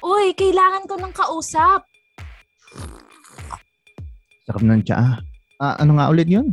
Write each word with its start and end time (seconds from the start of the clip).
Uy, 0.00 0.32
kailangan 0.34 0.84
ko 0.86 0.94
ng 0.96 1.12
kausap. 1.12 1.80
Sarap 4.44 4.62
ng 4.62 4.82
tsaa. 4.82 5.22
Ah, 5.62 5.76
ano 5.78 5.94
nga 5.96 6.10
ulit 6.10 6.26
yun? 6.26 6.50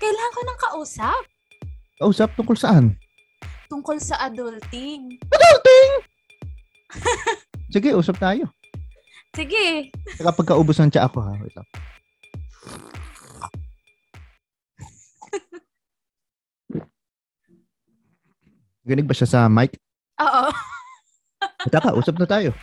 Kailangan 0.00 0.32
ko 0.32 0.42
ng 0.42 0.58
kausap 0.58 1.22
Kausap 2.00 2.32
tungkol 2.32 2.56
saan? 2.56 2.96
tungkol 3.70 4.02
sa 4.02 4.18
adulting. 4.26 5.14
Adulting! 5.30 5.90
Sige, 7.74 7.94
usap 7.94 8.18
tayo. 8.18 8.50
Sige. 9.30 9.94
Saka 10.18 10.34
pagkaubos 10.34 10.74
ng 10.82 10.90
tsaa 10.90 11.06
ko 11.06 11.22
ha. 11.22 11.38
Wait 11.38 11.54
lang. 11.54 11.68
Ganig 18.88 19.06
ba 19.06 19.14
siya 19.14 19.28
sa 19.28 19.46
mic? 19.46 19.76
Oo. 20.18 20.50
Taka, 21.68 21.92
usap 21.92 22.16
na 22.16 22.24
tayo. 22.24 22.56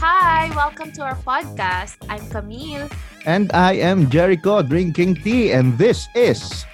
Hi, 0.00 0.48
welcome 0.56 0.92
to 0.96 1.02
our 1.04 1.16
podcast. 1.20 2.00
I'm 2.08 2.24
Camille. 2.32 2.88
And 3.28 3.52
I 3.52 3.76
am 3.76 4.08
Jericho 4.08 4.62
drinking 4.64 5.20
tea 5.20 5.52
and 5.52 5.76
this 5.76 6.08
is 6.16 6.64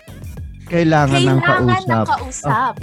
Kailangan, 0.70 1.22
ng 1.26 1.38
Kailangan 1.42 1.82
Kausap. 1.82 1.90
ng 1.90 2.06
kausap. 2.06 2.74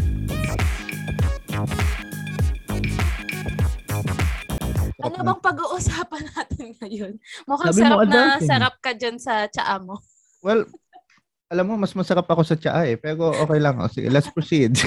Ano 5.03 5.15
bang 5.19 5.41
pag-uusapan 5.43 6.23
natin 6.31 6.67
ngayon? 6.79 7.13
Mukhang 7.43 7.75
Sabi 7.75 7.81
mo, 7.83 7.83
sarap 7.83 7.99
na 8.07 8.19
adulting. 8.39 8.47
sarap 8.47 8.75
ka 8.79 8.91
dyan 8.95 9.17
sa 9.19 9.33
tsaa 9.51 9.77
mo. 9.83 9.99
Well, 10.39 10.67
alam 11.51 11.65
mo, 11.67 11.75
mas 11.75 11.93
masarap 11.93 12.25
ako 12.25 12.41
sa 12.43 12.55
tsaa 12.55 12.87
eh. 12.87 12.95
Pero 12.95 13.31
okay 13.31 13.59
lang. 13.59 13.79
O, 13.79 13.89
sige, 13.89 14.07
let's 14.11 14.29
proceed. 14.31 14.73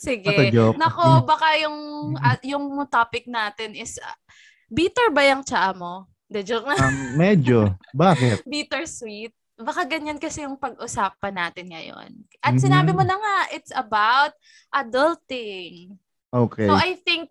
Sige. 0.00 0.50
Joke. 0.50 0.80
Nako, 0.80 1.22
baka 1.22 1.54
yung 1.62 1.78
ah, 2.18 2.34
yung 2.42 2.66
topic 2.90 3.28
natin 3.30 3.76
is 3.76 4.00
ah, 4.02 4.16
bitter 4.66 5.14
ba 5.14 5.22
yung 5.28 5.46
tsaa 5.46 5.70
mo? 5.76 6.10
De 6.26 6.42
joke 6.42 6.66
na. 6.66 6.74
Um, 6.78 7.14
medyo. 7.14 7.70
Bakit? 7.94 8.46
Bittersweet. 8.46 9.30
Baka 9.60 9.84
ganyan 9.84 10.16
kasi 10.16 10.42
yung 10.42 10.56
pag-usapan 10.56 11.34
natin 11.36 11.68
ngayon. 11.68 12.10
At 12.40 12.56
Mhm. 12.56 12.62
sinabi 12.64 12.90
mo 12.96 13.04
na 13.04 13.18
nga, 13.18 13.36
it's 13.52 13.70
about 13.76 14.32
adulting. 14.72 15.94
Okay. 16.32 16.64
So 16.64 16.74
I 16.74 16.96
think 17.02 17.28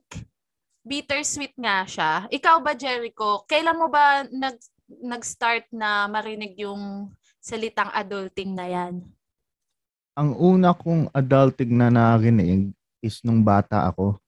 bittersweet 0.84 1.56
nga 1.58 1.88
siya. 1.88 2.12
Ikaw 2.30 2.60
ba, 2.62 2.76
Jericho? 2.76 3.44
Kailan 3.48 3.80
mo 3.80 3.88
ba 3.88 4.24
nag, 4.30 4.58
nag-start 4.90 5.70
na 5.72 6.06
marinig 6.06 6.60
yung 6.60 7.10
salitang 7.40 7.90
adulting 7.96 8.54
na 8.54 8.68
yan? 8.68 9.02
Ang 10.20 10.36
una 10.36 10.76
kong 10.76 11.08
adulting 11.16 11.72
na 11.72 11.88
narinig 11.88 12.76
is 13.00 13.24
nung 13.24 13.42
bata 13.42 13.88
ako. 13.88 14.20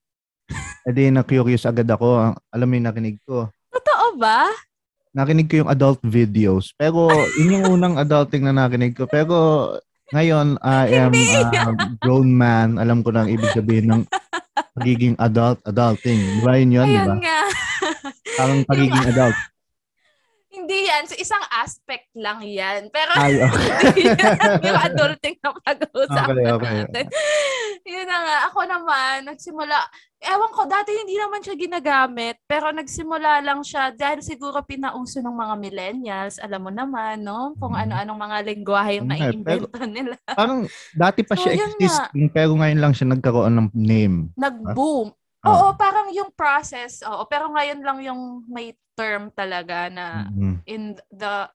E 0.82 0.90
di 0.90 1.14
na-curious 1.14 1.70
agad 1.70 1.86
ako. 1.86 2.34
Alam 2.50 2.66
mo 2.66 2.74
yung 2.74 2.88
nakinig 2.90 3.22
ko. 3.22 3.46
Totoo 3.70 4.18
ba? 4.18 4.50
Nakinig 5.14 5.46
ko 5.46 5.62
yung 5.62 5.70
adult 5.70 6.02
videos. 6.02 6.74
Pero 6.74 7.06
yun 7.38 7.62
yung 7.62 7.78
unang 7.78 8.02
adulting 8.02 8.42
na 8.42 8.56
nakinig 8.56 8.98
ko. 8.98 9.06
Pero 9.06 9.38
ngayon, 10.10 10.58
I 10.58 11.06
am 11.06 11.14
a 11.14 11.44
grown 12.02 12.34
man. 12.34 12.82
Alam 12.82 13.06
ko 13.06 13.14
na 13.14 13.24
ang 13.24 13.30
ibig 13.30 13.54
sabihin 13.54 13.94
ng 13.94 14.04
pagiging 14.74 15.16
adult, 15.22 15.62
adulting. 15.70 16.18
Di 16.18 16.42
ba 16.42 16.58
yun 16.58 16.76
yun? 16.82 16.88
Di 16.90 16.98
ba? 16.98 17.16
nga. 17.22 17.40
Parang 18.42 18.60
pagiging 18.66 19.06
adult. 19.06 19.38
Hindi 20.72 20.88
yan. 20.88 21.04
So, 21.04 21.20
isang 21.20 21.44
aspect 21.52 22.08
lang 22.16 22.40
yan. 22.48 22.88
Pero 22.96 23.12
Ay, 23.20 23.36
okay. 23.44 24.08
yan 24.08 24.64
yung 24.64 24.80
adulting 24.80 25.36
na 25.44 25.52
pag-uusapan 25.60 26.32
Okay, 26.32 26.48
okay. 26.48 26.74
natin. 26.88 27.06
Yun 27.92 28.08
na 28.08 28.18
nga. 28.24 28.38
Ako 28.48 28.60
naman, 28.64 29.28
nagsimula, 29.28 29.76
ewan 30.24 30.52
ko, 30.56 30.64
dati 30.64 30.96
hindi 30.96 31.20
naman 31.20 31.44
siya 31.44 31.60
ginagamit, 31.60 32.40
pero 32.48 32.72
nagsimula 32.72 33.44
lang 33.44 33.60
siya 33.68 33.92
dahil 33.92 34.24
siguro 34.24 34.64
pinauso 34.64 35.20
ng 35.20 35.36
mga 35.36 35.56
millennials. 35.60 36.40
Alam 36.40 36.70
mo 36.70 36.72
naman, 36.72 37.20
no? 37.20 37.52
Kung 37.60 37.76
Mhm. 37.76 37.82
ano-anong 37.92 38.20
mga 38.22 38.38
lingwahe 38.48 38.92
yung 39.04 39.12
Okay, 39.12 39.20
naiimbento 39.28 39.76
nila. 39.84 40.16
Parang 40.24 40.72
dati 40.96 41.20
pa 41.28 41.36
So, 41.36 41.44
siya 41.44 41.68
existing, 41.68 42.32
pero 42.32 42.56
ngayon 42.56 42.80
lang 42.80 42.96
siya 42.96 43.12
nagkaroon 43.12 43.60
ng 43.60 43.68
name. 43.76 44.32
Nag-boom. 44.40 45.12
Ah. 45.12 45.20
Oo, 45.44 45.74
parang 45.74 46.08
yung 46.10 46.30
process, 46.32 47.02
oo. 47.02 47.26
Pero 47.26 47.50
ngayon 47.50 47.80
lang 47.82 47.98
yung 48.00 48.22
may 48.46 48.72
term 48.94 49.32
talaga 49.32 49.90
na 49.90 50.30
Mhm. 50.30 50.54
in 50.66 50.82
the 51.10 51.50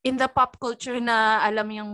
in 0.00 0.14
the 0.14 0.26
pop 0.26 0.56
culture 0.56 0.96
na 0.98 1.40
alam 1.40 1.68
yung 1.68 1.92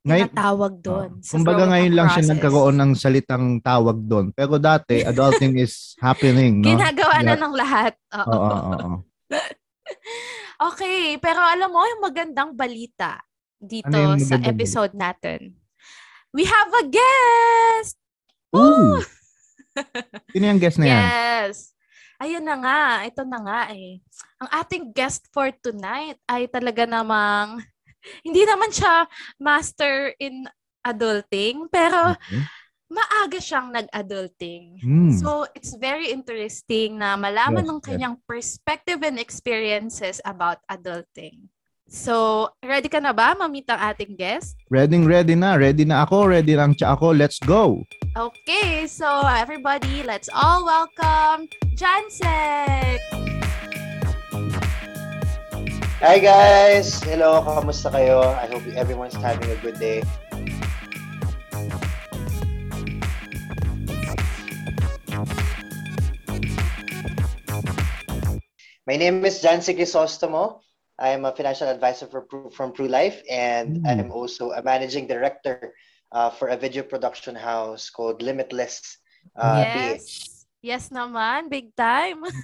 Ngayon, 0.00 0.32
tinatawag 0.32 0.72
doon. 0.80 1.10
Ah. 1.12 1.20
sa 1.20 1.32
kumbaga 1.34 1.56
growing 1.58 1.70
ngayon 1.70 1.92
lang 1.92 2.08
siya 2.08 2.16
process. 2.16 2.32
nagkaroon 2.32 2.76
ng 2.76 2.92
salitang 2.94 3.46
tawag 3.60 3.98
doon. 4.02 4.26
Pero 4.32 4.56
dati, 4.56 4.96
adulting 5.10 5.56
is 5.56 5.92
happening, 5.96 6.60
no? 6.60 6.68
Ginagawa 6.70 7.16
na 7.20 7.34
Yeah. 7.36 7.40
ng 7.40 7.54
lahat. 7.54 7.92
Oo. 8.14 8.32
Oo, 8.32 8.56
oo. 8.72 8.90
Okay, 10.60 11.16
pero 11.16 11.40
alam 11.40 11.68
mo, 11.68 11.80
yung 11.82 12.00
magandang 12.00 12.52
balita 12.52 13.16
dito 13.58 13.88
Ano 13.88 14.12
yung 14.12 14.20
sa 14.20 14.36
magandang 14.36 14.48
episode 14.50 14.92
natin. 14.92 15.40
We 16.30 16.44
have 16.44 16.70
a 16.70 16.84
guest! 16.84 17.96
Ooh! 18.52 19.00
Sino 20.34 20.44
yung 20.46 20.60
guest 20.60 20.78
na 20.78 20.86
yan? 20.86 21.04
Yes! 21.04 21.74
Ayun 22.20 22.44
na 22.44 22.56
nga, 22.60 22.80
ito 23.08 23.22
na 23.24 23.38
nga 23.40 23.60
eh. 23.72 23.96
Ang 24.38 24.48
ating 24.52 24.84
guest 24.92 25.24
for 25.32 25.48
tonight 25.64 26.20
ay 26.28 26.44
talaga 26.52 26.84
namang, 26.84 27.64
hindi 28.26 28.44
naman 28.44 28.68
siya 28.68 29.08
master 29.40 30.12
in 30.20 30.44
adulting, 30.84 31.68
pero 31.72 32.12
Okay. 32.12 32.42
maaga 32.90 33.38
siyang 33.38 33.70
nag-adulting. 33.70 34.82
Hmm. 34.82 35.14
So, 35.14 35.46
it's 35.54 35.78
very 35.78 36.10
interesting 36.10 36.98
na 36.98 37.14
malaman 37.14 37.62
Yes, 37.62 37.70
ng 37.70 37.80
yes. 37.80 37.86
kanyang 37.86 38.16
perspective 38.26 39.00
and 39.06 39.16
experiences 39.16 40.18
about 40.26 40.58
adulting. 40.66 41.46
So, 41.90 42.46
ready 42.62 42.86
ka 42.86 43.02
na 43.02 43.10
ba 43.10 43.34
mamit 43.34 43.66
ang 43.66 43.82
ating 43.82 44.14
guest? 44.14 44.54
Ready, 44.70 45.02
ready 45.02 45.34
na. 45.34 45.58
Ready 45.58 45.82
na 45.82 46.06
ako. 46.06 46.30
Ready 46.30 46.54
lang 46.54 46.78
siya 46.78 46.94
ako. 46.94 47.18
Let's 47.18 47.42
go. 47.42 47.82
Okay, 48.14 48.86
so 48.86 49.26
everybody, 49.26 50.06
let's 50.06 50.30
all 50.30 50.62
welcome 50.62 51.50
Jansek! 51.74 53.02
Hi 55.98 56.22
guys! 56.22 57.02
Hello, 57.02 57.42
kamusta 57.42 57.90
kayo? 57.90 58.22
I 58.38 58.46
hope 58.46 58.62
everyone's 58.78 59.18
having 59.18 59.50
a 59.50 59.58
good 59.58 59.82
day. 59.82 60.06
My 68.86 68.94
name 68.94 69.26
is 69.26 69.42
Jansi 69.42 69.74
Crisostomo. 69.74 70.69
I 71.00 71.16
am 71.16 71.24
a 71.24 71.32
financial 71.32 71.66
advisor 71.66 72.06
for 72.06 72.28
from 72.52 72.76
Pru 72.76 72.86
Life, 72.88 73.24
and 73.32 73.80
Mm. 73.80 73.88
I'm 73.88 74.10
also 74.12 74.52
a 74.52 74.62
managing 74.62 75.08
director 75.08 75.72
uh, 76.12 76.28
for 76.28 76.52
a 76.52 76.56
video 76.60 76.84
production 76.84 77.34
house 77.34 77.88
called 77.88 78.20
Limitless 78.20 79.00
uh, 79.36 79.64
yes. 79.64 80.28
Yes 80.60 80.92
naman, 80.92 81.48
big 81.48 81.72
time. 81.72 82.20
PH. 82.20 82.28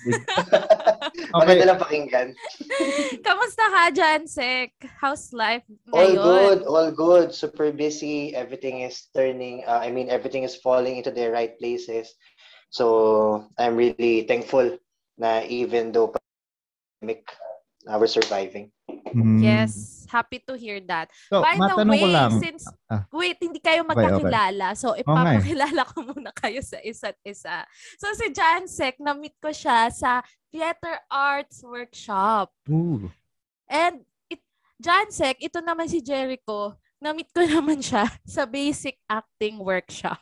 Okay. 1.16 1.32
Maganda 1.32 1.64
lang 1.68 1.80
pakinggan. 1.80 2.28
Kamusta 3.26 3.64
ka, 3.72 3.88
Jansek? 3.92 4.72
How's 5.00 5.32
life 5.32 5.64
All 5.92 6.12
good, 6.12 6.64
all 6.64 6.88
good. 6.92 7.32
Super 7.32 7.72
busy. 7.72 8.36
Everything 8.36 8.84
is 8.84 9.08
turning, 9.12 9.64
uh, 9.64 9.80
I 9.80 9.92
mean, 9.92 10.08
everything 10.08 10.44
is 10.44 10.56
falling 10.56 10.96
into 10.96 11.12
the 11.12 11.28
right 11.32 11.56
places. 11.60 12.12
So 12.72 13.48
I'm 13.56 13.76
really 13.76 14.28
thankful 14.28 14.76
na 15.16 15.44
even 15.44 15.92
though 15.92 16.12
pandemic, 16.12 17.28
uh, 17.86 17.96
we're 17.98 18.10
surviving. 18.10 18.70
Hmm. 19.06 19.38
Yes, 19.40 20.04
happy 20.10 20.42
to 20.44 20.58
hear 20.58 20.82
that. 20.90 21.08
So, 21.30 21.40
By 21.40 21.56
the 21.56 21.72
way, 21.86 22.02
ko 22.02 22.08
lang. 22.10 22.32
since 22.42 22.66
Ah. 22.90 23.06
wait, 23.08 23.38
hindi 23.40 23.62
kayo 23.62 23.86
Okay, 23.86 23.94
okay. 23.94 24.02
magkakilala. 24.20 24.66
So 24.76 24.92
eh. 24.92 25.00
ipapakilala 25.00 25.80
ko 25.88 25.96
muna 26.04 26.30
kayo 26.34 26.60
sa 26.60 26.76
isa't 26.82 27.16
isa. 27.22 27.64
So 27.96 28.10
si 28.12 28.28
Jansek, 28.30 28.98
na-meet 28.98 29.38
ko 29.38 29.54
siya 29.54 29.88
sa 29.88 30.20
theater 30.50 30.98
arts 31.08 31.62
workshop. 31.62 32.50
Ooh. 32.68 33.08
And 33.70 34.02
it, 34.28 34.42
Jansek, 34.76 35.38
ito 35.40 35.62
naman 35.62 35.86
si 35.86 36.02
Jericho, 36.02 36.74
na-meet 36.98 37.30
ko 37.30 37.40
naman 37.48 37.80
siya 37.80 38.10
sa 38.26 38.44
basic 38.44 38.98
acting 39.06 39.62
workshop. 39.62 40.20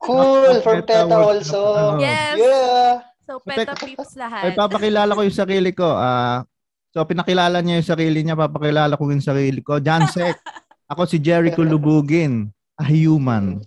Cool! 0.00 0.64
From 0.64 0.80
Peta 0.88 1.12
also. 1.12 2.00
Yes. 2.00 2.40
Yeah! 2.40 3.04
So 3.28 3.38
So, 3.38 3.44
peta 3.46 3.76
peeps 3.78 4.16
Ay, 4.16 4.26
lahat. 4.26 4.42
papakilala 4.58 5.14
ko 5.14 5.22
yung 5.22 5.36
sarili 5.36 5.70
ko. 5.70 5.86
Ah, 5.86 6.42
so, 6.90 7.02
pinakilala 7.06 7.62
niya 7.62 7.80
yung 7.80 7.90
sarili 7.90 8.18
niya. 8.22 8.38
Papakilala 8.38 8.98
ko 8.98 9.10
yung 9.10 9.24
sarili 9.24 9.60
ko. 9.62 9.78
Jansek. 9.78 10.36
ako 10.90 11.06
si 11.06 11.22
Jericho 11.22 11.62
Lubugin. 11.62 12.50
A 12.80 12.84
human. 12.84 13.62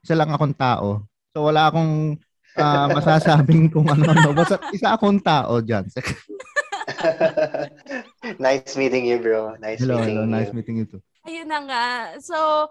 Isa 0.00 0.16
lang 0.16 0.32
akong 0.32 0.56
tao. 0.56 1.04
So, 1.32 1.48
wala 1.48 1.68
akong 1.68 2.16
ah, 2.56 2.88
masasabing 2.92 3.72
kung 3.72 3.88
ano-ano. 3.88 4.32
Basta 4.32 4.60
isa 4.72 4.94
akong 4.96 5.20
tao, 5.20 5.60
Jansek. 5.60 6.04
nice 8.42 8.74
meeting 8.76 9.06
you, 9.06 9.18
bro. 9.18 9.56
Nice 9.58 9.80
Hello, 9.80 9.98
meeting 9.98 10.16
hello. 10.16 10.24
you. 10.26 10.32
Nice 10.32 10.52
meeting 10.52 10.76
you 10.82 10.86
too. 10.86 11.02
Ayun 11.26 11.48
na 11.48 11.60
nga. 11.66 11.86
So, 12.18 12.68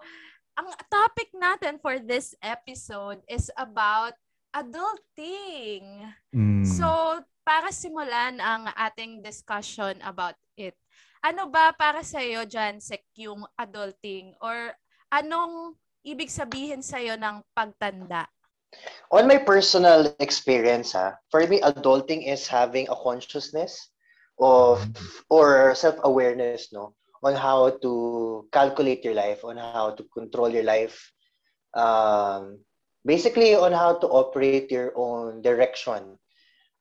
ang 0.56 0.68
topic 0.92 1.32
natin 1.32 1.80
for 1.80 1.96
this 1.96 2.36
episode 2.44 3.24
is 3.24 3.48
about 3.56 4.12
adulting. 4.52 6.06
Mm. 6.32 6.64
So, 6.64 6.86
para 7.42 7.72
simulan 7.74 8.38
ang 8.38 8.70
ating 8.76 9.24
discussion 9.24 9.98
about 10.04 10.38
it, 10.54 10.76
ano 11.24 11.48
ba 11.50 11.74
para 11.74 12.04
sa 12.04 12.22
iyo, 12.22 12.46
Jansek, 12.46 13.02
yung 13.18 13.42
adulting? 13.58 14.36
Or 14.38 14.74
anong 15.10 15.74
ibig 16.04 16.30
sabihin 16.30 16.84
sa 16.84 17.00
iyo 17.00 17.18
ng 17.18 17.42
pagtanda? 17.56 18.28
On 19.12 19.28
my 19.28 19.36
personal 19.36 20.08
experience, 20.16 20.96
ha, 20.96 21.16
for 21.28 21.44
me, 21.44 21.60
adulting 21.60 22.24
is 22.24 22.48
having 22.48 22.88
a 22.88 22.96
consciousness 22.96 23.92
of 24.40 24.80
or 25.28 25.76
self-awareness, 25.76 26.72
no, 26.72 26.96
on 27.20 27.36
how 27.36 27.70
to 27.84 27.92
calculate 28.50 29.04
your 29.04 29.14
life, 29.14 29.44
on 29.44 29.60
how 29.60 29.92
to 29.92 30.02
control 30.10 30.48
your 30.48 30.64
life, 30.64 31.12
um, 31.76 32.58
basically 33.04 33.54
on 33.54 33.72
how 33.72 33.98
to 33.98 34.06
operate 34.06 34.70
your 34.70 34.94
own 34.94 35.42
direction 35.42 36.18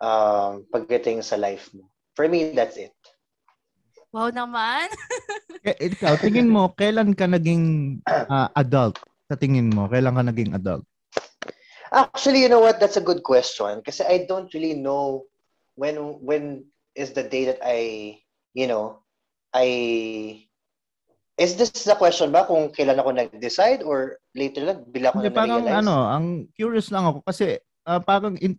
um, 0.01 0.65
pagdating 0.73 1.23
sa 1.23 1.37
life 1.37 1.69
mo. 1.73 1.89
For 2.17 2.27
me, 2.27 2.53
that's 2.53 2.77
it. 2.77 2.95
Wow 4.11 4.29
naman. 4.33 4.89
Eh, 5.61 5.93
ikaw, 5.93 6.17
tingin 6.17 6.49
mo, 6.49 6.73
kailan 6.73 7.13
ka 7.13 7.29
naging 7.29 8.01
ah, 8.09 8.49
adult? 8.57 8.97
Sa 9.29 9.37
tingin 9.37 9.69
mo, 9.69 9.85
kailan 9.85 10.17
ka 10.17 10.25
naging 10.25 10.57
adult? 10.57 10.81
Actually, 11.93 12.41
you 12.41 12.49
know 12.49 12.65
what? 12.65 12.81
That's 12.81 12.97
a 12.97 13.05
good 13.05 13.21
question 13.21 13.85
kasi 13.85 14.01
I 14.01 14.25
don't 14.25 14.49
really 14.57 14.73
know 14.73 15.29
when 15.77 16.17
when 16.25 16.65
is 16.97 17.13
the 17.13 17.21
day 17.21 17.45
that 17.53 17.61
I, 17.61 18.17
you 18.57 18.65
know, 18.65 19.05
I 19.53 20.49
Is 21.41 21.57
this 21.57 21.73
the 21.73 21.97
question 21.97 22.29
ba 22.29 22.45
kung 22.45 22.69
kailan 22.69 23.01
ako 23.01 23.09
nag-decide 23.17 23.81
or 23.81 24.21
later 24.37 24.61
lang 24.61 24.85
bila 24.85 25.09
ko 25.09 25.25
Hindi, 25.25 25.29
na 25.33 25.33
parang 25.33 25.61
na-realize? 25.65 25.81
ano, 25.81 25.95
ang 26.05 26.25
curious 26.53 26.87
lang 26.93 27.03
ako 27.09 27.19
kasi 27.25 27.57
ah, 27.89 27.97
parang 27.97 28.37
in, 28.37 28.53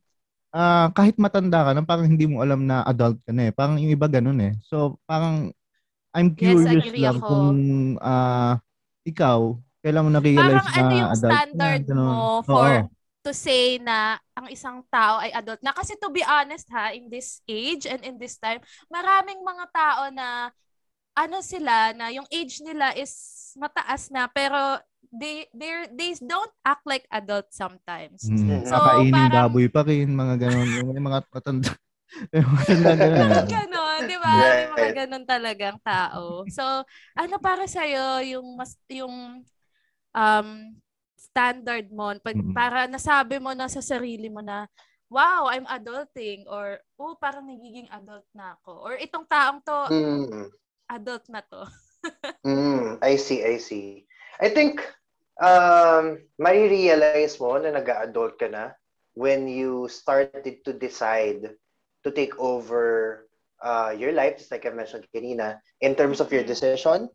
ah, 0.50 0.90
kahit 0.90 1.14
matanda 1.22 1.62
ka 1.62 1.70
na, 1.78 1.86
parang 1.86 2.10
hindi 2.10 2.26
mo 2.26 2.42
alam 2.42 2.66
na 2.66 2.82
adult 2.82 3.22
ka 3.22 3.30
na 3.30 3.48
eh. 3.48 3.52
Parang 3.54 3.78
yung 3.78 3.94
iba 3.94 4.10
ganun 4.10 4.40
eh. 4.42 4.54
So, 4.66 4.98
parang 5.06 5.54
I'm 6.12 6.34
Yes, 6.36 6.58
curious 6.58 6.90
agree 6.90 7.02
lang 7.06 7.16
ako. 7.22 7.28
kung 7.30 7.58
ah, 8.02 8.58
ikaw, 9.06 9.56
kailan 9.82 10.04
mo 10.06 10.10
na-realize 10.12 10.66
Parang 10.66 10.66
na 10.66 10.82
ano 10.82 10.92
yung 10.98 11.10
adult 11.14 11.22
ka 11.22 11.30
na, 11.30 11.38
standard 11.46 11.82
ganun. 11.86 12.06
mo 12.06 12.22
Oo. 12.42 12.46
for 12.46 12.70
to 13.22 13.30
say 13.30 13.78
na 13.78 14.18
ang 14.34 14.50
isang 14.50 14.82
tao 14.90 15.22
ay 15.22 15.30
adult 15.30 15.62
na. 15.62 15.70
Kasi 15.70 15.94
to 16.02 16.10
be 16.10 16.26
honest 16.26 16.66
ha, 16.74 16.90
in 16.90 17.06
this 17.06 17.38
age 17.46 17.86
and 17.86 18.02
in 18.02 18.18
this 18.18 18.34
time, 18.42 18.58
maraming 18.90 19.38
mga 19.46 19.64
tao 19.70 20.02
na 20.10 20.50
ano 21.14 21.40
sila 21.40 21.92
na 21.92 22.08
yung 22.08 22.24
age 22.28 22.60
nila 22.60 22.92
is 22.94 23.12
mataas 23.54 24.08
na 24.08 24.26
pero 24.26 24.80
they 25.12 25.44
they 25.52 25.72
they 25.92 26.10
don't 26.18 26.52
act 26.62 26.80
like 26.84 27.04
adults 27.08 27.52
sometimes. 27.52 28.24
Mm, 28.24 28.64
So, 28.64 28.80
parang- 28.80 29.12
baboy 29.30 29.68
pa 29.68 29.84
rin, 29.84 30.08
mga 30.08 30.40
ganun. 30.40 30.68
Yung 30.72 30.88
mga 30.96 31.20
matanda. 31.28 31.68
Yung 32.32 32.48
matanda 32.48 32.92
ganun. 33.02 33.44
ganon, 33.44 33.98
di 34.04 34.16
ba? 34.16 34.32
May 34.32 34.68
mga 34.72 34.90
ganon 35.04 35.24
talagang 35.24 35.76
tao. 35.80 36.48
So, 36.48 36.64
ano 37.12 37.34
para 37.38 37.64
sa'yo 37.64 38.24
yung 38.26 38.56
mas 38.56 38.72
yung 38.88 39.44
um 40.12 40.48
standard 41.16 41.88
mo 41.88 42.12
pag, 42.18 42.36
Mm. 42.36 42.52
para 42.52 42.84
nasabi 42.84 43.36
mo 43.36 43.52
na 43.52 43.68
sa 43.68 43.80
sarili 43.80 44.28
mo 44.28 44.40
na 44.40 44.64
wow, 45.08 45.48
I'm 45.48 45.68
adulting 45.68 46.48
or 46.48 46.80
oh, 46.96 47.16
parang 47.16 47.44
nagiging 47.44 47.88
adult 47.88 48.24
na 48.32 48.56
ako 48.56 48.72
or 48.80 48.92
itong 48.96 49.24
taong 49.24 49.60
to 49.60 49.78
Mm. 49.92 50.48
Adult 50.92 51.28
na 51.32 51.40
to. 51.50 51.66
Mm, 52.46 52.98
I 53.02 53.16
see, 53.16 53.44
I 53.44 53.58
see. 53.58 54.06
I 54.40 54.48
think 54.50 54.80
um 55.42 56.18
realize 56.38 57.38
mo 57.40 57.56
na 57.58 57.72
nag-adult 57.74 58.38
ka 58.38 58.48
na 58.48 58.72
when 59.14 59.48
you 59.48 59.88
started 59.88 60.50
to 60.54 60.62
decide 60.64 61.40
to 61.96 62.02
take 62.04 62.28
over 62.32 63.26
uh, 63.62 63.92
your 63.94 64.12
life, 64.12 64.38
just 64.38 64.50
like 64.50 64.66
I 64.66 64.70
mentioned 64.74 65.06
kanina, 65.14 65.60
in 65.80 65.94
terms 65.94 66.20
of 66.20 66.32
your 66.32 66.42
Mhm. 66.42 66.46
decision, 66.46 67.08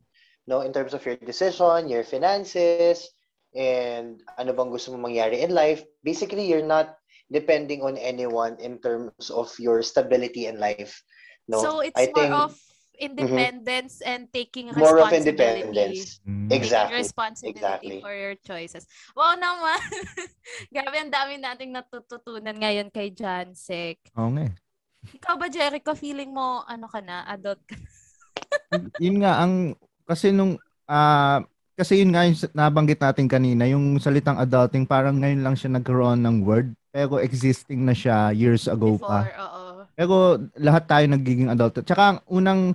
no, 0.47 0.61
in 0.61 0.73
terms 0.73 0.93
of 0.93 1.05
your 1.05 1.15
decision, 1.17 1.89
your 1.89 2.03
finances, 2.03 3.09
and 3.55 4.21
ano 4.37 4.53
bang 4.53 4.69
gusto 4.71 4.93
mo 4.93 5.07
mangyari 5.09 5.41
in 5.43 5.53
life. 5.53 5.83
Basically, 6.03 6.47
you're 6.47 6.65
not 6.65 6.95
depending 7.31 7.81
on 7.83 7.97
anyone 7.97 8.57
in 8.61 8.79
terms 8.81 9.29
of 9.29 9.49
your 9.59 9.81
stability 9.83 10.45
in 10.47 10.59
life. 10.59 11.03
No, 11.47 11.61
So 11.61 11.79
it's 11.81 12.05
I 12.05 12.07
more 12.07 12.27
think 12.27 12.33
of 12.33 12.57
independence 12.97 14.01
and 14.01 14.27
taking 14.33 14.73
more 14.73 14.97
of 14.99 15.09
responsibility. 15.13 15.61
independence. 15.63 16.19
Mm. 16.25 16.47
Taking 16.49 16.57
Exactly. 16.57 16.95
responsibility 16.97 17.57
Exactly. 17.61 17.97
for 18.01 18.13
your 18.13 18.35
choices. 18.41 18.83
Wow 19.13 19.37
naman. 19.37 19.79
Grabe, 20.73 20.97
ang 20.97 21.13
dami 21.13 21.37
nating 21.37 21.71
natututunan 21.71 22.57
ngayon 22.57 22.89
kay 22.89 23.13
Jansek. 23.13 24.01
Oo 24.17 24.33
nga 24.33 24.49
eh. 24.49 24.53
Ikaw 25.07 25.39
ba, 25.39 25.47
Jericho, 25.47 25.95
feeling 25.95 26.35
mo, 26.35 26.67
ano 26.67 26.89
ka 26.91 26.99
na, 26.99 27.23
adult 27.29 27.61
ka? 27.63 27.77
yun 29.03 29.23
nga 29.23 29.39
ang 29.39 29.77
kasi 30.03 30.31
nung 30.35 30.59
ah 30.87 31.43
kasi 31.77 32.01
yun 32.01 32.11
nga 32.11 32.25
yung 32.25 32.37
nabanggit 32.57 32.97
natin 32.97 33.29
kanina 33.29 33.69
yung 33.69 34.01
salitang 34.01 34.39
adulting 34.41 34.83
parang 34.89 35.21
ngayon 35.21 35.45
lang 35.45 35.53
siya 35.53 35.77
nagkaroon 35.77 36.25
ng 36.25 36.41
word 36.41 36.73
pero 36.89 37.21
existing 37.21 37.85
na 37.85 37.93
siya 37.93 38.33
years 38.33 38.65
ago 38.65 38.97
Before, 38.97 39.29
pa. 39.29 39.37
oo. 39.37 39.85
Pero 39.93 40.41
lahat 40.57 40.89
tayo 40.89 41.05
nagiging 41.05 41.49
adult. 41.49 41.85
Tsaka 41.85 42.17
ang 42.17 42.19
unang 42.25 42.73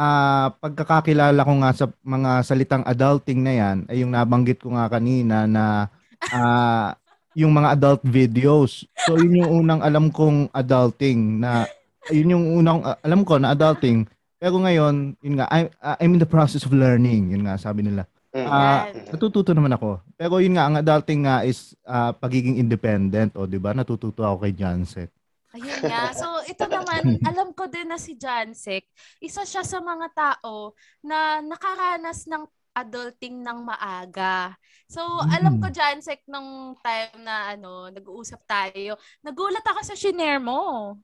ah, 0.00 0.48
pagkakakilala 0.56 1.44
ko 1.44 1.52
nga 1.60 1.70
sa 1.76 1.86
mga 2.00 2.30
salitang 2.40 2.84
adulting 2.88 3.44
na 3.44 3.52
yan 3.52 3.76
ay 3.92 4.00
yung 4.00 4.16
nabanggit 4.16 4.64
ko 4.64 4.72
nga 4.72 4.88
kanina 4.88 5.44
na 5.44 5.92
ah, 6.32 6.96
yung 7.36 7.52
mga 7.52 7.76
adult 7.76 8.02
videos. 8.08 8.88
So 9.04 9.20
yun 9.20 9.44
yung 9.44 9.50
unang 9.64 9.84
alam 9.84 10.08
kong 10.08 10.48
adulting 10.56 11.44
na 11.44 11.68
yun 12.08 12.32
yung 12.32 12.44
unang 12.64 12.80
ah, 12.80 12.96
alam 13.04 13.28
ko 13.28 13.36
na 13.36 13.52
adulting. 13.52 14.08
Pero 14.40 14.56
ngayon, 14.56 15.20
yun 15.20 15.36
nga, 15.36 15.46
I, 15.52 15.68
ah, 15.84 16.00
I'm 16.00 16.16
in 16.16 16.22
the 16.24 16.24
process 16.24 16.64
of 16.64 16.72
learning. 16.72 17.36
Yun 17.36 17.44
nga, 17.44 17.60
sabi 17.60 17.84
nila. 17.84 18.08
Yan. 18.32 19.10
natututo 19.10 19.52
naman 19.52 19.74
ako. 19.76 20.00
Pero 20.16 20.40
yun 20.40 20.56
nga, 20.56 20.64
ang 20.64 20.80
adulting 20.80 21.28
nga 21.28 21.44
is 21.44 21.76
ah, 21.84 22.16
pagiging 22.16 22.56
independent. 22.56 23.36
O, 23.36 23.44
di 23.44 23.60
ba? 23.60 23.76
Natututo 23.76 24.24
ako 24.24 24.48
kay 24.48 24.56
Janset. 24.56 25.12
Ayun 25.50 25.82
nga. 25.82 26.14
So, 26.14 26.26
ito 26.46 26.64
naman, 26.70 27.18
alam 27.26 27.50
ko 27.58 27.66
din 27.66 27.90
na 27.90 27.98
si 27.98 28.14
Jansek, 28.14 28.86
isa 29.18 29.42
siya 29.42 29.66
sa 29.66 29.82
mga 29.82 30.08
tao 30.14 30.78
na 31.02 31.42
nakaranas 31.42 32.30
ng 32.30 32.46
adulting 32.70 33.42
ng 33.42 33.58
maaga. 33.66 34.54
So, 34.86 35.02
alam 35.26 35.58
ko, 35.58 35.66
Mm. 35.66 35.74
Jansek, 35.74 36.22
nung 36.30 36.78
time 36.78 37.18
na 37.26 37.54
ano, 37.58 37.90
nag-uusap 37.90 38.46
tayo, 38.46 38.94
nagulat 39.26 39.62
ako 39.66 39.80
sa 39.82 39.98
shinare 39.98 40.38
mo 40.38 40.94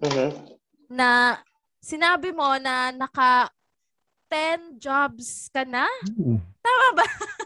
Mhm. 0.00 0.56
na 0.90 1.38
sinabi 1.82 2.30
mo 2.34 2.46
na 2.58 2.90
naka 2.94 3.50
10 4.30 4.78
jobs 4.82 5.48
ka 5.54 5.62
na? 5.66 5.86
Tama 6.64 6.88
ba? 6.98 7.06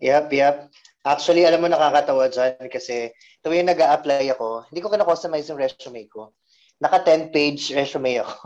Yep, 0.00 0.32
yep. 0.32 0.70
Actually, 1.08 1.48
alam 1.48 1.64
mo, 1.64 1.68
nakakatawa 1.72 2.28
dyan 2.28 2.68
kasi 2.68 3.08
tuwing 3.40 3.64
nag 3.64 3.80
apply 3.80 4.28
ako, 4.36 4.68
hindi 4.68 4.80
ko 4.84 4.92
na-customize 4.92 5.48
yung 5.48 5.56
resume 5.60 6.04
ko. 6.12 6.36
Naka 6.78 7.00
10-page 7.02 7.72
resume 7.74 8.20
ako. 8.20 8.36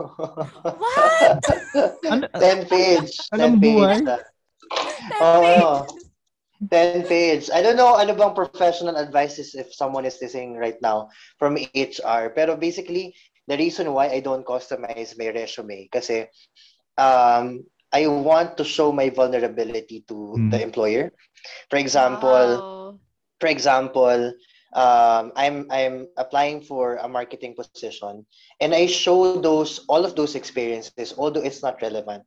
What? 0.79 1.43
Ano, 2.13 2.23
10 2.31 2.65
page. 2.71 3.11
Anong 3.35 3.57
10 3.59 3.63
page. 3.63 3.99
na. 4.07 4.17
Oo. 5.21 5.85
10 6.63 7.03
page. 7.11 7.51
I 7.51 7.59
don't 7.59 7.75
know 7.75 7.93
ano 7.99 8.15
bang 8.15 8.31
professional 8.33 8.95
advices 8.95 9.51
if 9.53 9.73
someone 9.75 10.05
is 10.07 10.17
listening 10.21 10.55
right 10.55 10.79
now 10.79 11.09
from 11.35 11.59
HR. 11.59 12.31
Pero 12.31 12.55
basically, 12.55 13.11
the 13.45 13.57
reason 13.59 13.91
why 13.91 14.07
I 14.07 14.23
don't 14.23 14.47
customize 14.47 15.17
my 15.19 15.27
resume 15.29 15.91
kasi 15.91 16.25
um, 16.95 17.61
I 17.91 18.07
want 18.07 18.55
to 18.57 18.65
show 18.65 18.89
my 18.95 19.11
vulnerability 19.11 20.07
to 20.09 20.33
Mm. 20.39 20.49
the 20.49 20.59
employer. 20.63 21.11
For 21.69 21.77
example, 21.77 22.61
Wow. 22.61 22.99
for 23.39 23.47
example, 23.47 24.33
um, 24.73 25.31
I'm 25.35 25.67
I'm 25.71 26.07
applying 26.17 26.61
for 26.61 26.97
a 26.97 27.07
marketing 27.09 27.55
position, 27.55 28.25
and 28.61 28.73
I 28.73 28.87
show 28.87 29.23
those 29.39 29.83
all 29.89 30.05
of 30.05 30.15
those 30.15 30.35
experiences, 30.35 31.13
although 31.17 31.41
it's 31.41 31.61
not 31.63 31.81
relevant, 31.81 32.23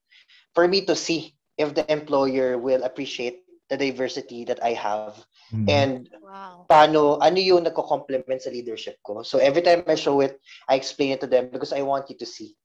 for 0.54 0.66
me 0.66 0.85
to 0.87 0.94
see 0.94 1.35
if 1.58 1.75
the 1.75 1.85
employer 1.90 2.58
will 2.58 2.82
appreciate 2.85 3.42
the 3.68 3.76
diversity 3.76 4.44
that 4.46 4.62
I 4.62 4.75
have 4.75 5.12
Mm. 5.52 5.68
and 5.68 6.08
Wow. 6.20 6.66
paano 6.68 7.18
ano 7.23 7.38
yung 7.38 7.64
nagko-complement 7.64 8.42
sa 8.42 8.50
leadership 8.50 8.99
ko. 9.02 9.23
So 9.23 9.38
every 9.38 9.62
time 9.62 9.82
I 9.82 9.94
show 9.94 10.20
it, 10.20 10.38
I 10.68 10.76
explain 10.76 11.12
it 11.14 11.20
to 11.23 11.26
them 11.30 11.49
because 11.50 11.73
I 11.73 11.82
want 11.82 12.08
you 12.11 12.16
to 12.18 12.26
see 12.26 12.56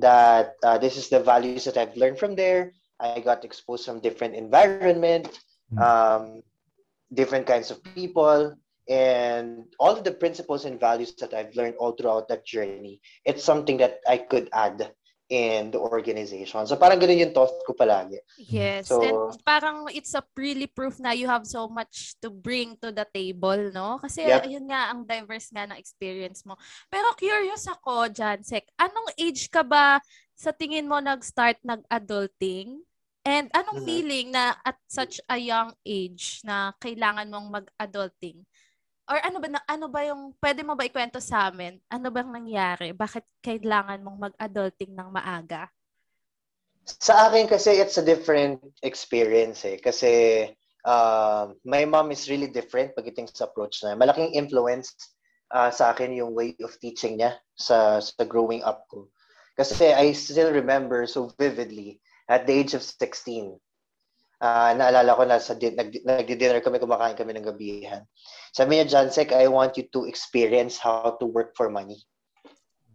that 0.00 0.54
uh, 0.62 0.78
this 0.78 0.96
is 0.96 1.08
the 1.08 1.20
values 1.20 1.64
that 1.64 1.76
I've 1.76 1.96
learned 1.96 2.18
from 2.18 2.34
there. 2.36 2.72
I 3.00 3.20
got 3.20 3.44
exposed 3.44 3.86
from 3.86 4.00
different 4.00 4.34
environment. 4.36 5.18
Um, 5.78 6.42
different 7.12 7.46
kinds 7.46 7.70
of 7.70 7.82
people, 7.82 8.54
and 8.88 9.64
all 9.80 9.96
of 9.96 10.04
the 10.04 10.12
principles 10.12 10.64
and 10.64 10.80
values 10.80 11.14
that 11.16 11.32
I've 11.32 11.56
learned 11.56 11.76
all 11.80 11.92
throughout 11.96 12.28
that 12.28 12.44
journey. 12.44 13.00
It's 13.24 13.44
something 13.44 13.78
that 13.78 14.00
I 14.04 14.18
could 14.18 14.48
add 14.52 14.92
in 15.32 15.72
the 15.72 15.80
organization. 15.80 16.68
So 16.68 16.76
parang 16.76 17.00
ganun 17.00 17.16
yung 17.16 17.32
thought 17.32 17.64
ko 17.64 17.72
palagi. 17.72 18.20
Yes. 18.36 18.92
So- 18.92 19.00
and 19.00 19.40
parang 19.40 19.88
it's 19.88 20.12
a 20.12 20.20
really 20.36 20.68
proof 20.68 21.00
na 21.00 21.16
you 21.16 21.24
have 21.24 21.48
so 21.48 21.64
much 21.64 22.12
to 22.20 22.28
bring 22.28 22.76
to 22.84 22.92
the 22.92 23.08
table, 23.08 23.72
no? 23.72 23.96
Kasi 24.04 24.28
Yep. 24.28 24.52
yun 24.52 24.68
nga, 24.68 24.92
ang 24.92 25.08
diverse 25.08 25.48
nga 25.48 25.64
ng 25.64 25.80
experience 25.80 26.44
mo. 26.44 26.60
Pero 26.92 27.16
curious 27.16 27.64
ako, 27.64 28.12
Jansek, 28.12 28.68
anong 28.76 29.16
age 29.16 29.48
ka 29.48 29.64
ba 29.64 29.96
sa 30.36 30.52
tingin 30.52 30.84
mo 30.84 31.00
nag-start 31.00 31.56
nag-adulting? 31.64 32.84
And 33.24 33.48
anong 33.56 33.80
Mhm. 33.80 33.88
feeling 33.88 34.26
na 34.36 34.52
at 34.68 34.76
such 34.84 35.16
a 35.32 35.40
young 35.40 35.72
age 35.84 36.44
na 36.44 36.76
kailangan 36.76 37.32
mong 37.32 37.48
mag-adulting? 37.64 38.44
Or 39.08 39.16
ano 39.20 39.40
ba 39.40 39.48
na, 39.48 39.60
ano 39.64 39.86
ba 39.88 40.04
yung 40.04 40.36
pwede 40.40 40.60
mo 40.64 40.76
ba 40.76 40.84
ikwento 40.84 41.20
sa 41.24 41.48
amin? 41.48 41.80
Ano 41.88 42.12
bang 42.12 42.28
nangyari? 42.28 42.92
Bakit 42.92 43.24
kailangan 43.40 44.04
mong 44.04 44.18
mag-adulting 44.32 44.92
ng 44.92 45.08
maaga? 45.08 45.68
Sa 47.00 47.28
akin 47.28 47.48
kasi 47.48 47.80
it's 47.80 47.96
a 47.96 48.04
different 48.04 48.60
experience 48.84 49.64
eh. 49.64 49.80
Kasi 49.80 50.44
um, 50.84 51.56
my 51.64 51.88
mom 51.88 52.12
is 52.12 52.28
really 52.28 52.48
different 52.48 52.92
pagdating 52.92 53.32
sa 53.32 53.48
approach 53.48 53.80
na. 53.80 53.96
Malaking 53.96 54.36
influence 54.36 54.92
uh, 55.48 55.72
sa 55.72 55.96
akin 55.96 56.12
yung 56.12 56.36
way 56.36 56.52
of 56.60 56.76
teaching 56.80 57.20
niya 57.24 57.40
sa, 57.56 58.04
sa 58.04 58.24
growing 58.28 58.60
up 58.68 58.84
ko. 58.92 59.08
Kasi 59.56 59.96
I 59.96 60.12
still 60.12 60.52
remember 60.52 61.08
so 61.08 61.32
vividly 61.40 62.03
at 62.28 62.46
the 62.46 62.54
age 62.54 62.74
of 62.74 62.82
16. 62.82 63.58
Uh, 64.40 64.72
naalala 64.76 65.16
ko 65.16 65.24
na 65.24 65.40
sa 65.40 65.54
din, 65.56 65.72
nag, 65.72 65.94
nagdi-dinner 66.04 66.60
kami, 66.60 66.76
kumakain 66.76 67.16
kami 67.16 67.32
ng 67.32 67.48
gabihan. 67.48 68.02
Sabi 68.52 68.76
niya, 68.76 68.90
Jansek, 69.00 69.32
I 69.32 69.48
want 69.48 69.76
you 69.80 69.88
to 69.94 70.04
experience 70.04 70.76
how 70.76 71.16
to 71.16 71.26
work 71.26 71.56
for 71.56 71.70
money. 71.72 72.04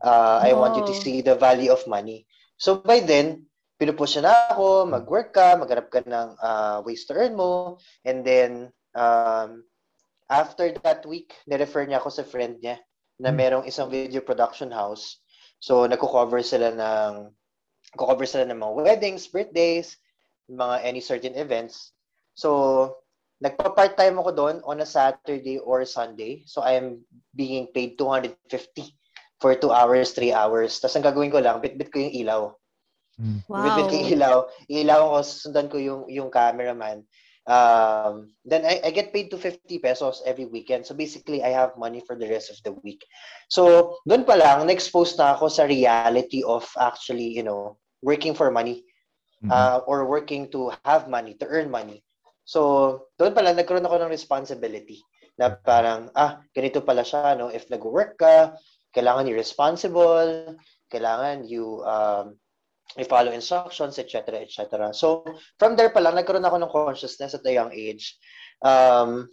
Uh, 0.04 0.40
I 0.44 0.54
want 0.54 0.78
you 0.78 0.86
to 0.86 0.94
see 0.94 1.22
the 1.22 1.36
value 1.36 1.74
of 1.74 1.84
money. 1.90 2.28
So 2.60 2.80
by 2.80 3.02
then, 3.02 3.50
pinupush 3.82 4.22
na 4.22 4.52
ako, 4.54 4.86
mag-work 4.86 5.34
ka, 5.34 5.56
maghanap 5.58 5.90
ka 5.90 6.04
ng 6.06 6.30
uh, 6.38 6.78
ways 6.86 7.08
to 7.08 7.16
earn 7.18 7.34
mo. 7.36 7.80
And 8.06 8.22
then, 8.24 8.70
um, 8.94 9.64
after 10.30 10.70
that 10.84 11.02
week, 11.08 11.34
nirefer 11.50 11.88
niya 11.88 11.98
ako 12.04 12.10
sa 12.14 12.28
friend 12.28 12.62
niya 12.62 12.78
na 13.20 13.32
Hmm. 13.32 13.40
merong 13.40 13.66
isang 13.68 13.90
video 13.90 14.22
production 14.22 14.70
house. 14.72 15.20
So, 15.60 15.84
nagko-cover 15.88 16.40
sila 16.46 16.72
ng 16.72 17.36
cover 17.98 18.26
sila 18.26 18.46
ng 18.46 18.60
mga 18.60 18.74
weddings, 18.76 19.30
birthdays, 19.30 19.98
mga 20.50 20.82
any 20.86 21.02
certain 21.02 21.34
events. 21.38 21.94
So, 22.34 23.00
nagpa-part-time 23.40 24.20
ako 24.20 24.32
doon 24.36 24.56
on 24.68 24.84
a 24.84 24.88
Saturday 24.88 25.58
or 25.62 25.86
Sunday. 25.86 26.44
So, 26.46 26.62
I 26.62 26.76
am 26.76 27.02
being 27.34 27.72
paid 27.72 27.98
250 27.98 28.36
for 29.40 29.56
2 29.56 29.72
hours, 29.72 30.12
3 30.12 30.36
hours. 30.36 30.78
Tapos 30.78 31.00
ang 31.00 31.08
gagawin 31.08 31.32
ko 31.32 31.40
lang, 31.40 31.64
bit-bit 31.64 31.90
ko 31.90 31.98
yung 32.04 32.16
ilaw. 32.16 32.42
Mm. 33.16 33.40
Wow. 33.48 33.64
Bit-bit 33.64 33.88
ko 33.88 33.96
yung 33.96 34.12
ilaw. 34.12 34.38
Ilaw 34.68 35.02
ko, 35.16 35.18
sundan 35.24 35.68
ko 35.72 35.78
yung, 35.80 36.04
yung 36.12 36.30
cameraman. 36.30 37.08
Um, 37.48 38.34
then 38.46 38.66
I, 38.66 38.82
I 38.86 38.92
get 38.92 39.14
paid 39.14 39.32
250 39.32 39.80
pesos 39.80 40.22
every 40.26 40.46
weekend. 40.46 40.86
So 40.86 40.96
basically, 40.96 41.44
I 41.44 41.50
have 41.50 41.78
money 41.78 42.02
for 42.02 42.16
the 42.16 42.28
rest 42.30 42.50
of 42.52 42.58
the 42.64 42.74
week. 42.84 43.04
So 43.50 43.96
doon 44.08 44.26
pa 44.26 44.36
lang, 44.36 44.66
na-expose 44.68 45.18
na 45.18 45.36
ako 45.36 45.48
sa 45.50 45.66
reality 45.68 46.36
of 46.36 46.66
actually, 46.78 47.26
you 47.26 47.44
know, 47.44 47.78
working 48.02 48.34
for 48.36 48.52
money 48.52 48.84
Mhm. 49.44 49.52
uh, 49.52 49.80
or 49.88 50.06
working 50.10 50.52
to 50.52 50.72
have 50.84 51.08
money, 51.08 51.34
to 51.38 51.46
earn 51.48 51.70
money. 51.72 52.04
So, 52.44 53.06
doon 53.20 53.32
pala, 53.34 53.54
nagkaroon 53.54 53.86
ako 53.86 53.98
ng 54.02 54.12
responsibility 54.12 55.00
na 55.40 55.54
parang, 55.54 56.12
ah, 56.18 56.42
ganito 56.52 56.84
pala 56.84 57.06
siya, 57.06 57.38
no? 57.38 57.48
If 57.48 57.70
nag-work 57.72 58.18
ka, 58.20 58.58
kailangan 58.92 59.30
you 59.30 59.36
responsible, 59.38 60.58
kailangan 60.92 61.46
you 61.48 61.80
um, 61.86 62.36
i-follow 62.98 63.30
instructions, 63.30 64.02
etc., 64.02 64.42
etc. 64.42 64.90
So, 64.92 65.22
from 65.58 65.78
there 65.78 65.94
pa 65.94 66.02
lang, 66.02 66.18
nagkaroon 66.18 66.42
ako 66.42 66.58
ng 66.58 66.74
consciousness 66.74 67.36
at 67.36 67.46
a 67.46 67.54
young 67.54 67.70
age. 67.70 68.18
Um, 68.66 69.30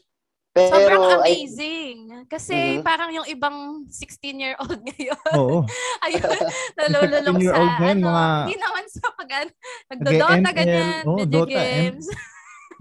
pero, 0.53 0.73
Sobrang 0.73 1.05
I, 1.21 1.45
amazing. 1.45 1.99
Kasi 2.29 2.81
Mhm. 2.81 2.85
parang 2.85 3.13
yung 3.13 3.29
ibang 3.29 3.85
16-year-old 3.89 4.81
ngayon, 4.89 5.33
Oo. 5.37 5.65
ayun, 6.05 6.37
nalululong 6.75 7.37
sa, 7.37 7.41
16-year-old 7.41 7.75
ngayon, 7.79 7.99
ano, 7.99 8.09
mga- 8.09 8.29
hindi 8.45 8.57
naman 8.57 8.85
sa 8.89 9.07
pag, 9.13 9.29
ano, 9.31 9.51
nagdodota, 9.89 10.51
ganyan, 10.53 11.05
oo, 11.05 11.17
video 11.17 11.45
Dota, 11.45 11.53
games. 11.53 12.07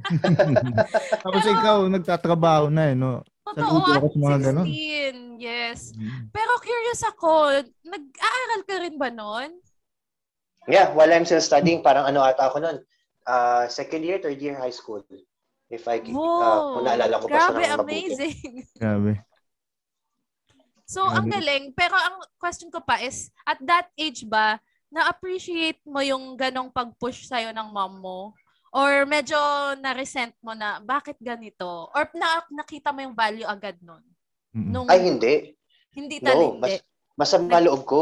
Tapos 1.23 1.41
Pero- 1.43 1.55
ikaw, 1.55 1.77
nagtatrabaho 1.87 2.65
na 2.69 2.83
eh, 2.91 2.95
no? 2.95 3.23
Totoo, 3.45 3.61
Saludo 3.61 3.89
at 3.93 3.99
ako 4.01 4.07
sa 4.09 4.19
mga 4.25 4.37
ganun. 4.41 4.65
16, 4.65 5.37
yes. 5.37 5.79
Mm. 5.93 6.33
Pero 6.33 6.51
curious 6.59 7.01
ako, 7.05 7.31
nag-aaral 7.85 8.61
ka 8.65 8.75
rin 8.81 8.95
ba 8.97 9.09
nun? 9.13 9.49
Yeah, 10.67 10.89
while 10.93 11.09
I'm 11.11 11.25
still 11.25 11.41
studying, 11.41 11.81
parang 11.85 12.05
ano 12.05 12.21
ata 12.21 12.49
ako 12.49 12.57
nun, 12.61 12.77
uh, 13.25 13.65
second 13.69 14.05
year, 14.05 14.17
third 14.21 14.41
year 14.41 14.57
high 14.57 14.73
school. 14.73 15.01
If 15.65 15.89
I, 15.89 15.97
uh, 15.97 16.13
Wow, 16.13 16.77
kung 16.77 16.85
naalala 16.85 17.15
ko 17.21 17.25
pa 17.25 17.37
siya 17.41 17.53
grabe, 17.53 17.65
ng 17.65 17.81
amazing. 17.81 18.37
Grabe. 18.81 19.13
So, 20.85 21.01
ang 21.01 21.25
Grabe. 21.25 21.41
galing. 21.41 21.63
Pero 21.73 21.97
ang 21.97 22.21
question 22.37 22.69
ko 22.69 22.85
pa 22.85 23.01
is, 23.01 23.33
at 23.41 23.57
that 23.65 23.89
age 23.97 24.29
ba, 24.29 24.61
na-appreciate 24.93 25.81
mo 25.81 26.05
yung 26.05 26.37
ganong 26.37 26.69
pag-push 26.69 27.25
sa'yo 27.25 27.49
ng 27.49 27.73
mom 27.73 27.97
mo? 27.97 28.19
Or 28.69 29.09
medyo 29.09 29.39
na-resent 29.81 30.37
mo 30.45 30.53
na, 30.53 30.77
bakit 30.85 31.17
ganito? 31.17 31.89
Or 31.89 32.05
na 32.13 32.45
nakita 32.53 32.93
mo 32.93 33.01
yung 33.01 33.17
value 33.17 33.47
agad 33.49 33.81
nun? 33.81 34.03
Mm-mm. 34.53 34.69
Nung 34.69 34.87
Ay, 34.87 35.01
hindi. 35.09 35.57
hindi 35.97 36.21
No, 36.21 36.29
talindi. 36.29 36.59
mas, 36.61 36.73
masama 37.17 37.57
loob 37.57 37.81
ko. 37.89 38.01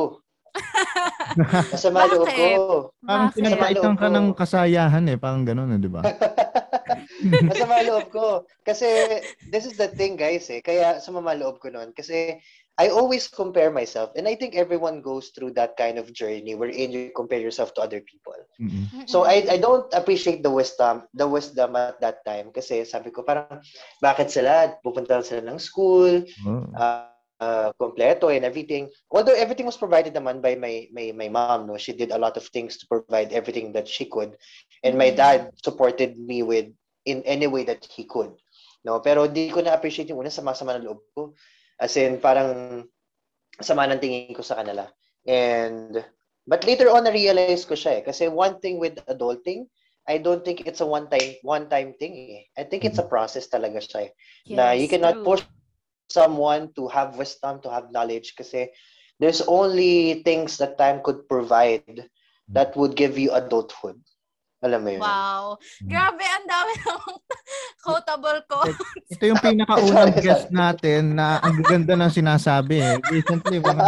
Masama 1.73 2.05
loob 2.09 2.27
ko. 2.29 2.47
Parang 3.03 3.29
Bakit? 3.29 3.37
pinapaitan 3.37 3.93
ka 3.97 4.07
ng 4.11 4.27
kasayahan 4.35 5.05
eh. 5.09 5.17
Parang 5.17 5.43
ganun 5.43 5.73
eh, 5.73 5.79
di 5.79 5.89
ba? 5.89 6.01
Masama 7.49 7.83
loob 7.85 8.07
ko. 8.11 8.27
Kasi, 8.63 8.87
this 9.49 9.65
is 9.65 9.75
the 9.79 9.89
thing, 9.93 10.15
guys, 10.15 10.47
eh. 10.51 10.59
Kaya, 10.59 10.99
sumama 10.99 11.35
loob 11.35 11.59
ko 11.59 11.71
nun. 11.71 11.91
Kasi, 11.95 12.39
I 12.73 12.89
always 12.89 13.29
compare 13.29 13.69
myself. 13.69 14.09
And 14.17 14.25
I 14.25 14.33
think 14.33 14.57
everyone 14.57 15.05
goes 15.05 15.29
through 15.29 15.53
that 15.61 15.77
kind 15.77 16.01
of 16.01 16.09
journey 16.09 16.57
wherein 16.57 16.89
you 16.89 17.13
compare 17.13 17.37
yourself 17.37 17.69
to 17.77 17.85
other 17.85 18.01
people. 18.01 18.39
Mm-mm. 18.57 19.05
So, 19.05 19.29
I, 19.29 19.45
I 19.45 19.57
don't 19.61 19.85
appreciate 19.93 20.41
the 20.41 20.49
wisdom, 20.49 21.05
the 21.13 21.29
wisdom 21.29 21.77
at 21.77 22.01
that 22.01 22.25
time. 22.25 22.49
Kasi, 22.49 22.81
sabi 22.83 23.13
ko, 23.13 23.21
parang, 23.21 23.61
bakit 24.01 24.33
sila? 24.33 24.73
Pupunta 24.81 25.21
sila 25.21 25.45
ng 25.45 25.61
school, 25.61 26.25
Oo. 26.49 26.65
uh, 26.73 27.12
uh, 27.43 28.29
and 28.29 28.45
everything. 28.45 28.89
Although 29.11 29.35
everything 29.35 29.65
was 29.65 29.77
provided 29.77 30.13
naman 30.15 30.41
by 30.41 30.55
my, 30.55 30.87
my 30.95 31.27
my 31.27 31.39
mom, 31.39 31.67
no, 31.67 31.77
she 31.77 31.93
did 31.93 32.11
a 32.11 32.19
lot 32.21 32.37
of 32.37 32.47
things 32.47 32.77
to 32.81 32.87
provide 32.87 33.33
everything 33.33 33.73
that 33.73 33.87
she 33.87 34.05
could, 34.05 34.35
and 34.83 34.97
my 34.97 35.09
Mhm. 35.09 35.15
dad 35.15 35.51
supported 35.63 36.17
me 36.19 36.43
with 36.43 36.71
in 37.05 37.23
any 37.25 37.47
way 37.47 37.63
that 37.65 37.85
he 37.91 38.05
could. 38.05 38.31
No, 38.85 38.99
pero 39.01 39.27
di 39.27 39.49
ko 39.51 39.61
na 39.63 39.75
appreciate 39.75 40.09
yung 40.11 40.23
una 40.23 40.31
sama-sama 40.31 40.75
ng 40.79 40.87
loob 40.87 41.01
ko. 41.15 41.33
As 41.79 41.95
in 41.99 42.19
parang 42.21 42.83
sama 43.61 43.87
ng 43.87 43.99
tingin 44.01 44.35
ko 44.35 44.41
sa 44.43 44.59
kanila. 44.59 44.87
And 45.27 46.03
but 46.47 46.65
later 46.67 46.89
on 46.91 47.05
na 47.07 47.15
realize 47.15 47.63
ko 47.63 47.75
siya 47.75 47.99
eh 47.99 48.03
kasi 48.03 48.27
one 48.27 48.59
thing 48.59 48.79
with 48.81 48.99
adulting 49.07 49.69
I 50.03 50.19
don't 50.19 50.43
think 50.43 50.67
it's 50.67 50.83
a 50.83 50.87
one 50.87 51.07
time 51.07 51.39
one 51.47 51.67
time 51.71 51.95
thing 51.95 52.13
eh. 52.19 52.43
I 52.59 52.67
think 52.67 52.83
it's 52.83 52.99
a 52.99 53.07
process 53.07 53.47
talaga 53.47 53.79
siya 53.79 54.09
eh 54.09 54.11
na 54.51 54.75
you 54.75 54.85
Yes, 54.85 54.91
cannot 54.91 55.23
true. 55.23 55.23
push 55.23 55.47
someone 56.09 56.71
to 56.75 56.87
have 56.87 57.17
wisdom, 57.17 57.61
to 57.61 57.69
have 57.69 57.91
knowledge 57.91 58.35
kasi 58.35 58.69
there's 59.19 59.41
only 59.45 60.23
things 60.23 60.57
that 60.57 60.77
time 60.77 61.01
could 61.03 61.27
provide 61.29 62.09
that 62.49 62.75
would 62.75 62.95
give 62.95 63.17
you 63.17 63.31
adulthood. 63.31 63.99
Alam 64.63 64.79
mo 64.79 64.89
yun? 64.95 65.01
Wow. 65.03 65.59
Mm. 65.83 65.87
Grabe, 65.91 66.23
ang 66.23 66.47
dami 66.47 66.71
ng 66.79 67.01
quotable 67.83 68.39
ko. 68.47 68.57
Ito 69.11 69.23
yung 69.27 69.41
pinakaunang 69.43 70.15
guest 70.23 70.47
natin 70.55 71.19
na 71.19 71.43
ang 71.43 71.59
gaganda 71.59 71.99
ng 71.99 72.07
sinasabi 72.07 72.79
eh. 72.79 72.95
Recently, 73.11 73.59
mga 73.59 73.87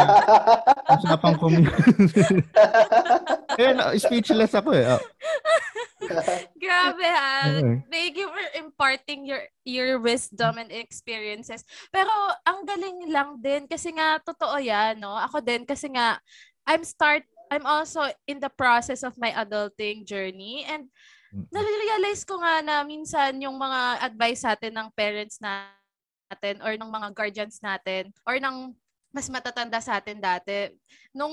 usapang 1.00 1.39
community. 1.39 2.43
Kaya 3.55 3.72
na, 3.72 3.95
speechless 3.95 4.51
ako 4.51 4.75
eh. 4.75 5.00
Oh. 5.00 5.01
Grabe 6.63 7.07
ha. 7.07 7.62
Thank 7.89 8.17
you 8.17 8.27
for 8.29 8.45
imparting 8.57 9.25
your 9.25 9.43
your 9.65 9.97
wisdom 10.00 10.57
and 10.62 10.71
experiences. 10.71 11.65
Pero 11.89 12.12
ang 12.45 12.63
galing 12.63 13.09
lang 13.09 13.39
din 13.41 13.65
kasi 13.65 13.93
nga 13.93 14.21
totoo 14.21 14.57
'yan, 14.62 15.01
no? 15.01 15.13
Ako 15.15 15.41
din 15.41 15.63
kasi 15.65 15.91
nga 15.91 16.17
I'm 16.65 16.81
start 16.85 17.25
I'm 17.53 17.65
also 17.65 18.09
in 18.25 18.41
the 18.41 18.50
process 18.50 19.05
of 19.05 19.13
my 19.21 19.29
adulting 19.38 20.01
journey 20.01 20.65
and 20.65 20.89
nare-realize 21.53 22.25
ko 22.25 22.39
nga 22.41 22.63
na 22.63 22.81
minsan 22.81 23.38
yung 23.38 23.59
mga 23.59 24.01
advice 24.01 24.41
sa 24.41 24.55
atin 24.57 24.74
ng 24.74 24.89
parents 24.95 25.38
natin 25.38 26.55
or 26.63 26.74
ng 26.74 26.89
mga 26.89 27.07
guardians 27.13 27.59
natin 27.62 28.09
or 28.25 28.39
ng 28.39 28.74
mas 29.15 29.31
matatanda 29.31 29.79
sa 29.79 29.95
atin 29.95 30.19
dati. 30.19 30.75
Nung 31.15 31.31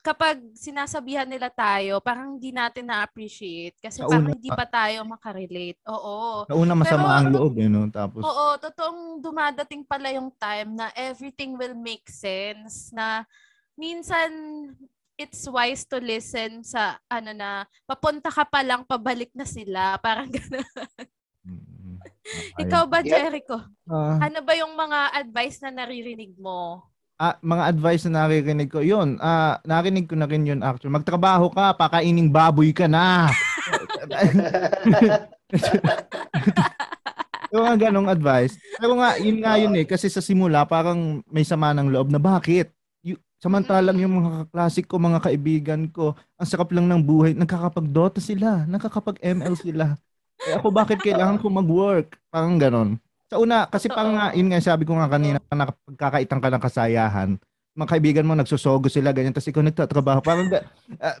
kapag 0.00 0.40
sinasabihan 0.56 1.28
nila 1.28 1.52
tayo, 1.52 2.00
parang 2.00 2.40
hindi 2.40 2.48
natin 2.48 2.88
na-appreciate 2.88 3.76
kasi 3.76 4.00
Sa 4.00 4.08
parang 4.08 4.32
hindi 4.32 4.48
pa 4.48 4.64
tayo 4.64 5.04
makarelate. 5.04 5.76
Oo. 5.84 6.48
Sa 6.48 6.56
una 6.56 6.72
masama 6.72 7.04
Pero- 7.04 7.12
ang 7.12 7.28
loob 7.28 7.54
eh, 7.60 7.68
no? 7.68 7.84
Tapos, 7.92 8.24
Oo, 8.24 8.56
totoong 8.56 9.20
dumadating 9.20 9.84
pala 9.84 10.08
yung 10.08 10.32
time 10.32 10.72
na 10.72 10.88
everything 10.96 11.52
will 11.52 11.76
make 11.76 12.08
sense 12.08 12.88
na 12.90 13.28
minsan 13.76 14.32
it's 15.14 15.44
wise 15.46 15.84
to 15.84 16.00
listen 16.00 16.64
sa 16.64 16.96
ano 17.06 17.36
na 17.36 17.50
papunta 17.84 18.32
ka 18.32 18.48
pa 18.48 18.64
lang 18.64 18.88
pabalik 18.88 19.34
na 19.36 19.44
sila 19.44 19.94
parang 20.04 20.32
gano'n. 20.32 20.64
Mm, 21.44 22.00
okay. 22.00 22.64
Ikaw 22.64 22.82
ba. 22.88 23.04
Jericho? 23.04 23.60
Ah, 23.84 24.16
Ano 24.24 24.40
ba 24.40 24.56
yung 24.56 24.72
mga 24.72 25.12
advice 25.12 25.60
na 25.60 25.68
naririnig 25.74 26.32
mo? 26.40 26.88
Ah, 27.18 27.34
mga 27.42 27.74
advice 27.74 28.06
na 28.06 28.24
nakikrinig 28.24 28.70
ko, 28.70 28.80
yun, 28.80 29.18
ah, 29.18 29.58
narinig 29.66 30.06
ko 30.06 30.14
na 30.14 30.30
rin 30.30 30.46
yun 30.46 30.62
actually. 30.62 30.94
Magtrabaho 30.94 31.50
ka, 31.50 31.74
pakaining 31.74 32.30
baboy 32.30 32.70
ka 32.70 32.86
na. 32.86 33.28
yung 37.52 37.64
mga 37.64 37.90
ganong 37.90 38.08
advice. 38.08 38.56
Pero 38.78 38.94
nga, 39.00 39.16
yun 39.18 39.38
nga 39.42 39.58
yun 39.58 39.74
eh. 39.76 39.86
Kasi 39.88 40.12
sa 40.12 40.22
simula, 40.22 40.68
parang 40.68 41.24
may 41.28 41.44
sama 41.44 41.74
ng 41.74 41.90
loob 41.90 42.12
na 42.12 42.20
bakit? 42.20 42.70
Y- 43.00 43.18
samantalang 43.40 43.98
yung 43.98 44.14
mga 44.20 44.30
kaklase 44.46 44.84
ko, 44.84 45.00
mga 45.00 45.20
kaibigan 45.24 45.82
ko, 45.88 46.14
ang 46.36 46.48
sarap 46.48 46.70
lang 46.72 46.86
ng 46.86 47.02
buhay. 47.02 47.32
Nagkakapag-Dota 47.34 48.20
sila. 48.20 48.68
Nagkakapag-ML 48.68 49.54
sila. 49.58 49.96
Eh 50.46 50.54
ako, 50.54 50.70
bakit 50.70 51.02
kailangan 51.02 51.42
ko 51.42 51.50
mag-work? 51.50 52.14
Parang 52.30 52.60
ganon. 52.60 53.00
Sa 53.28 53.36
una, 53.36 53.68
kasi 53.68 53.92
parang 53.92 54.16
nga, 54.16 54.32
yun 54.32 54.48
nga 54.48 54.56
sabi 54.64 54.88
ko 54.88 54.96
nga 54.96 55.04
kanina, 55.12 55.36
nakapagkakaitang 55.52 56.40
ka 56.40 56.48
ng 56.48 56.64
kasayahan, 56.64 57.30
mga 57.76 57.90
kaibigan 57.92 58.24
mo, 58.24 58.32
nagsusogo 58.32 58.88
sila, 58.88 59.12
ganyan, 59.12 59.36
tapos 59.36 59.52
ikaw 59.52 59.60
nagtatrabaho. 59.60 60.24
Parang, 60.24 60.48
ah, 61.04 61.18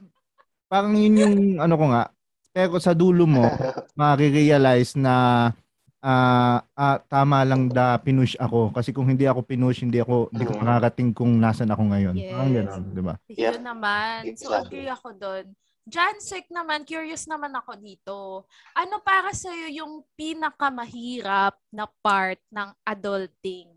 parang 0.72 0.96
yun 0.96 1.20
yung, 1.20 1.36
ano 1.60 1.74
ko 1.76 1.84
nga, 1.92 2.08
pero 2.56 2.80
sa 2.80 2.96
dulo 2.96 3.28
mo, 3.28 3.44
marirealize 4.00 4.96
na 4.96 5.52
ah 5.98 6.62
ah, 6.78 7.02
tama 7.10 7.42
lang 7.42 7.66
da 7.74 7.98
pinush 7.98 8.38
ako 8.38 8.70
kasi 8.70 8.94
kung 8.94 9.10
hindi 9.10 9.26
ako 9.26 9.42
pinush 9.42 9.82
hindi 9.82 9.98
ako 9.98 10.30
hindi 10.30 10.46
ko 10.46 10.54
Mm. 10.54 10.60
makarating 10.62 11.10
kung 11.10 11.42
nasan 11.42 11.74
ako 11.74 11.90
ngayon. 11.90 12.14
Parang 12.22 12.54
Yes. 12.54 12.62
gano'n, 12.62 12.82
'di 12.94 13.02
ba? 13.02 13.14
Yep. 13.26 13.52
Yun 13.58 13.64
naman. 13.66 14.18
So, 14.38 14.54
agree 14.54 14.86
ako 14.86 15.18
doon. 15.18 15.44
Jansek 15.88 16.52
naman, 16.52 16.84
curious 16.84 17.24
naman 17.24 17.56
ako 17.56 17.72
dito. 17.80 18.16
Ano 18.76 19.00
para 19.00 19.32
sa'yo 19.32 19.72
yung 19.72 20.04
pinakamahirap 20.20 21.56
na 21.72 21.88
part 22.04 22.38
ng 22.52 22.68
adulting? 22.84 23.72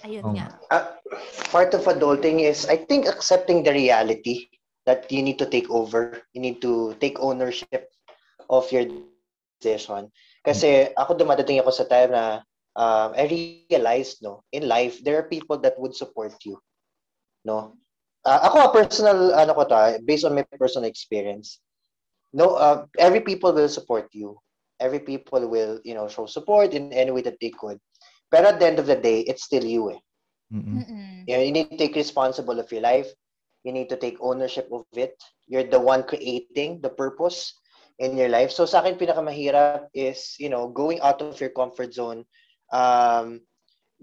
Ayun 0.00 0.24
Oh. 0.24 0.32
nga. 0.32 0.46
Uh, 0.72 0.86
part 1.52 1.76
of 1.76 1.84
adulting 1.84 2.40
is, 2.40 2.64
I 2.64 2.80
think, 2.80 3.04
accepting 3.04 3.60
the 3.60 3.76
reality 3.76 4.48
that 4.88 5.10
you 5.12 5.20
need 5.20 5.36
to 5.36 5.46
take 5.46 5.68
over. 5.68 6.24
You 6.32 6.40
need 6.40 6.64
to 6.64 6.96
take 6.96 7.20
ownership 7.20 7.92
of 8.48 8.64
your 8.72 8.88
decision. 9.60 10.08
Kasi 10.40 10.88
ako 10.96 11.20
dumadating 11.20 11.60
ako 11.60 11.70
sa 11.70 11.84
time 11.84 12.16
na 12.16 12.24
um, 12.72 13.12
I 13.12 13.28
realized, 13.68 14.24
no, 14.24 14.40
in 14.56 14.64
life, 14.64 15.04
there 15.04 15.20
are 15.20 15.28
people 15.28 15.60
that 15.60 15.76
would 15.76 15.92
support 15.92 16.32
you. 16.48 16.56
No? 17.44 17.76
Uh, 18.24 18.40
ako, 18.44 18.56
a 18.60 18.72
personal, 18.72 19.32
ano 19.32 19.54
ko 19.54 19.64
to, 19.64 19.74
ah, 19.74 19.96
based 20.04 20.24
on 20.24 20.34
my 20.34 20.44
personal 20.58 20.88
experience, 20.88 21.60
no, 22.32 22.54
uh, 22.54 22.84
every 22.98 23.20
people 23.20 23.52
will 23.52 23.68
support 23.68 24.08
you. 24.12 24.36
Every 24.80 25.00
people 25.00 25.48
will, 25.48 25.80
you 25.84 25.94
know, 25.94 26.08
show 26.08 26.26
support 26.26 26.72
in 26.72 26.92
any 26.92 27.10
way 27.10 27.22
that 27.22 27.40
they 27.40 27.50
could. 27.50 27.80
Pero 28.30 28.48
at 28.48 28.60
the 28.60 28.66
end 28.66 28.78
of 28.78 28.86
the 28.86 28.96
day, 28.96 29.20
it's 29.26 29.44
still 29.44 29.64
you 29.64 29.90
eh. 29.90 30.00
Mm-mm. 30.52 30.86
Mm-mm. 30.86 31.24
You, 31.26 31.36
know, 31.36 31.42
you 31.42 31.52
need 31.52 31.70
to 31.70 31.76
take 31.76 31.94
responsible 31.96 32.58
of 32.58 32.70
your 32.72 32.80
life. 32.80 33.08
You 33.64 33.72
need 33.72 33.88
to 33.90 33.96
take 33.96 34.16
ownership 34.20 34.68
of 34.72 34.86
it. 34.96 35.20
You're 35.48 35.68
the 35.68 35.80
one 35.80 36.04
creating 36.04 36.80
the 36.80 36.88
purpose 36.88 37.52
in 37.98 38.16
your 38.16 38.28
life. 38.28 38.50
So 38.50 38.64
sa 38.64 38.80
akin, 38.80 38.96
pinakamahirap 38.96 39.92
is, 39.92 40.36
you 40.40 40.48
know, 40.48 40.68
going 40.68 41.00
out 41.00 41.20
of 41.20 41.36
your 41.40 41.52
comfort 41.52 41.92
zone, 41.92 42.24
um, 42.72 43.44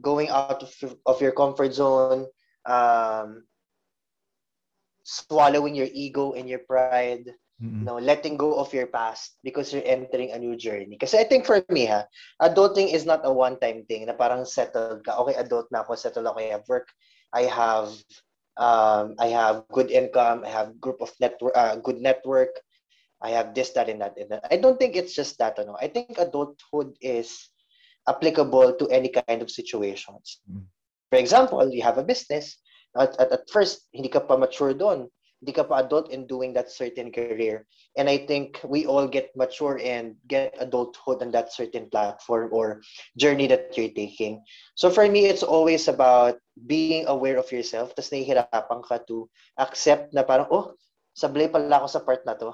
going 0.02 0.30
out 0.30 0.62
of, 0.62 0.72
of 1.08 1.22
your 1.22 1.34
comfort 1.34 1.74
zone, 1.74 2.28
um, 2.70 3.47
swallowing 5.08 5.72
your 5.72 5.88
ego 5.96 6.36
and 6.36 6.52
your 6.52 6.68
pride, 6.68 7.32
Mm-mm. 7.64 7.88
no, 7.88 7.96
letting 7.96 8.36
go 8.36 8.60
of 8.60 8.76
your 8.76 8.92
past 8.92 9.40
because 9.40 9.72
you're 9.72 9.88
entering 9.88 10.36
a 10.36 10.38
new 10.38 10.60
journey. 10.60 11.00
Kasi 11.00 11.18
I 11.18 11.24
think 11.24 11.48
for 11.48 11.64
me, 11.72 11.88
ha, 11.88 12.04
adulting 12.44 12.92
is 12.92 13.08
not 13.08 13.24
a 13.24 13.32
one-time 13.32 13.88
thing 13.88 14.06
na 14.06 14.14
parang 14.14 14.44
settled 14.44 15.08
ka. 15.08 15.16
Okay, 15.24 15.40
adult 15.40 15.72
na 15.72 15.82
ako, 15.82 15.96
settled 15.96 16.28
ako, 16.28 16.44
I 16.44 16.52
have 16.52 16.68
work, 16.68 16.92
I 17.32 17.48
have 17.48 17.96
um, 18.60 19.16
I 19.16 19.32
have 19.32 19.64
good 19.72 19.96
income, 19.96 20.44
I 20.44 20.52
have 20.52 20.76
group 20.84 21.00
of 21.00 21.14
network, 21.24 21.56
uh, 21.56 21.80
good 21.80 22.04
network, 22.04 22.52
I 23.24 23.32
have 23.32 23.56
this, 23.56 23.72
that, 23.74 23.88
and 23.90 24.02
that, 24.02 24.20
and 24.20 24.30
that. 24.30 24.46
I 24.52 24.58
don't 24.58 24.78
think 24.78 25.00
it's 25.00 25.16
just 25.16 25.40
that. 25.40 25.58
Ano. 25.58 25.80
I 25.80 25.88
think 25.88 26.20
adulthood 26.20 27.00
is 27.00 27.50
applicable 28.08 28.76
to 28.76 28.86
any 28.92 29.10
kind 29.10 29.42
of 29.42 29.50
situations. 29.50 30.44
Mm. 30.46 30.68
For 31.10 31.18
example, 31.18 31.64
you 31.72 31.82
have 31.82 31.98
a 31.98 32.04
business. 32.04 32.60
At, 33.00 33.16
at, 33.22 33.32
at 33.32 33.44
first, 33.50 33.88
hindi 33.94 34.10
ka 34.10 34.20
pa 34.26 34.38
mature 34.38 34.74
doon. 34.74 35.08
Hindi 35.40 35.54
ka 35.54 35.70
pa 35.70 35.86
adult 35.86 36.10
in 36.10 36.26
doing 36.26 36.54
that 36.58 36.74
certain 36.74 37.14
career. 37.14 37.66
And 37.94 38.10
I 38.10 38.26
think 38.26 38.58
we 38.66 38.86
all 38.90 39.06
get 39.08 39.30
mature 39.38 39.78
and 39.78 40.18
get 40.26 40.58
adulthood 40.58 41.22
on 41.22 41.30
that 41.38 41.54
certain 41.54 41.90
platform 41.94 42.50
or 42.52 42.82
journey 43.18 43.46
that 43.48 43.78
you're 43.78 43.94
taking. 43.94 44.42
So 44.74 44.90
for 44.90 45.06
me, 45.08 45.30
it's 45.30 45.46
always 45.46 45.88
about 45.88 46.42
being 46.66 47.06
aware 47.06 47.38
of 47.38 47.52
yourself. 47.54 47.94
Tapos 47.94 48.10
nahihirapan 48.10 48.82
ka 48.82 48.98
to 49.06 49.30
accept 49.62 50.10
na 50.10 50.26
parang, 50.26 50.50
oh, 50.50 50.74
sablay 51.14 51.50
pala 51.50 51.82
ako 51.82 51.88
sa 51.90 52.02
part 52.02 52.22
na 52.26 52.34
to. 52.38 52.54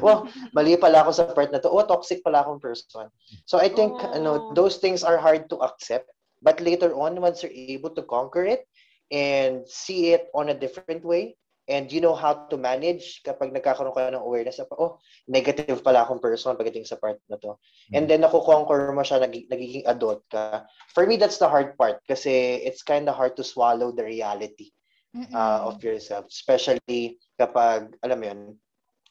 well, 0.00 0.24
mali 0.56 0.76
pala 0.80 1.04
ako 1.04 1.12
sa 1.12 1.24
part 1.32 1.52
na 1.52 1.60
to. 1.60 1.68
Oh, 1.68 1.84
toxic 1.84 2.24
pala 2.24 2.40
akong 2.44 2.60
person. 2.60 3.08
So 3.44 3.60
I 3.60 3.68
think, 3.68 3.92
Oh. 4.00 4.16
ano, 4.16 4.30
those 4.56 4.76
things 4.80 5.04
are 5.04 5.16
hard 5.20 5.48
to 5.52 5.60
accept. 5.60 6.08
But 6.40 6.60
later 6.60 6.92
on, 6.96 7.20
once 7.20 7.40
you're 7.44 7.52
able 7.52 7.92
to 7.96 8.04
conquer 8.04 8.44
it 8.44 8.68
and 9.12 9.62
see 9.68 10.12
it 10.12 10.28
on 10.34 10.50
a 10.50 10.58
different 10.58 11.04
way, 11.04 11.36
and 11.66 11.90
you 11.90 12.00
know 12.00 12.14
how 12.14 12.46
to 12.46 12.56
manage 12.56 13.22
kapag 13.26 13.50
nagkakaroon 13.50 13.94
ka 13.94 14.14
ng 14.14 14.22
awareness 14.22 14.58
na, 14.58 14.70
oh, 14.78 14.98
negative 15.26 15.82
pala 15.82 16.06
akong 16.06 16.22
person 16.22 16.54
pagdating 16.54 16.86
sa 16.86 16.94
part 16.94 17.18
na 17.26 17.38
to. 17.42 17.58
And 17.90 18.06
then 18.06 18.22
nakukonquer 18.22 18.94
mo 18.94 19.02
siya, 19.02 19.22
nag- 19.22 19.50
nagiging 19.50 19.86
adult 19.86 20.22
ka. 20.30 20.66
For 20.94 21.06
me, 21.06 21.18
that's 21.18 21.38
the 21.38 21.50
hard 21.50 21.74
part 21.74 22.02
kasi 22.06 22.62
it's 22.62 22.86
kind 22.86 23.10
of 23.10 23.18
hard 23.18 23.34
to 23.38 23.44
swallow 23.44 23.90
the 23.90 24.06
reality 24.06 24.70
Mm-mm. 25.10 25.34
uh, 25.34 25.66
of 25.66 25.82
yourself. 25.82 26.30
Especially 26.30 27.18
kapag, 27.34 27.98
alam 28.06 28.18
mo 28.22 28.26
yun, 28.30 28.40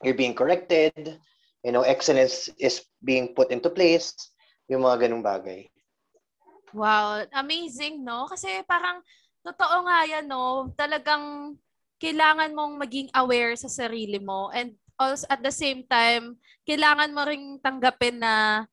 you're 0.03 0.15
being 0.15 0.35
corrected, 0.35 1.19
you 1.63 1.71
know, 1.75 1.83
excellence 1.83 2.47
is 2.55 2.87
being 3.03 3.35
put 3.35 3.51
into 3.51 3.67
place, 3.67 4.15
yung 4.71 4.87
mga 4.87 5.07
ganung 5.07 5.23
bagay. 5.23 5.67
Wow, 6.71 7.23
amazing, 7.35 8.03
no? 8.03 8.27
Kasi 8.27 8.63
parang, 8.67 9.03
totoo 9.45 9.85
nga 9.85 9.99
yan, 10.09 10.25
no? 10.25 10.73
Talagang 10.73 11.55
kailangan 12.01 12.51
mong 12.57 12.81
maging 12.81 13.09
aware 13.13 13.53
sa 13.55 13.69
sarili 13.69 14.17
mo 14.19 14.49
and 14.51 14.73
also 14.97 15.23
at 15.29 15.39
the 15.45 15.53
same 15.53 15.85
time, 15.85 16.35
kailangan 16.65 17.13
mo 17.13 17.21
ring 17.23 17.61
tanggapin 17.61 18.19
na 18.19 18.65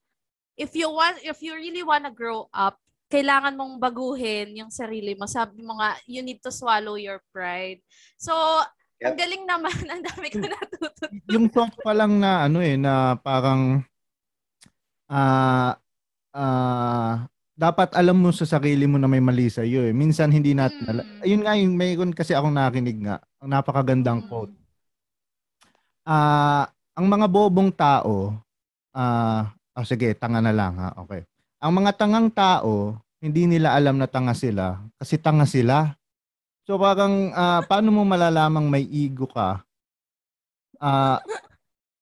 if 0.56 0.72
you 0.72 0.88
want, 0.88 1.20
if 1.22 1.44
you 1.44 1.52
really 1.54 1.84
wanna 1.84 2.10
grow 2.10 2.48
up, 2.50 2.80
kailangan 3.12 3.52
mong 3.52 3.76
baguhin 3.76 4.56
yung 4.56 4.72
sarili 4.72 5.12
mo. 5.12 5.28
Sabi 5.28 5.60
mo 5.60 5.76
nga, 5.76 6.00
you 6.08 6.24
need 6.24 6.40
to 6.40 6.48
swallow 6.48 6.96
your 6.96 7.20
pride. 7.28 7.84
So, 8.16 8.32
ang 9.02 9.12
Yep. 9.12 9.18
galing 9.18 9.44
naman. 9.44 9.76
Ang 9.92 10.02
dami 10.06 10.30
ko 10.30 10.46
natutunan. 10.46 11.20
yung 11.26 11.46
thought 11.50 11.74
pa 11.82 11.90
lang 11.90 12.22
na 12.22 12.46
ano 12.46 12.62
eh 12.62 12.78
na 12.78 13.18
parang 13.18 13.82
ah 15.10 15.74
ah 16.32 17.26
dapat 17.52 17.92
alam 17.92 18.16
mo 18.16 18.32
sa 18.32 18.48
sarili 18.48 18.88
mo 18.88 18.96
na 18.96 19.08
may 19.08 19.20
mali 19.20 19.52
sa 19.52 19.60
iyo 19.60 19.84
eh. 19.84 19.92
Minsan 19.92 20.32
hindi 20.32 20.56
natin 20.56 20.82
alam. 20.88 21.04
Mm. 21.04 21.22
Ayun 21.24 21.42
nga 21.44 21.52
yung 21.60 21.74
mayroon 21.76 22.12
kasi 22.16 22.32
akong 22.32 22.56
nakinig 22.56 22.98
nga. 23.04 23.20
Ang 23.44 23.50
napakagandang 23.52 24.24
Mm. 24.24 24.28
quote. 24.28 24.54
Ah, 26.02 26.66
ang 26.96 27.06
mga 27.06 27.26
bobong 27.30 27.70
tao 27.70 28.34
ah 28.92 29.52
oh, 29.76 29.86
sige, 29.88 30.12
tanga 30.16 30.40
na 30.44 30.52
lang 30.52 30.76
ha. 30.76 30.92
Okay. 31.04 31.24
Ang 31.62 31.72
mga 31.80 31.96
tangang 31.96 32.28
tao, 32.28 32.98
hindi 33.22 33.46
nila 33.46 33.72
alam 33.72 33.96
na 33.96 34.10
tanga 34.10 34.34
sila 34.34 34.82
kasi 34.98 35.16
tanga 35.16 35.46
sila. 35.48 35.94
So 36.64 36.76
parang 36.80 37.32
ah, 37.36 37.60
paano 37.64 37.92
mo 37.92 38.02
malalamang 38.04 38.68
may 38.68 38.84
ego 38.88 39.28
ka? 39.28 39.60
Ah, 40.82 41.22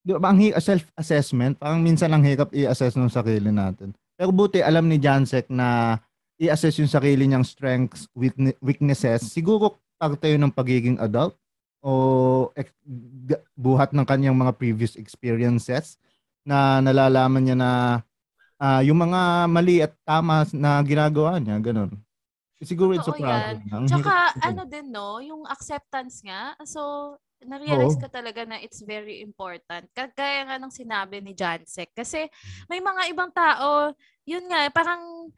di 0.00 0.16
ba, 0.16 0.32
ang 0.32 0.40
self-assessment, 0.40 1.60
parang 1.60 1.84
minsan 1.84 2.08
ang 2.08 2.24
hirap 2.24 2.48
i-assess 2.56 2.96
ng 2.96 3.12
sarili 3.12 3.52
natin. 3.52 3.92
Pero 4.20 4.36
buti 4.36 4.60
alam 4.60 4.84
ni 4.84 5.00
Jansek 5.00 5.48
na 5.48 5.96
i-assess 6.36 6.76
yung 6.76 6.92
sarili 6.92 7.24
niyang 7.24 7.40
strengths, 7.40 8.04
weakne- 8.12 8.52
weaknesses. 8.60 9.24
Siguro 9.32 9.80
parte 9.96 10.28
yun 10.28 10.44
ng 10.44 10.52
pagiging 10.52 11.00
adult 11.00 11.40
o 11.80 12.52
buhat 13.56 13.96
ng 13.96 14.04
kanyang 14.04 14.36
mga 14.36 14.52
previous 14.60 15.00
experiences 15.00 15.96
na 16.44 16.84
nalalaman 16.84 17.40
niya 17.40 17.56
na 17.56 17.70
ah, 18.60 18.84
yung 18.84 19.00
mga 19.00 19.48
mali 19.48 19.80
at 19.80 19.96
tama 20.04 20.44
na 20.52 20.84
ginagawa 20.84 21.40
niya, 21.40 21.56
ganun. 21.56 21.96
Siguro 22.60 22.92
it's 22.92 23.08
a 23.08 23.16
Totoo 23.16 23.24
problem. 23.24 23.56
Ang 23.72 23.88
Tsaka 23.88 24.36
ano 24.44 24.68
din 24.68 24.92
no, 24.92 25.16
yung 25.24 25.48
acceptance 25.48 26.20
nga. 26.20 26.52
So, 26.68 27.16
na-realize 27.42 27.96
Oo. 27.96 28.02
ko 28.02 28.08
talaga 28.08 28.44
na 28.44 28.60
it's 28.60 28.80
very 28.80 29.20
important. 29.20 29.88
Kagaya 29.90 30.44
nga 30.44 30.56
ng 30.56 30.70
sinabi 30.70 31.20
ni 31.20 31.32
Jansek. 31.32 31.90
Kasi 31.92 32.28
may 32.66 32.78
mga 32.78 33.08
ibang 33.08 33.32
tao, 33.32 33.92
yun 34.24 34.44
nga, 34.46 34.68
parang 34.68 35.28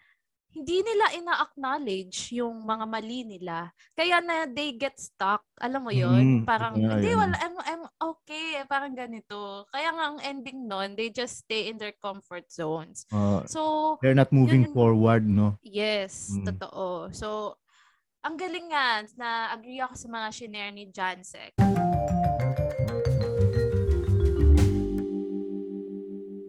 hindi 0.53 0.85
nila 0.85 1.17
ina-acknowledge 1.17 2.37
yung 2.37 2.61
mga 2.61 2.85
mali 2.85 3.25
nila. 3.25 3.73
Kaya 3.97 4.21
na 4.21 4.45
they 4.45 4.77
get 4.77 5.01
stuck. 5.01 5.41
Alam 5.57 5.89
mo 5.89 5.91
Mm, 5.91 5.97
yon 5.97 6.25
Parang, 6.45 6.77
yeah, 6.77 6.93
hindi, 6.93 7.09
yeah. 7.09 7.17
wala, 7.17 7.35
I'm, 7.41 7.57
I'm 7.65 7.85
okay. 8.13 8.61
Parang 8.69 8.93
ganito. 8.93 9.65
Kaya 9.73 9.89
nga 9.97 10.05
ang 10.13 10.21
ending 10.21 10.69
nun, 10.69 10.93
they 10.93 11.09
just 11.09 11.49
stay 11.49 11.73
in 11.73 11.81
their 11.81 11.97
comfort 11.97 12.53
zones. 12.53 13.09
Uh, 13.09 13.41
So, 13.49 13.97
they're 14.05 14.13
not 14.13 14.29
moving 14.29 14.69
Yun- 14.69 14.77
forward, 14.77 15.25
no? 15.25 15.57
yes, 15.65 16.29
Mm. 16.37 16.45
totoo. 16.53 17.09
So, 17.17 17.57
ang 18.21 18.37
galing 18.37 18.69
nga, 18.69 19.09
na 19.17 19.57
agree 19.57 19.81
ako 19.81 19.97
sa 19.97 20.09
mga 20.13 20.29
shinare 20.31 20.71
ni 20.71 20.85
Jansek. 20.93 21.57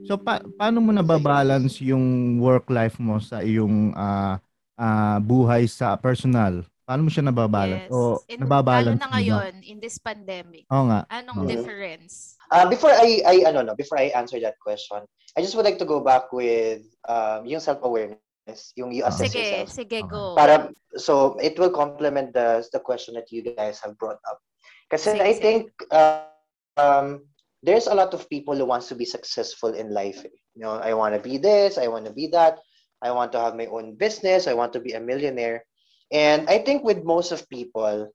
So 0.03 0.19
pa- 0.19 0.43
paano 0.59 0.83
mo 0.83 0.91
nababalance 0.91 1.79
yung 1.79 2.37
work 2.39 2.67
life 2.67 2.99
mo 2.99 3.19
sa 3.23 3.39
iyong 3.39 3.95
ah, 3.95 4.37
ah, 4.75 5.17
buhay 5.23 5.63
sa 5.67 5.95
personal? 5.95 6.67
Paano 6.83 7.07
mo 7.07 7.09
siya 7.09 7.23
nababalance? 7.23 7.87
Yes. 7.87 7.95
O 7.95 8.19
In, 8.27 8.37
nababalance 8.43 8.99
lalo 8.99 8.99
na 8.99 9.07
mo 9.07 9.11
ba? 9.11 9.15
ngayon, 9.15 9.53
in 9.63 9.77
this 9.79 9.95
pandemic. 9.95 10.67
Oo 10.67 10.91
nga. 10.91 11.07
Anong 11.07 11.47
Mhm. 11.47 11.49
difference? 11.49 12.35
Uh, 12.51 12.67
before 12.67 12.91
I, 12.91 13.23
I, 13.23 13.35
ano, 13.47 13.63
no, 13.63 13.73
before 13.73 13.97
I 13.97 14.11
answer 14.11 14.37
that 14.43 14.59
question, 14.59 14.99
I 15.33 15.41
just 15.41 15.55
would 15.55 15.65
like 15.65 15.79
to 15.79 15.87
go 15.87 16.03
back 16.03 16.29
with 16.35 16.83
um, 17.07 17.47
yung 17.47 17.63
self-awareness, 17.63 18.75
yung 18.75 18.91
you 18.91 19.07
assess 19.07 19.31
Sige, 19.31 19.39
yourself. 19.39 19.69
sige, 19.71 19.97
Okay. 20.03 20.11
go. 20.11 20.35
Para, 20.35 20.69
so, 20.99 21.39
it 21.39 21.55
will 21.57 21.71
complement 21.71 22.35
the, 22.35 22.61
the 22.75 22.83
question 22.83 23.15
that 23.15 23.31
you 23.31 23.41
guys 23.41 23.79
have 23.79 23.95
brought 23.97 24.19
up. 24.27 24.37
Kasi 24.91 25.15
Sige, 25.17 25.23
I 25.23 25.31
sige. 25.33 25.41
think 25.41 25.59
uh, 25.89 26.27
um, 26.77 27.25
there's 27.63 27.87
a 27.87 27.95
lot 27.95 28.13
of 28.13 28.29
people 28.29 28.55
who 28.55 28.65
wants 28.65 28.89
to 28.89 28.95
be 28.95 29.05
successful 29.05 29.73
in 29.73 29.89
life. 29.93 30.21
eh. 30.25 30.35
You 30.55 30.61
know, 30.61 30.75
I 30.75 30.93
want 30.93 31.15
to 31.15 31.21
be 31.23 31.39
this, 31.39 31.79
I 31.79 31.87
want 31.87 32.05
to 32.05 32.13
be 32.13 32.27
that, 32.27 32.59
I 33.01 33.11
want 33.11 33.31
to 33.33 33.39
have 33.39 33.55
my 33.55 33.65
own 33.67 33.95
business, 33.95 34.47
I 34.47 34.53
want 34.53 34.73
to 34.73 34.79
be 34.79 34.93
a 34.93 34.99
millionaire. 34.99 35.65
And 36.11 36.49
I 36.49 36.59
think 36.59 36.83
with 36.83 37.03
most 37.03 37.31
of 37.31 37.49
people, 37.49 38.11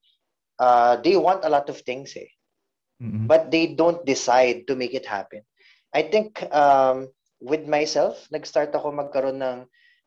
uh, 0.60 0.96
they 1.00 1.16
want 1.16 1.44
a 1.44 1.50
lot 1.50 1.68
of 1.68 1.80
things, 1.80 2.14
eh 2.16 2.28
Mm-mm. 3.02 3.26
but 3.26 3.50
they 3.50 3.74
don't 3.74 4.04
decide 4.04 4.66
to 4.68 4.76
make 4.76 4.94
it 4.94 5.06
happen. 5.06 5.42
I 5.94 6.02
think 6.02 6.42
um, 6.54 7.08
with 7.40 7.66
myself, 7.66 8.26
nag-start 8.30 8.74
ako 8.74 8.92
magkaroon 8.92 9.40
ng 9.40 9.58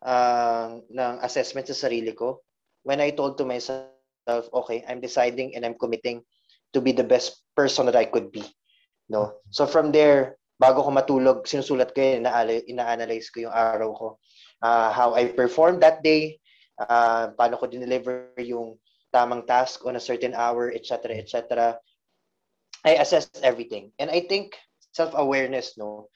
uh, 0.05 0.79
ng 0.91 1.13
assessment 1.23 1.67
sa 1.67 1.87
sarili 1.87 2.13
ko 2.15 2.43
when 2.83 2.99
I 3.01 3.11
told 3.11 3.37
to 3.39 3.45
myself, 3.45 3.89
okay, 4.27 4.83
I'm 4.87 5.01
deciding 5.01 5.55
and 5.55 5.65
I'm 5.65 5.77
committing 5.77 6.21
to 6.73 6.81
be 6.81 6.91
the 6.91 7.05
best 7.05 7.43
person 7.55 7.85
that 7.87 7.95
I 7.95 8.05
could 8.05 8.31
be. 8.31 8.45
No. 9.11 9.43
So 9.51 9.67
from 9.67 9.91
there, 9.91 10.39
bago 10.55 10.87
ko 10.87 10.89
matulog, 10.95 11.43
sinusulat 11.43 11.91
ko 11.91 11.99
yun, 11.99 12.23
ina- 12.23 12.63
ina-analyze 12.63 13.27
ko 13.27 13.43
yung 13.43 13.55
araw 13.55 13.91
ko. 13.91 14.07
Uh, 14.63 14.87
how 14.95 15.11
I 15.11 15.27
performed 15.35 15.83
that 15.83 15.99
day, 15.99 16.39
uh, 16.79 17.35
paano 17.35 17.59
ko 17.59 17.67
dineliver 17.67 18.31
yung 18.39 18.79
tamang 19.11 19.43
task 19.43 19.83
on 19.83 19.99
a 19.99 20.03
certain 20.03 20.31
hour, 20.31 20.71
etc., 20.71 21.19
etc. 21.19 21.75
I 22.87 22.95
assess 23.03 23.27
everything. 23.43 23.91
And 23.99 24.07
I 24.07 24.23
think 24.23 24.55
self-awareness, 24.95 25.75
no, 25.75 26.07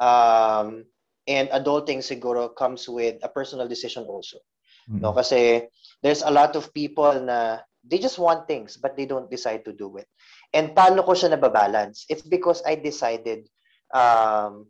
um, 0.00 0.88
and 1.26 1.50
adulting 1.50 2.00
siguro 2.00 2.54
comes 2.54 2.88
with 2.88 3.20
a 3.22 3.28
personal 3.28 3.68
decision 3.68 4.04
also. 4.08 4.38
No, 4.86 5.10
Mm-mm. 5.10 5.18
kasi 5.18 5.66
there's 6.02 6.22
a 6.22 6.30
lot 6.30 6.54
of 6.54 6.70
people 6.70 7.10
na 7.18 7.58
they 7.82 7.98
just 7.98 8.18
want 8.22 8.46
things 8.46 8.78
but 8.78 8.94
they 8.94 9.06
don't 9.06 9.30
decide 9.30 9.66
to 9.66 9.74
do 9.74 9.98
it. 9.98 10.06
And 10.54 10.74
paano 10.74 11.04
ko 11.04 11.12
siya 11.12 11.34
nababalance? 11.34 12.06
It's 12.08 12.22
because 12.22 12.62
I 12.66 12.76
decided 12.76 13.48
um, 13.94 14.66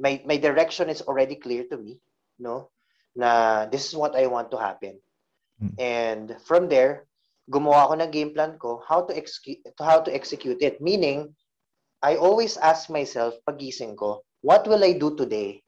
my 0.00 0.20
my 0.24 0.36
direction 0.40 0.88
is 0.88 1.04
already 1.04 1.36
clear 1.36 1.68
to 1.70 1.76
me, 1.76 2.00
no? 2.40 2.72
Na 3.14 3.64
this 3.68 3.86
is 3.88 3.94
what 3.94 4.16
I 4.16 4.26
want 4.26 4.50
to 4.50 4.58
happen. 4.58 4.98
Mm. 5.60 5.74
And 5.76 6.26
from 6.44 6.68
there, 6.72 7.06
gumawa 7.52 7.86
ako 7.90 7.94
ng 8.00 8.10
game 8.10 8.32
plan 8.32 8.56
ko 8.56 8.80
how 8.86 9.04
to 9.04 9.12
execute 9.12 9.60
how 9.78 10.00
to 10.00 10.10
execute 10.10 10.58
it. 10.64 10.80
Meaning, 10.80 11.36
I 12.00 12.16
always 12.16 12.56
ask 12.56 12.88
myself 12.88 13.36
pagising 13.44 13.94
ko, 13.94 14.24
what 14.40 14.64
will 14.64 14.80
I 14.80 14.96
do 14.96 15.14
today 15.14 15.60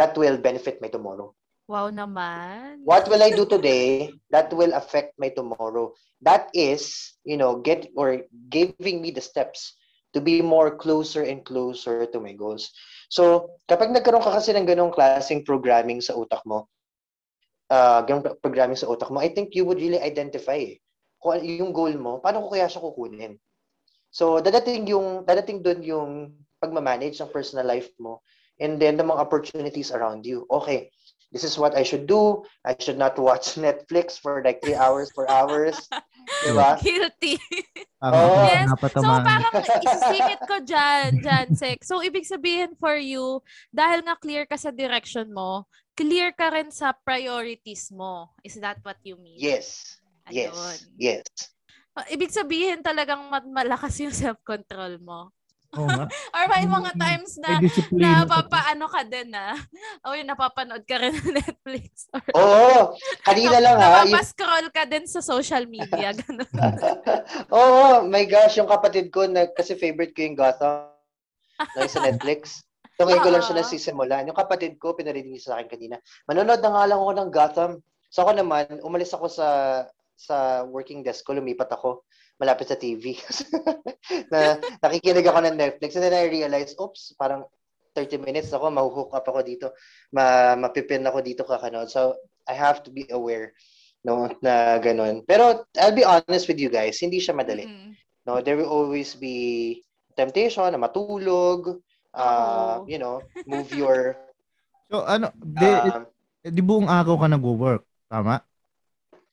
that 0.00 0.16
will 0.16 0.40
benefit 0.40 0.80
my 0.80 0.88
tomorrow? 0.88 1.36
Wow 1.68 1.92
naman. 1.92 2.80
what 2.88 3.04
will 3.12 3.20
I 3.20 3.28
do 3.28 3.44
today 3.44 4.08
that 4.32 4.48
will 4.56 4.72
affect 4.72 5.20
my 5.20 5.28
tomorrow? 5.28 5.92
That 6.24 6.48
is, 6.56 7.12
you 7.28 7.36
know, 7.36 7.60
get 7.60 7.92
or 7.92 8.24
giving 8.48 9.04
me 9.04 9.12
the 9.12 9.20
steps 9.20 9.76
to 10.16 10.24
be 10.24 10.40
more 10.40 10.80
closer 10.80 11.28
and 11.28 11.44
closer 11.44 12.08
to 12.08 12.18
my 12.24 12.32
goals. 12.32 12.72
So, 13.12 13.52
kapag 13.68 13.92
nagkaroon 13.92 14.24
ka 14.24 14.32
kasi 14.40 14.56
ng 14.56 14.64
ganong 14.64 14.96
klaseng 14.96 15.44
programming 15.44 16.00
sa 16.00 16.16
utak 16.16 16.40
mo, 16.48 16.72
uh, 17.68 18.00
ganong 18.08 18.40
programming 18.40 18.80
sa 18.80 18.88
utak 18.88 19.12
mo, 19.12 19.20
I 19.20 19.28
think 19.28 19.52
you 19.52 19.68
would 19.68 19.76
really 19.76 20.00
identify 20.00 20.64
kung 21.20 21.36
ano 21.36 21.44
yung 21.44 21.76
goal 21.76 21.92
mo, 22.00 22.24
paano 22.24 22.48
ko 22.48 22.56
kaya 22.56 22.72
siya 22.72 22.80
kukunin. 22.80 23.36
So, 24.08 24.40
dadating 24.40 24.88
yung, 24.88 25.28
dadating 25.28 25.60
doon 25.60 25.84
yung 25.84 26.10
pagmamanage 26.64 27.20
ng 27.20 27.28
personal 27.28 27.68
life 27.68 27.92
mo 28.00 28.24
and 28.56 28.80
then 28.80 28.96
the 28.96 29.04
mga 29.04 29.20
opportunities 29.20 29.92
around 29.92 30.24
you. 30.24 30.48
Okay, 30.48 30.88
this 31.32 31.44
is 31.44 31.58
what 31.58 31.76
I 31.76 31.82
should 31.82 32.06
do. 32.06 32.44
I 32.64 32.76
should 32.78 32.98
not 32.98 33.18
watch 33.18 33.54
Netflix 33.60 34.18
for 34.18 34.42
like 34.44 34.62
three 34.62 34.76
hours, 34.76 35.12
four 35.12 35.28
hours. 35.30 35.76
Diba? 36.44 36.76
Guilty. 36.80 37.40
Ako 38.04 38.20
Yes. 38.46 38.68
So 38.68 39.08
parang 39.24 39.54
isisingit 39.58 40.40
ko 40.44 40.56
dyan, 40.60 41.10
Jansek. 41.24 41.80
So 41.84 42.04
ibig 42.04 42.28
sabihin 42.28 42.76
for 42.76 42.96
you, 42.96 43.40
dahil 43.72 44.04
nga 44.04 44.16
clear 44.20 44.44
ka 44.44 44.56
sa 44.60 44.68
direction 44.72 45.32
mo, 45.32 45.64
clear 45.96 46.30
ka 46.36 46.52
rin 46.52 46.70
sa 46.70 46.92
priorities 46.92 47.88
mo. 47.90 48.30
Is 48.44 48.60
that 48.60 48.78
what 48.84 49.00
you 49.02 49.16
mean? 49.16 49.40
Yes. 49.40 49.98
Yes. 50.28 50.52
Ayun. 50.52 50.78
Yes. 51.00 51.26
Uh, 51.96 52.06
Ibig 52.12 52.30
sabihin 52.30 52.84
talagang 52.84 53.26
mat- 53.26 53.48
malakas 53.48 53.98
yung 53.98 54.14
self-control 54.14 55.00
mo. 55.02 55.34
Oo 55.76 55.84
nga. 55.84 56.08
Or 56.36 56.44
may 56.48 56.64
mga 56.64 56.90
times 56.96 57.36
na 57.36 57.60
napapaano 57.92 58.88
ka 58.88 59.04
din 59.04 59.28
na. 59.28 59.52
O 60.00 60.16
yun, 60.16 60.24
napapanood 60.24 60.84
ka 60.88 60.96
rin 60.96 61.12
ng 61.12 61.34
Netflix. 61.44 62.08
Or 62.16 62.24
Oo. 62.32 62.80
Kanina 63.20 63.60
lang 63.60 63.76
ha. 63.76 64.08
Yung, 64.08 64.16
napapascroll 64.16 64.68
ka 64.72 64.88
din 64.88 65.04
sa 65.04 65.20
social 65.20 65.68
media. 65.68 66.16
Ganun. 66.24 66.48
Oo. 67.52 68.08
my 68.08 68.24
gosh. 68.24 68.56
Yung 68.56 68.70
kapatid 68.70 69.12
ko, 69.12 69.28
na, 69.28 69.44
kasi 69.52 69.76
favorite 69.76 70.16
ko 70.16 70.24
yung 70.24 70.38
Gotham. 70.38 70.88
Yung 71.76 71.92
sa 71.92 72.00
Netflix. 72.00 72.64
So 72.96 73.04
ngayon 73.06 73.22
ko 73.22 73.30
lang 73.30 73.44
siya 73.44 73.60
nasisimulan. 73.60 74.26
Yung 74.26 74.38
kapatid 74.38 74.80
ko, 74.80 74.96
pinarinig 74.96 75.36
niya 75.36 75.52
sa 75.52 75.54
akin 75.60 75.68
kanina. 75.68 75.96
Manonood 76.26 76.64
na 76.64 76.70
nga 76.72 76.88
lang 76.88 76.98
ako 76.98 77.12
ng 77.12 77.30
Gotham. 77.30 77.72
So 78.08 78.24
ako 78.24 78.40
naman, 78.40 78.80
umalis 78.80 79.12
ako 79.12 79.28
sa 79.28 79.48
sa 80.18 80.66
working 80.66 81.06
desk 81.06 81.22
ko, 81.22 81.36
lumipat 81.38 81.70
ako 81.70 82.02
malapit 82.38 82.70
sa 82.70 82.78
TV. 82.78 83.18
na 84.32 84.62
nakikinig 84.80 85.26
ako 85.26 85.38
ng 85.44 85.58
Netflix 85.58 85.98
and 85.98 86.06
then 86.06 86.16
I 86.16 86.30
realized, 86.30 86.78
oops, 86.78 87.12
parang 87.18 87.44
30 87.98 88.22
minutes 88.22 88.54
ako, 88.54 88.70
mahuhook 88.70 89.10
up 89.10 89.26
ako 89.26 89.42
dito, 89.42 89.66
ma 90.14 90.54
mapipin 90.54 91.02
ako 91.02 91.18
dito 91.18 91.42
kakanood. 91.42 91.90
So 91.90 92.14
I 92.46 92.54
have 92.54 92.86
to 92.86 92.90
be 92.94 93.10
aware 93.10 93.52
no 94.06 94.30
na 94.38 94.78
ganun. 94.78 95.26
Pero 95.26 95.66
I'll 95.74 95.94
be 95.94 96.06
honest 96.06 96.46
with 96.46 96.62
you 96.62 96.70
guys, 96.70 97.02
hindi 97.02 97.18
siya 97.18 97.34
madali. 97.34 97.66
Mm. 97.66 97.90
No, 98.28 98.38
there 98.38 98.54
will 98.54 98.70
always 98.70 99.18
be 99.18 99.80
temptation 100.14 100.70
na 100.70 100.78
matulog, 100.78 101.80
uh, 102.14 102.82
Oo. 102.82 102.86
you 102.86 103.00
know, 103.00 103.24
move 103.48 103.70
your 103.74 104.14
So 104.88 105.04
ano, 105.04 105.28
di, 105.36 105.68
um, 105.68 106.08
di 106.40 106.62
buong 106.64 106.88
araw 106.88 107.20
ka 107.20 107.28
nag-work. 107.28 107.84
Tama? 108.08 108.40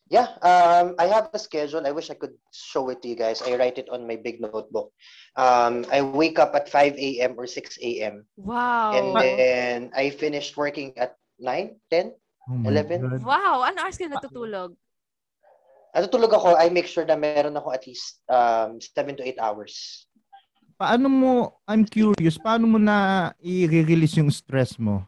Yeah, 0.06 0.38
um, 0.46 0.94
I 1.02 1.10
have 1.10 1.34
a 1.34 1.40
schedule. 1.40 1.82
I 1.82 1.90
wish 1.90 2.14
I 2.14 2.14
could 2.14 2.38
show 2.54 2.90
it 2.94 3.02
to 3.02 3.08
you 3.10 3.18
guys. 3.18 3.42
I 3.42 3.58
write 3.58 3.82
it 3.82 3.90
on 3.90 4.06
my 4.06 4.16
big 4.16 4.38
notebook. 4.38 4.94
Um, 5.36 5.82
I 5.90 6.02
wake 6.06 6.38
up 6.38 6.54
at 6.54 6.70
5 6.70 6.94
a.m. 6.94 7.34
or 7.38 7.48
6 7.48 7.80
a.m. 7.82 8.26
Wow. 8.38 8.94
And 8.94 9.08
then 9.18 9.78
I 9.98 10.14
finished 10.14 10.58
working 10.58 10.94
at 10.98 11.18
9, 11.40 11.82
10. 11.90 12.14
Oh 12.50 12.54
my 12.54 12.70
11? 12.70 13.02
God. 13.02 13.22
Wow, 13.26 13.66
ano 13.66 13.82
hours 13.82 13.98
ka 13.98 14.06
natutulog? 14.06 14.78
Natutulog 15.96 16.38
ako, 16.38 16.54
I 16.54 16.70
make 16.70 16.86
sure 16.86 17.06
na 17.08 17.18
meron 17.18 17.58
ako 17.58 17.74
at 17.74 17.88
least 17.90 18.22
um, 18.30 18.78
7 18.78 19.18
to 19.18 19.26
8 19.26 19.42
hours. 19.42 20.06
Paano 20.78 21.10
mo, 21.10 21.34
I'm 21.66 21.82
curious, 21.82 22.38
paano 22.38 22.70
mo 22.70 22.78
na 22.78 23.32
i-release 23.42 24.22
yung 24.22 24.30
stress 24.30 24.78
mo? 24.78 25.02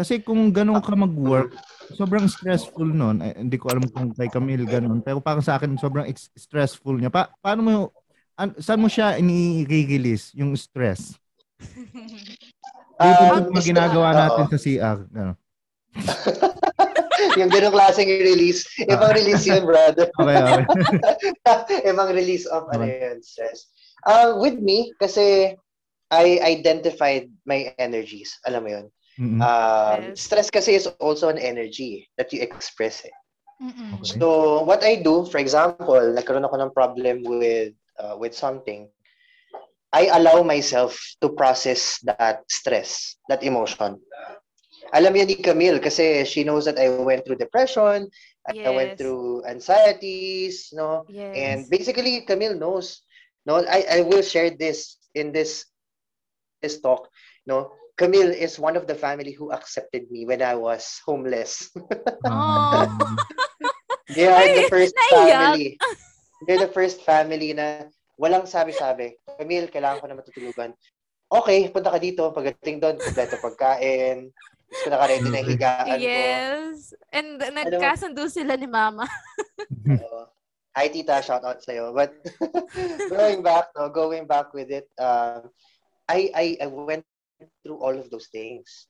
Kasi 0.00 0.24
kung 0.24 0.48
ganun 0.48 0.80
ka 0.80 0.96
mag-work, 0.96 1.52
sobrang 1.92 2.24
stressful 2.24 2.88
nun. 2.88 3.20
Eh, 3.20 3.36
hindi 3.36 3.60
ko 3.60 3.68
alam 3.68 3.84
kung 3.84 4.16
kay 4.16 4.32
Camille 4.32 4.64
ganun. 4.64 5.04
Pero 5.04 5.20
parang 5.20 5.44
sa 5.44 5.60
akin, 5.60 5.76
sobrang 5.76 6.08
ex- 6.08 6.32
stressful 6.32 6.96
niya. 6.96 7.12
Pa- 7.12 7.28
paano 7.44 7.60
mo, 7.60 7.72
an- 8.32 8.56
saan 8.56 8.80
mo 8.80 8.88
siya 8.88 9.20
ini-release 9.20 10.32
yung 10.40 10.56
stress? 10.56 11.20
Yung 11.60 13.48
Um, 13.48 13.52
mga 13.52 13.64
ginagawa 13.76 14.16
natin 14.16 14.44
sa 14.48 14.56
CR. 14.56 14.98
Ano? 15.12 15.32
yung 17.40 17.52
ganong 17.52 17.76
klaseng 17.76 18.08
release. 18.08 18.64
Ibang 18.80 19.12
release 19.12 19.44
yun, 19.44 19.64
brother. 19.68 20.08
Okay, 20.20 20.36
okay. 20.40 21.80
Ibang 21.92 22.08
release 22.16 22.48
of 22.48 22.68
ano 22.72 22.88
yun, 22.88 23.20
stress. 23.20 23.68
Uh, 24.08 24.40
with 24.40 24.56
me, 24.56 24.96
kasi 24.96 25.52
I 26.08 26.40
identified 26.40 27.28
my 27.44 27.72
energies. 27.76 28.36
Alam 28.48 28.64
mo 28.64 28.70
yun. 28.80 28.86
Mm-mm. 29.20 29.40
Um, 29.44 30.16
Yes. 30.16 30.20
Stress 30.24 30.48
kasi 30.50 30.74
is 30.80 30.86
also 30.98 31.28
an 31.28 31.36
energy 31.38 32.08
that 32.16 32.32
you 32.32 32.40
express. 32.40 33.04
Eh. 33.04 33.12
Okay. 34.00 34.16
So 34.16 34.64
what 34.64 34.80
I 34.82 34.96
do, 35.04 35.28
for 35.28 35.36
example, 35.36 36.00
nagkaroon 36.16 36.48
ako 36.48 36.56
ng 36.56 36.72
problem 36.72 37.20
with 37.20 37.76
uh, 38.00 38.16
with 38.16 38.32
something, 38.32 38.88
I 39.92 40.08
allow 40.08 40.40
myself 40.42 40.96
to 41.20 41.28
process 41.36 42.00
that 42.08 42.48
stress, 42.48 43.20
that 43.28 43.44
emotion. 43.44 44.00
Alam 44.96 45.14
yan 45.20 45.28
ni 45.28 45.36
Camille 45.38 45.78
kasi 45.78 46.24
she 46.24 46.42
knows 46.42 46.64
that 46.64 46.80
I 46.80 46.88
went 46.88 47.22
through 47.28 47.36
depression, 47.38 48.08
I 48.48 48.70
went 48.72 48.96
Yes. 48.96 48.98
through 48.98 49.44
anxieties, 49.44 50.72
no? 50.72 51.04
Yes. 51.12 51.36
And 51.36 51.58
basically 51.68 52.24
Camille 52.24 52.56
knows. 52.56 53.04
No, 53.44 53.60
I 53.60 53.84
I 53.86 54.00
will 54.02 54.24
share 54.24 54.50
this 54.50 54.96
in 55.12 55.30
this 55.36 55.68
this 56.64 56.80
talk, 56.80 57.08
no? 57.46 57.72
Camille 58.00 58.32
is 58.32 58.56
one 58.56 58.80
of 58.80 58.88
the 58.88 58.96
family 58.96 59.36
who 59.36 59.52
accepted 59.52 60.08
me 60.08 60.24
when 60.24 60.40
I 60.40 60.56
was 60.56 61.04
homeless. 61.04 61.68
Oh. 62.24 62.88
They 64.10 64.26
are 64.26 64.42
the 64.42 64.66
first 64.66 64.96
naiyak. 64.96 65.12
family. 65.12 65.70
They're 66.42 66.64
the 66.64 66.74
first 66.74 67.04
family 67.06 67.54
na 67.54 67.92
walang 68.18 68.48
sabi-sabi. 68.48 69.14
Camille, 69.38 69.70
kailangan 69.70 70.02
ko 70.02 70.06
na 70.10 70.18
matutulugan. 70.18 70.70
Okay, 71.30 71.70
punta 71.70 71.94
ka 71.94 72.00
dito. 72.02 72.26
Pagdating 72.34 72.82
doon, 72.82 72.98
kompleto 72.98 73.38
pagkain. 73.38 74.34
Gusto 74.66 74.82
ko 74.82 74.88
naka-ready 74.90 75.28
na 75.30 75.42
higaan 75.46 75.86
ko. 75.86 76.02
Yes. 76.02 76.90
And 77.14 77.38
nagkasundo 77.38 78.26
sila 78.26 78.58
ni 78.58 78.66
Mama. 78.66 79.06
So, 79.90 80.32
hi, 80.74 80.88
tita. 80.88 81.22
Shout 81.22 81.44
out 81.46 81.62
sa'yo. 81.62 81.94
But 81.94 82.16
going 83.14 83.44
back, 83.46 83.70
no, 83.76 83.92
going 83.92 84.26
back 84.26 84.50
with 84.56 84.72
it, 84.72 84.90
um, 84.98 85.52
I, 86.10 86.32
I, 86.34 86.46
I 86.62 86.66
went 86.66 87.06
through 87.62 87.78
all 87.78 87.96
of 87.96 88.10
those 88.10 88.28
things. 88.28 88.86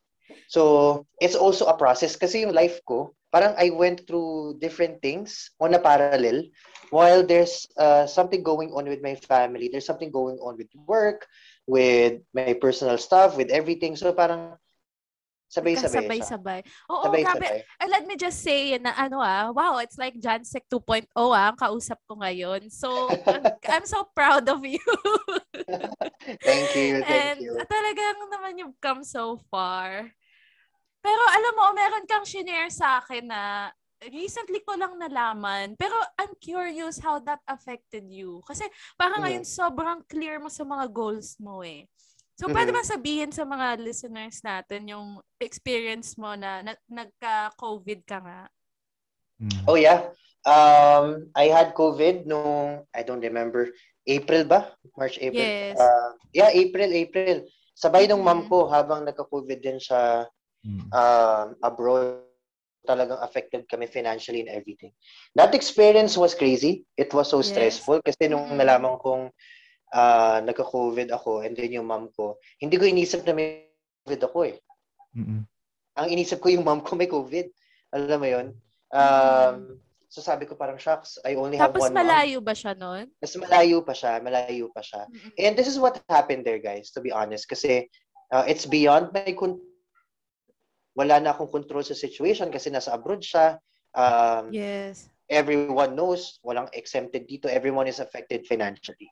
So, 0.47 1.07
it's 1.21 1.35
also 1.35 1.67
a 1.67 1.77
process 1.77 2.15
kasi 2.15 2.47
yung 2.47 2.55
life 2.55 2.79
ko, 2.87 3.15
parang 3.35 3.55
I 3.59 3.71
went 3.71 4.07
through 4.07 4.59
different 4.63 5.03
things 5.03 5.51
on 5.59 5.75
a 5.75 5.83
parallel 5.83 6.47
while 6.91 7.27
there's 7.27 7.67
uh, 7.79 8.07
something 8.07 8.43
going 8.43 8.71
on 8.75 8.87
with 8.87 9.03
my 9.03 9.15
family, 9.15 9.71
there's 9.71 9.87
something 9.87 10.11
going 10.11 10.39
on 10.39 10.59
with 10.59 10.71
work, 10.87 11.27
with 11.67 12.23
my 12.35 12.55
personal 12.55 12.99
stuff, 12.99 13.37
with 13.37 13.51
everything. 13.51 13.95
So, 13.95 14.15
parang 14.15 14.59
sabay-sabay. 15.51 16.23
Sabay-sabay. 16.23 16.61
Oo, 16.89 17.11
grabe. 17.11 17.27
Sabay-sabay. 17.27 17.59
And 17.83 17.91
let 17.91 18.05
me 18.07 18.15
just 18.15 18.39
say 18.41 18.79
na 18.79 18.95
ano 18.95 19.19
ah, 19.19 19.51
wow, 19.51 19.83
it's 19.83 19.99
like 19.99 20.15
Jansec 20.17 20.71
2.0 20.71 21.11
ah, 21.15 21.51
ang 21.51 21.59
kausap 21.59 21.99
ko 22.07 22.23
ngayon. 22.23 22.71
So, 22.71 23.11
I'm, 23.67 23.85
so 23.91 24.07
proud 24.15 24.47
of 24.47 24.63
you. 24.63 24.79
Thank 26.47 26.77
you, 26.77 27.01
thank 27.03 27.09
And 27.09 27.39
you. 27.41 27.53
talagang 27.65 28.19
naman 28.31 28.61
you've 28.61 28.79
come 28.79 29.03
so 29.03 29.41
far. 29.51 30.13
Pero 31.01 31.23
alam 31.33 31.55
mo, 31.57 31.65
meron 31.73 32.05
kang 32.05 32.29
shinare 32.29 32.69
sa 32.69 33.01
akin 33.01 33.25
na 33.25 33.73
recently 34.09 34.61
ko 34.65 34.77
lang 34.77 34.97
nalaman. 35.01 35.77
Pero 35.81 35.97
I'm 36.21 36.37
curious 36.41 37.01
how 37.01 37.21
that 37.25 37.41
affected 37.49 38.09
you. 38.09 38.45
Kasi 38.45 38.69
parang 38.97 39.25
Mhm. 39.25 39.27
ngayon 39.29 39.45
sobrang 39.49 40.01
clear 40.09 40.37
mo 40.41 40.53
sa 40.53 40.65
mga 40.65 40.93
goals 40.93 41.37
mo 41.41 41.65
eh. 41.65 41.89
So, 42.41 42.49
pwede 42.49 42.73
Mhm. 42.73 42.77
ba 42.81 42.81
sabihin 42.89 43.31
sa 43.37 43.45
mga 43.45 43.77
listeners 43.85 44.41
natin 44.41 44.89
yung 44.89 45.21
experience 45.37 46.17
mo 46.17 46.33
na, 46.41 46.65
na 46.65 46.73
nagka-COVID 46.89 48.01
ka 48.09 48.17
nga? 48.25 48.41
Mm. 49.37 49.61
Oh 49.69 49.77
yeah. 49.77 50.09
Um, 50.49 51.29
I 51.37 51.53
had 51.53 51.77
COVID 51.77 52.25
nung 52.25 52.89
I 52.97 53.05
don't 53.05 53.21
remember 53.21 53.69
April 54.09 54.49
ba? 54.49 54.73
March, 54.97 55.21
April. 55.21 55.53
Yes. 55.53 55.77
Uh, 55.77 56.17
yeah, 56.33 56.49
April, 56.49 56.89
April. 56.97 57.45
Sabay 57.77 58.09
nung 58.09 58.25
Mhm. 58.25 58.29
mom 58.29 58.41
ko 58.49 58.73
habang 58.73 59.05
nagka-COVID 59.05 59.61
din 59.61 59.77
Mm. 60.65 60.93
um, 60.93 61.47
abroad 61.61 62.25
talagang 62.89 63.21
affected 63.21 63.69
kami 63.69 63.85
financially 63.85 64.41
and 64.41 64.53
everything. 64.53 64.93
That 65.37 65.53
experience 65.53 66.17
was 66.17 66.33
crazy. 66.33 66.89
It 66.97 67.13
was 67.13 67.29
so 67.29 67.45
Yes. 67.45 67.53
stressful 67.53 68.01
kasi 68.01 68.33
nung 68.33 68.57
Mhm. 68.57 68.61
nalaman 68.61 68.97
kong 68.97 69.29
uh, 69.95 70.39
nagka-COVID 70.45 71.11
ako 71.11 71.43
and 71.47 71.55
then 71.57 71.71
yung 71.75 71.87
mom 71.87 72.11
ko, 72.15 72.39
hindi 72.59 72.79
ko 72.79 72.85
inisip 72.87 73.27
na 73.27 73.35
may 73.35 73.71
COVID 74.07 74.23
ako 74.27 74.39
eh. 74.47 74.57
Mm-mm. 75.11 75.43
ang 75.99 76.09
inisip 76.09 76.39
ko 76.39 76.49
yung 76.49 76.63
mom 76.65 76.81
ko 76.81 76.95
may 76.97 77.11
COVID. 77.11 77.51
Alam 77.93 78.19
mo 78.23 78.29
yun? 78.31 78.47
Um, 78.95 79.83
so 80.07 80.23
sabi 80.23 80.47
ko 80.47 80.55
parang, 80.55 80.79
shucks, 80.79 81.19
I 81.27 81.35
only 81.35 81.59
have 81.59 81.75
Tapos 81.75 81.91
one 81.91 81.95
mom. 81.95 82.07
malayo 82.07 82.39
ba 82.39 82.55
siya 82.55 82.73
nun? 82.79 83.11
Mas 83.19 83.35
malayo 83.35 83.83
pa 83.83 83.93
siya, 83.93 84.23
malayo 84.23 84.71
pa 84.71 84.81
siya. 84.81 85.05
Mm-mm. 85.11 85.35
And 85.37 85.53
this 85.59 85.67
is 85.67 85.77
what 85.79 85.99
happened 86.09 86.47
there, 86.47 86.63
guys, 86.63 86.95
to 86.95 87.03
be 87.03 87.11
honest. 87.11 87.51
Kasi 87.51 87.91
uh, 88.31 88.47
it's 88.47 88.65
beyond 88.65 89.11
my 89.11 89.35
con- 89.35 89.61
wala 90.95 91.19
na 91.23 91.35
akong 91.35 91.51
control 91.51 91.83
sa 91.83 91.95
situation 91.95 92.51
kasi 92.51 92.71
nasa 92.71 92.95
abroad 92.95 93.23
siya. 93.23 93.59
Um, 93.95 94.55
Yes. 94.55 95.11
Everyone 95.31 95.95
knows, 95.95 96.43
walang 96.43 96.67
exempted 96.75 97.31
dito. 97.31 97.47
Everyone 97.47 97.87
is 97.87 98.03
affected 98.03 98.43
financially. 98.51 99.07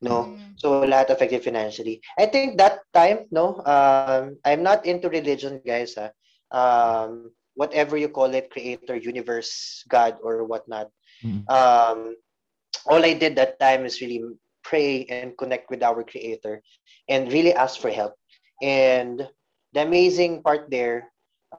No? 0.00 0.32
Mm. 0.32 0.54
So 0.56 0.84
lahat 0.84 1.10
affected 1.10 1.44
financially. 1.44 2.00
I 2.18 2.26
think 2.26 2.58
that 2.58 2.80
time, 2.92 3.26
no, 3.30 3.60
um, 3.64 4.36
I'm 4.44 4.62
not 4.62 4.84
into 4.84 5.08
religion, 5.08 5.60
guys. 5.64 5.96
ah. 5.96 6.12
Um, 6.52 7.32
whatever 7.56 7.96
you 7.96 8.08
call 8.08 8.32
it, 8.34 8.50
creator, 8.52 8.94
universe, 8.96 9.82
God, 9.88 10.16
or 10.22 10.44
whatnot. 10.44 10.92
Mm. 11.24 11.48
Um, 11.50 12.16
all 12.86 13.02
I 13.04 13.14
did 13.14 13.34
that 13.36 13.58
time 13.58 13.84
is 13.84 14.00
really 14.00 14.22
pray 14.62 15.06
and 15.08 15.36
connect 15.36 15.70
with 15.70 15.82
our 15.82 16.04
creator 16.04 16.62
and 17.08 17.32
really 17.32 17.54
ask 17.54 17.80
for 17.80 17.90
help. 17.90 18.14
And 18.62 19.26
the 19.72 19.82
amazing 19.82 20.42
part 20.42 20.70
there, 20.70 21.10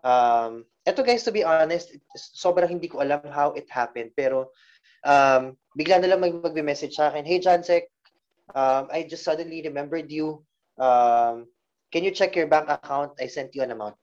um, 0.03 0.65
eto 0.87 1.05
guys, 1.05 1.23
to 1.23 1.31
be 1.31 1.43
honest, 1.43 1.97
sobrang 2.15 2.69
hindi 2.69 2.87
ko 2.87 3.01
alam 3.01 3.21
how 3.31 3.51
it 3.57 3.67
happened. 3.69 4.11
Pero 4.15 4.53
um, 5.03 5.57
bigla 5.77 5.99
na 5.99 6.15
lang 6.15 6.21
mag- 6.21 6.43
magbe-message 6.43 6.95
sa 6.95 7.09
akin, 7.11 7.25
Hey, 7.25 7.39
Jansek, 7.39 7.89
um, 8.55 8.87
I 8.91 9.03
just 9.09 9.23
suddenly 9.23 9.61
remembered 9.63 10.11
you. 10.11 10.43
Um, 10.77 11.47
can 11.91 12.03
you 12.03 12.11
check 12.11 12.35
your 12.35 12.47
bank 12.47 12.69
account? 12.69 13.17
I 13.19 13.27
sent 13.27 13.55
you 13.55 13.63
an 13.63 13.71
amount. 13.71 13.95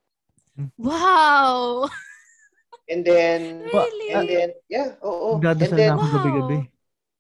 Wow! 0.79 1.89
And 2.91 3.01
then, 3.01 3.65
Really? 3.65 4.13
and 4.13 4.29
then, 4.29 4.49
yeah, 4.69 4.93
oo. 5.01 5.41
and 5.41 5.41
Nagdadasal 5.41 5.73
then, 5.73 5.89
na 5.89 5.97
ako 5.97 6.05
Wow. 6.05 6.15
gabi-gabi. 6.21 6.59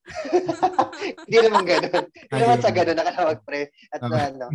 Hindi 1.24 1.38
naman 1.40 1.62
ganun. 1.64 2.04
Hindi 2.28 2.40
naman 2.44 2.60
sa 2.60 2.68
ganun, 2.76 2.96
nakalawag 3.00 3.38
pre. 3.48 3.72
At 3.88 4.04
na, 4.04 4.28
ano. 4.28 4.46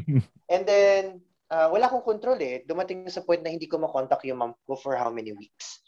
And 0.54 0.64
then, 0.70 1.04
uh, 1.50 1.66
wala 1.74 1.90
akong 1.90 2.06
control 2.06 2.38
eh. 2.46 2.62
Dumating 2.62 3.10
sa 3.10 3.26
point 3.26 3.42
na 3.42 3.50
hindi 3.50 3.66
ko 3.66 3.82
makontak 3.82 4.22
yung 4.30 4.38
mom 4.38 4.54
ko 4.70 4.78
for 4.78 4.94
how 4.94 5.10
many 5.10 5.34
weeks. 5.34 5.82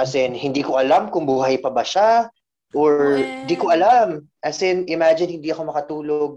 As 0.00 0.16
in, 0.16 0.32
hindi 0.32 0.64
ko 0.64 0.80
alam 0.80 1.12
kung 1.12 1.28
buhay 1.28 1.60
pa 1.60 1.68
ba 1.68 1.84
siya 1.84 2.32
or 2.74 3.18
Well. 3.18 3.46
hindi 3.46 3.56
ko 3.56 3.70
alam. 3.70 4.28
As 4.42 4.60
in, 4.60 4.86
imagine 4.90 5.30
hindi 5.30 5.48
ako 5.54 5.70
makatulog. 5.70 6.34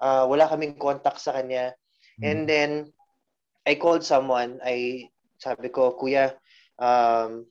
Uh, 0.00 0.24
wala 0.26 0.50
kaming 0.50 0.76
contact 0.76 1.22
sa 1.22 1.36
kanya. 1.36 1.72
Mm. 2.20 2.24
And 2.26 2.40
then, 2.48 2.70
I 3.66 3.76
called 3.76 4.04
someone. 4.04 4.58
I 4.64 5.08
sabi 5.38 5.68
ko, 5.68 5.96
Kuya, 5.96 6.36
um, 6.80 7.46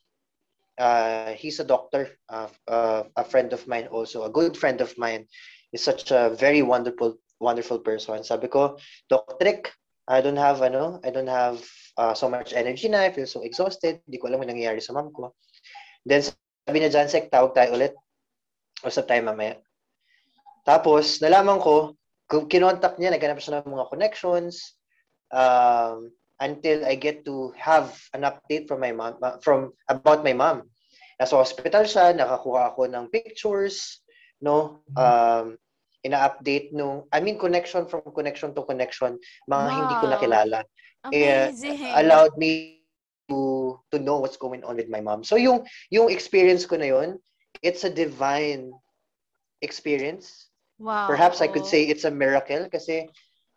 uh, 0.77 1.33
he's 1.33 1.59
a 1.59 1.67
doctor, 1.67 2.09
uh, 2.29 2.49
uh, 2.67 3.03
a 3.15 3.23
friend 3.23 3.53
of 3.53 3.67
mine 3.67 3.87
also, 3.87 4.23
a 4.23 4.33
good 4.33 4.57
friend 4.57 4.81
of 4.81 4.95
mine. 4.97 5.25
He's 5.71 5.83
such 5.83 6.11
a 6.11 6.33
very 6.33 6.61
wonderful, 6.61 7.17
wonderful 7.39 7.79
person. 7.79 8.23
Sabi 8.23 8.47
ko, 8.47 8.77
Doc 9.09 9.39
Trick, 9.39 9.69
I 10.09 10.21
don't 10.21 10.37
have, 10.37 10.61
ano, 10.61 10.99
I 11.05 11.09
don't 11.13 11.29
have 11.29 11.61
uh, 11.97 12.13
so 12.13 12.29
much 12.29 12.53
energy 12.53 12.89
na. 12.89 13.05
I 13.05 13.13
feel 13.13 13.29
so 13.29 13.45
exhausted. 13.45 14.01
Hindi 14.05 14.17
ko 14.17 14.27
alam 14.27 14.41
ang 14.41 14.49
nangyayari 14.49 14.81
sa 14.81 14.97
mom 14.97 15.13
ko. 15.13 15.37
Then, 16.05 16.25
sabi 16.25 16.81
niya, 16.81 16.89
Jansek, 16.89 17.29
tawag 17.29 17.53
tayo 17.53 17.77
ulit. 17.77 17.93
Usap 18.85 19.05
tayo 19.11 19.21
mamaya. 19.27 19.59
Tapos, 20.63 21.19
nalaman 21.19 21.59
ko, 21.59 21.97
kung 22.29 22.45
kinontak 22.45 22.95
niya, 23.01 23.11
naghanap 23.11 23.41
siya 23.41 23.59
ng 23.59 23.73
mga 23.73 23.89
connections, 23.89 24.77
um, 25.33 26.13
until 26.39 26.87
I 26.87 26.95
get 26.95 27.25
to 27.27 27.51
have 27.59 27.91
an 28.15 28.23
update 28.23 28.69
from 28.69 28.79
my 28.79 28.93
mom, 28.95 29.19
from, 29.43 29.75
about 29.91 30.23
my 30.23 30.31
mom. 30.31 30.69
Nasa 31.19 31.35
hospital 31.35 31.83
siya, 31.83 32.15
nakakuha 32.15 32.71
ako 32.71 32.87
ng 32.87 33.11
pictures, 33.11 33.99
no? 34.39 34.79
Um, 34.95 35.59
ina-update 36.05 36.71
nung, 36.71 37.03
I 37.11 37.19
mean, 37.19 37.35
connection 37.35 37.83
from 37.91 38.07
connection 38.15 38.55
to 38.55 38.63
connection, 38.63 39.19
mga 39.51 39.67
hindi 39.75 39.95
ko 39.99 40.07
Wow. 40.07 40.15
nakilala. 40.15 40.59
Eh, 41.11 41.51
Amazing. 41.51 41.91
allowed 41.95 42.35
me 42.39 42.79
to 43.29 43.77
to 43.93 43.99
know 43.99 44.17
what's 44.19 44.39
going 44.39 44.63
on 44.63 44.75
with 44.79 44.89
my 44.89 44.99
mom. 44.99 45.23
So 45.23 45.37
yung 45.37 45.63
yung 45.93 46.09
experience 46.09 46.65
ko 46.65 46.79
na 46.79 46.89
yun, 46.89 47.21
it's 47.61 47.83
a 47.83 47.89
divine 47.89 48.73
experience. 49.61 50.47
wow. 50.79 51.07
Perhaps 51.07 51.41
I 51.41 51.47
could 51.47 51.65
say 51.65 51.83
it's 51.83 52.05
a 52.05 52.11
miracle 52.13 52.69
kasi 52.71 53.09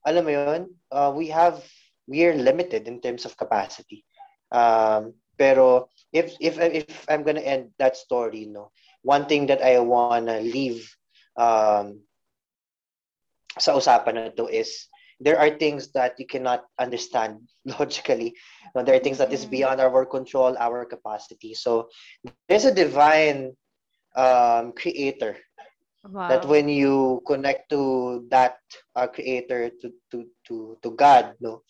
alam 0.07 0.25
mo 0.25 0.31
yun, 0.33 0.59
uh, 0.91 1.12
we 1.15 1.21
have 1.23 1.51
we 1.99 2.25
are 2.25 2.35
limited 2.35 2.87
in 2.88 3.01
terms 3.01 3.25
of 3.25 3.37
capacity. 3.37 4.05
Um, 4.51 5.15
pero 5.37 5.88
if 6.12 6.35
if 6.41 6.59
if 6.59 7.05
I'm 7.09 7.23
gonna 7.23 7.45
end 7.45 7.73
that 7.79 7.97
story, 7.97 8.47
no, 8.47 8.73
one 9.03 9.27
thing 9.27 9.47
that 9.49 9.62
I 9.62 9.79
wanna 9.81 10.31
leave 10.33 10.81
um, 11.37 12.03
sa 13.59 13.77
usapan 13.79 14.15
na 14.19 14.23
to 14.35 14.47
is 14.49 14.88
there 15.21 15.38
are 15.38 15.51
things 15.51 15.93
that 15.93 16.17
you 16.19 16.27
cannot 16.27 16.65
understand 16.79 17.41
logically. 17.79 18.35
No, 18.75 18.83
there 18.83 18.97
are 18.97 19.05
things 19.05 19.19
that 19.19 19.33
is 19.33 19.45
Mhm. 19.45 19.51
beyond 19.51 19.81
our 19.81 20.05
control, 20.07 20.57
our 20.59 20.85
capacity. 20.87 21.55
So 21.55 21.88
there's 22.25 22.49
a 22.49 22.57
divine 22.75 23.57
um, 24.16 24.72
creator 24.72 25.37
Wow. 26.03 26.29
that 26.29 26.42
when 26.51 26.66
you 26.68 27.22
connect 27.27 27.70
to 27.70 28.27
that 28.29 28.59
uh, 28.98 29.07
creator 29.07 29.70
to 29.70 29.94
to 30.11 30.27
to 30.51 30.75
to 30.83 30.90
God, 30.98 31.38
no, 31.38 31.62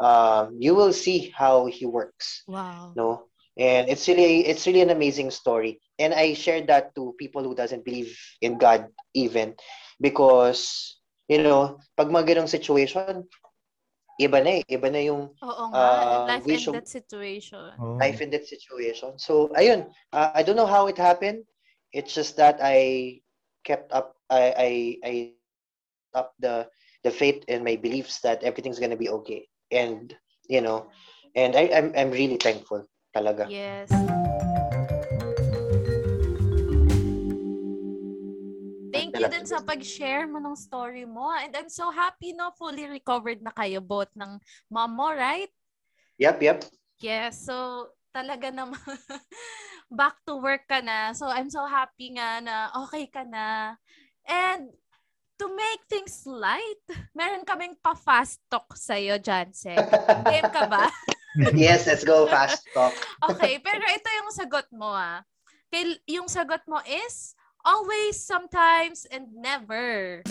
um, 0.00 0.56
you 0.58 0.74
will 0.74 0.92
see 0.92 1.28
how 1.36 1.66
He 1.66 1.84
works 1.86 2.42
wow. 2.48 2.92
no 2.96 3.28
and 3.60 3.88
it's 3.88 4.08
really 4.08 4.46
it's 4.46 4.66
really 4.66 4.80
an 4.82 4.90
amazing 4.90 5.30
story 5.30 5.78
and 5.98 6.10
i 6.12 6.34
shared 6.34 6.66
that 6.66 6.90
to 6.96 7.14
people 7.20 7.44
who 7.44 7.54
doesn't 7.54 7.84
believe 7.84 8.10
in 8.42 8.58
god 8.58 8.88
even 9.14 9.54
because 10.00 10.96
you 11.30 11.38
know 11.38 11.78
pag 11.94 12.10
mga 12.10 12.34
ganong 12.34 12.50
situation 12.50 13.22
iba 14.18 14.42
na 14.42 14.58
eh 14.58 14.62
iba 14.66 14.90
na 14.90 15.02
yung 15.02 15.30
Oo 15.42 15.64
nga. 15.70 15.86
Uh, 15.86 16.26
life 16.34 16.46
should- 16.58 16.74
death 16.74 16.90
situation. 16.90 17.70
Oh. 17.78 17.98
life 17.98 18.18
in 18.22 18.30
that 18.34 18.46
situation 18.46 19.14
so 19.18 19.50
ayun 19.54 19.86
uh, 20.14 20.30
i 20.34 20.42
don't 20.42 20.58
know 20.58 20.66
how 20.70 20.86
it 20.90 20.98
happened 20.98 21.42
it's 21.94 22.12
just 22.12 22.36
that 22.36 22.58
i 22.60 23.16
kept 23.62 23.94
up 23.94 24.18
i 24.28 24.42
i 24.58 24.70
i 25.06 25.14
up 26.18 26.34
the 26.42 26.66
the 27.06 27.10
faith 27.10 27.46
and 27.48 27.62
my 27.62 27.78
beliefs 27.78 28.20
that 28.20 28.42
everything's 28.42 28.82
gonna 28.82 28.98
be 28.98 29.08
okay 29.08 29.46
and 29.70 30.18
you 30.50 30.60
know 30.60 30.90
and 31.38 31.54
i 31.56 31.70
i'm, 31.72 31.94
I'm 31.96 32.10
really 32.10 32.36
thankful 32.36 32.84
talaga 33.14 33.46
Yes. 33.46 33.88
Thank 38.94 39.18
you 39.18 39.26
din 39.26 39.42
sa 39.42 39.58
pag-share 39.58 40.30
mo 40.30 40.38
ng 40.38 40.54
story 40.54 41.02
mo. 41.02 41.34
And 41.34 41.50
I'm 41.50 41.66
so 41.66 41.90
happy, 41.90 42.30
no? 42.30 42.54
Fully 42.54 42.86
recovered 42.86 43.42
na 43.42 43.50
kayo 43.50 43.82
both 43.82 44.10
ng 44.14 44.38
mom 44.70 44.94
mo, 44.94 45.10
right? 45.10 45.50
yep 46.18 46.38
yep 46.38 46.62
Yes. 47.02 47.42
So, 47.42 47.90
talaga 48.14 48.54
naman, 48.54 48.78
back 49.98 50.22
to 50.22 50.38
work 50.38 50.70
ka 50.70 50.78
na. 50.78 51.10
So, 51.18 51.26
I'm 51.26 51.50
so 51.50 51.66
happy 51.66 52.14
nga 52.14 52.38
na 52.38 52.70
okay 52.86 53.10
ka 53.10 53.26
na. 53.26 53.74
And, 54.22 54.70
to 55.38 55.50
make 55.50 55.82
things 55.90 56.22
light, 56.24 56.82
meron 57.10 57.42
kaming 57.42 57.74
pa-fast 57.82 58.38
talk 58.46 58.70
sa'yo, 58.78 59.18
Jansen. 59.18 59.82
Game 60.30 60.50
ka 60.54 60.70
ba? 60.70 60.86
yes, 61.58 61.90
let's 61.90 62.06
go 62.06 62.30
fast 62.30 62.62
talk. 62.70 62.94
Okay, 63.34 63.58
pero 63.58 63.82
ito 63.82 64.08
yung 64.22 64.30
sagot 64.30 64.70
mo 64.70 64.94
ah. 64.94 65.26
Yung 66.06 66.30
sagot 66.30 66.62
mo 66.70 66.78
is 66.86 67.34
always, 67.66 68.22
sometimes, 68.22 69.10
and 69.10 69.26
never. 69.34 70.22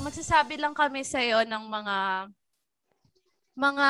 Magsasabi 0.00 0.60
lang 0.60 0.72
kami 0.72 1.04
sa 1.04 1.20
ng 1.20 1.64
mga 1.68 1.96
mga 3.54 3.88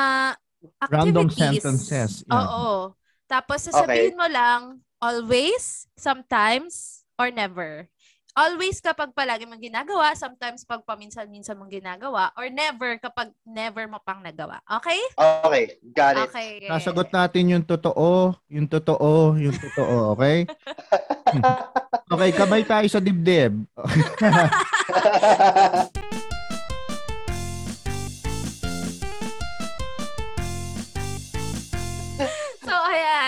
Random 0.92 1.24
activities. 1.30 1.64
sentences, 1.64 2.12
yeah. 2.28 2.36
Oo. 2.36 2.92
Tapos 3.24 3.64
sasabihin 3.64 4.18
mo 4.18 4.28
lang 4.28 4.84
always, 5.00 5.88
sometimes, 5.96 7.06
or 7.16 7.32
never. 7.32 7.88
Always 8.36 8.78
kapag 8.78 9.10
palagi 9.16 9.48
mong 9.48 9.62
ginagawa, 9.62 10.12
sometimes 10.14 10.62
pag 10.62 10.84
paminsan-minsan 10.84 11.56
mong 11.56 11.72
ginagawa, 11.72 12.30
or 12.36 12.52
never 12.52 13.00
kapag 13.00 13.32
never 13.42 13.88
mo 13.88 13.98
pang 14.04 14.20
nagawa. 14.20 14.60
Okay? 14.68 15.00
Okay, 15.16 15.64
got 15.96 16.14
it. 16.14 16.28
Okay. 16.28 16.50
Nasagot 16.68 17.08
natin 17.10 17.56
yung 17.56 17.64
totoo, 17.64 18.36
yung 18.52 18.68
totoo, 18.68 19.34
yung 19.40 19.56
totoo, 19.56 20.14
okay? 20.14 20.44
Okay, 22.10 22.34
kamay 22.34 22.66
tayo 22.66 22.90
sa 22.90 22.98
dibdib. 22.98 23.54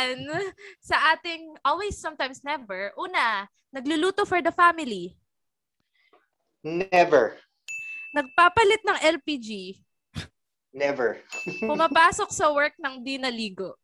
ayan. 0.03 0.27
Sa 0.89 0.99
ating 1.15 1.55
always, 1.63 1.95
sometimes, 1.99 2.43
never. 2.43 2.91
Una, 2.99 3.47
nagluluto 3.71 4.27
for 4.27 4.43
the 4.43 4.51
family. 4.53 5.15
Never. 6.63 7.39
Nagpapalit 8.15 8.83
ng 8.87 8.99
LPG. 9.19 9.83
Never. 10.73 11.21
Pumapasok 11.69 12.31
sa 12.33 12.49
work 12.49 12.73
ng 12.81 13.03
di 13.05 13.19
naligo. 13.19 13.77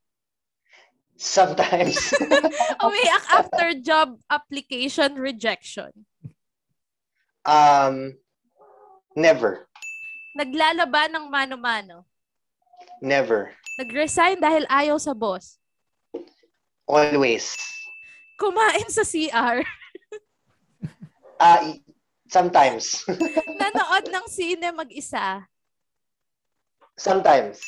Sometimes. 1.18 2.14
Umiyak 2.86 3.24
after 3.34 3.74
job 3.82 4.16
application 4.30 5.18
rejection. 5.18 5.90
um, 7.42 8.14
never. 9.16 9.66
Naglalaba 10.38 11.10
ng 11.10 11.26
mano-mano. 11.26 12.06
Never. 13.02 13.50
Nag-resign 13.80 14.38
dahil 14.38 14.62
ayaw 14.70 15.02
sa 15.02 15.12
boss. 15.16 15.58
Always. 16.88 17.54
Kumain 18.34 18.88
sa 18.88 19.04
CR. 19.04 19.62
Ah, 21.38 21.62
i- 21.62 21.78
sometimes. 22.26 23.06
Nanood 23.62 24.10
ng 24.10 24.26
sine 24.26 24.74
mag-isa. 24.74 25.46
sometimes. 26.98 27.62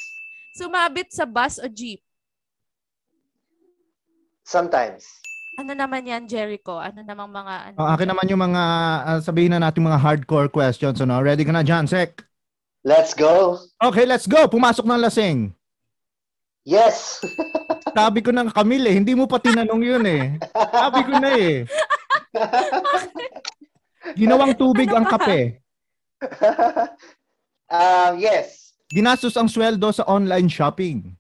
Sumabit 0.59 1.15
sa 1.15 1.23
bus 1.23 1.63
o 1.63 1.71
jeep. 1.71 2.03
Sometimes. 4.43 5.07
Ano 5.55 5.71
naman 5.71 6.03
yan, 6.03 6.27
Jericho? 6.27 6.83
Ano 6.83 7.07
namang 7.07 7.31
mga... 7.31 7.55
Ano 7.71 7.77
Ang 7.79 7.91
akin 7.95 8.09
naman 8.11 8.27
yung 8.27 8.43
mga, 8.43 8.63
ah, 9.07 9.21
sabihin 9.23 9.55
na 9.55 9.63
natin 9.63 9.87
mga 9.87 10.03
hardcore 10.03 10.51
questions. 10.51 10.99
Ano? 10.99 11.23
Ready 11.23 11.47
ka 11.47 11.55
na, 11.55 11.63
John 11.63 11.87
Sek? 11.87 12.19
Let's 12.83 13.15
go. 13.15 13.55
Okay, 13.79 14.03
let's 14.03 14.27
go. 14.27 14.51
Pumasok 14.51 14.83
ng 14.83 14.99
lasing. 14.99 15.39
Yes. 16.67 17.23
Sabi 17.95 18.21
ko 18.23 18.31
ng 18.31 18.49
Camille 18.51 18.87
eh. 18.91 18.97
Hindi 18.97 19.13
mo 19.15 19.27
pa 19.27 19.39
tinanong 19.39 19.83
yun 19.83 20.05
eh. 20.07 20.39
Sabi 20.55 21.01
ko 21.07 21.13
na 21.19 21.31
eh. 21.35 21.57
Ginawang 24.21 24.57
tubig 24.57 24.89
Ano 24.91 24.97
ang 25.03 25.07
ba? 25.07 25.13
kape. 25.19 25.41
um, 27.77 28.13
yes. 28.19 28.75
Ginastos 28.91 29.37
ang 29.39 29.47
sweldo 29.47 29.93
sa 29.95 30.05
online 30.09 30.51
shopping. 30.51 31.15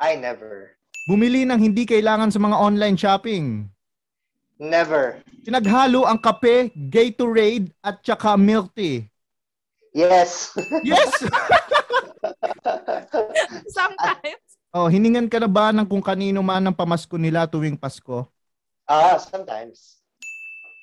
I 0.00 0.16
never. 0.16 0.76
Bumili 1.08 1.44
ng 1.44 1.60
hindi 1.60 1.84
kailangan 1.84 2.32
sa 2.32 2.40
mga 2.40 2.56
online 2.56 2.96
shopping. 2.96 3.68
Never. 4.60 5.20
Pinaghalo 5.44 6.04
ang 6.04 6.20
kape, 6.20 6.72
Gatorade, 6.76 7.72
at 7.80 8.00
tsaka 8.04 8.36
milk 8.36 8.72
tea. 8.76 9.08
Yes. 9.96 10.52
Yes! 10.84 11.10
Sometimes. 13.76 14.49
Oh, 14.74 14.86
hiningan 14.86 15.26
ka 15.26 15.38
na 15.42 15.50
ba 15.50 15.74
ng 15.74 15.86
kung 15.86 16.02
kanino 16.02 16.42
man 16.42 16.62
ang 16.62 16.76
pamasko 16.76 17.18
nila 17.18 17.46
tuwing 17.46 17.78
Pasko? 17.78 18.26
Ah, 18.86 19.18
sometimes. 19.18 20.02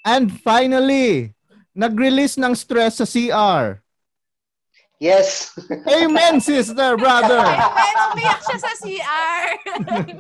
And 0.08 0.32
finally, 0.40 1.36
nag-release 1.76 2.40
ng 2.40 2.56
stress 2.56 3.04
sa 3.04 3.08
CR. 3.08 3.84
Yes. 4.98 5.54
Amen, 6.00 6.42
sister, 6.42 6.98
brother! 6.98 7.44
Ay, 7.46 7.92
umiyak 8.16 8.42
siya 8.42 8.58
sa 8.58 8.72
CR. 8.82 9.46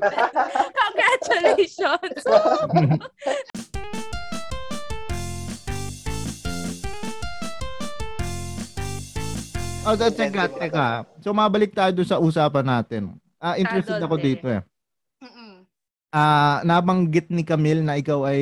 Congratulations. 0.84 2.21
Oh, 9.88 9.95
teka, 9.95 10.51
teka. 10.51 11.08
So, 11.23 11.32
mabalik 11.32 11.71
tayo 11.71 11.95
sa 12.03 12.19
usapan 12.19 12.67
natin. 12.67 13.15
Ah, 13.38 13.56
interested 13.56 14.02
ako 14.02 14.17
Adult 14.17 14.21
eh. 14.21 14.28
dito 14.28 14.45
eh. 14.50 14.62
Mm-mm. 15.21 15.54
Ah, 16.10 16.62
nabanggit 16.63 17.30
ni 17.30 17.45
Camille 17.45 17.86
na 17.86 17.95
ikaw 17.95 18.26
ay 18.26 18.41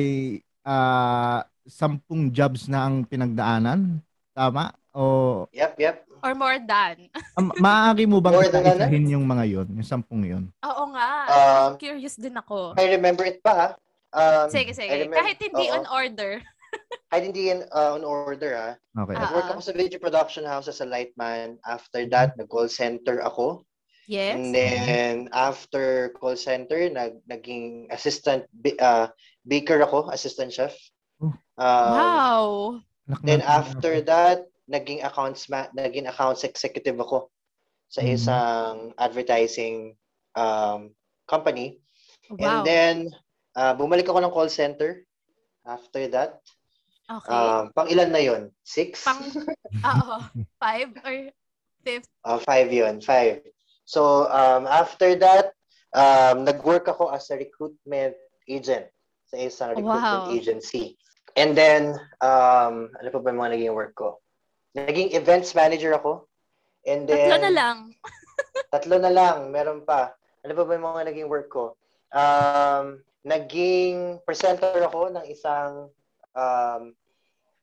ah, 0.64 1.44
sampung 1.66 2.30
jobs 2.30 2.66
na 2.66 2.88
ang 2.88 3.04
pinagdaanan. 3.04 4.00
Tama? 4.32 4.72
O 4.96 5.44
Yep, 5.52 5.72
yep. 5.76 5.96
Or 6.24 6.32
more 6.32 6.56
than. 6.58 7.12
um, 7.36 7.52
maaari 7.60 8.08
mo 8.08 8.18
bang 8.18 8.32
More 8.34 8.48
than 8.48 8.64
ano? 8.64 8.80
isa-isahin 8.80 9.04
yung 9.12 9.28
mga 9.28 9.44
yon, 9.44 9.68
yung 9.76 9.84
sampung 9.86 10.24
yon? 10.24 10.48
Oo 10.64 10.84
nga. 10.96 11.10
Um, 11.28 11.70
Curious 11.76 12.16
din 12.16 12.32
ako. 12.34 12.72
I 12.80 12.88
remember 12.88 13.28
it 13.28 13.44
pa 13.44 13.52
ha. 13.52 13.68
Um, 14.16 14.48
Sige, 14.48 14.72
I 14.72 14.74
sige. 14.74 14.90
remember- 14.90 15.20
Kahit 15.20 15.38
hindi 15.38 15.64
oo. 15.68 15.76
on 15.76 15.84
order. 15.92 16.40
Kahit 17.12 17.24
hindi 17.30 17.52
in, 17.52 17.60
uh, 17.68 17.94
on 17.94 18.02
order 18.02 18.56
ha. 18.56 18.70
Okay. 19.04 19.14
Ah. 19.14 19.28
Nag-work 19.28 19.48
ako 19.52 19.60
sa 19.60 19.76
video 19.76 20.00
production 20.00 20.48
house 20.48 20.66
as 20.66 20.80
a 20.80 20.88
lightman. 20.88 21.60
After 21.68 22.08
that, 22.08 22.32
nag-call 22.40 22.72
center 22.72 23.20
ako. 23.20 23.60
Yes. 24.06 24.38
And 24.38 24.54
then, 24.54 25.28
after 25.34 26.14
call 26.14 26.38
center, 26.38 26.86
nag 26.90 27.18
naging 27.26 27.90
assistant, 27.90 28.46
uh, 28.78 29.10
baker 29.42 29.82
ako, 29.82 30.10
assistant 30.14 30.54
chef. 30.54 30.74
Oh. 31.18 31.34
Um, 31.58 31.90
wow. 31.90 32.46
Then 33.22 33.42
after 33.42 33.98
that, 34.06 34.46
naging 34.70 35.02
accounts 35.02 35.50
ma- 35.50 35.70
naging 35.74 36.06
accounts 36.06 36.42
executive 36.46 36.98
ako 36.98 37.30
sa 37.90 38.02
Mhm. 38.02 38.14
isang 38.14 38.76
advertising 38.98 39.94
um, 40.34 40.94
company. 41.26 41.78
Wow. 42.30 42.42
And 42.42 42.56
then 42.66 42.94
uh, 43.54 43.74
bumalik 43.74 44.06
ako 44.06 44.22
ng 44.22 44.34
call 44.34 44.50
center. 44.50 45.06
after 45.66 46.06
that, 46.14 46.38
Okay. 47.10 47.30
um, 47.30 47.70
pang 47.74 47.90
ilan 47.90 48.10
na 48.10 48.22
yon? 48.22 48.42
Six? 48.62 49.02
Pang, 49.02 49.18
oo, 49.90 50.16
five 50.58 50.90
or 51.02 51.30
fifth. 51.82 52.06
Uh, 52.22 52.38
five 52.42 52.70
yun, 52.70 52.98
five. 53.02 53.42
So, 53.86 54.26
um, 54.28 54.66
after 54.66 55.14
that, 55.22 55.54
um, 55.94 56.42
nag-work 56.42 56.90
ako 56.90 57.14
as 57.14 57.30
a 57.30 57.38
recruitment 57.38 58.18
agent 58.50 58.90
sa 59.30 59.38
isang 59.38 59.78
recruitment 59.78 60.26
Wow. 60.26 60.34
agency. 60.34 60.98
And 61.38 61.54
then, 61.54 61.94
um, 62.18 62.90
ano 62.98 63.08
pa 63.14 63.18
ba 63.22 63.30
yung 63.30 63.40
mga 63.40 63.52
naging 63.54 63.74
work 63.78 63.94
ko? 63.94 64.18
Naging 64.74 65.14
events 65.14 65.54
manager 65.54 65.94
ako. 65.94 66.26
And 66.82 67.06
then, 67.06 67.30
Tatlo 67.30 67.38
na 67.46 67.52
lang. 67.54 67.78
Tatlo 68.74 68.96
na 68.98 69.12
lang, 69.14 69.36
meron 69.54 69.86
pa. 69.86 70.18
Ano 70.42 70.52
pa 70.58 70.62
ba 70.66 70.74
yung 70.74 70.86
mga 70.90 71.02
naging 71.12 71.28
work 71.30 71.46
ko? 71.46 71.78
Um, 72.10 73.06
naging 73.22 74.18
presenter 74.26 74.82
ako 74.82 75.14
ng 75.14 75.26
isang 75.30 75.90
um, 76.34 76.82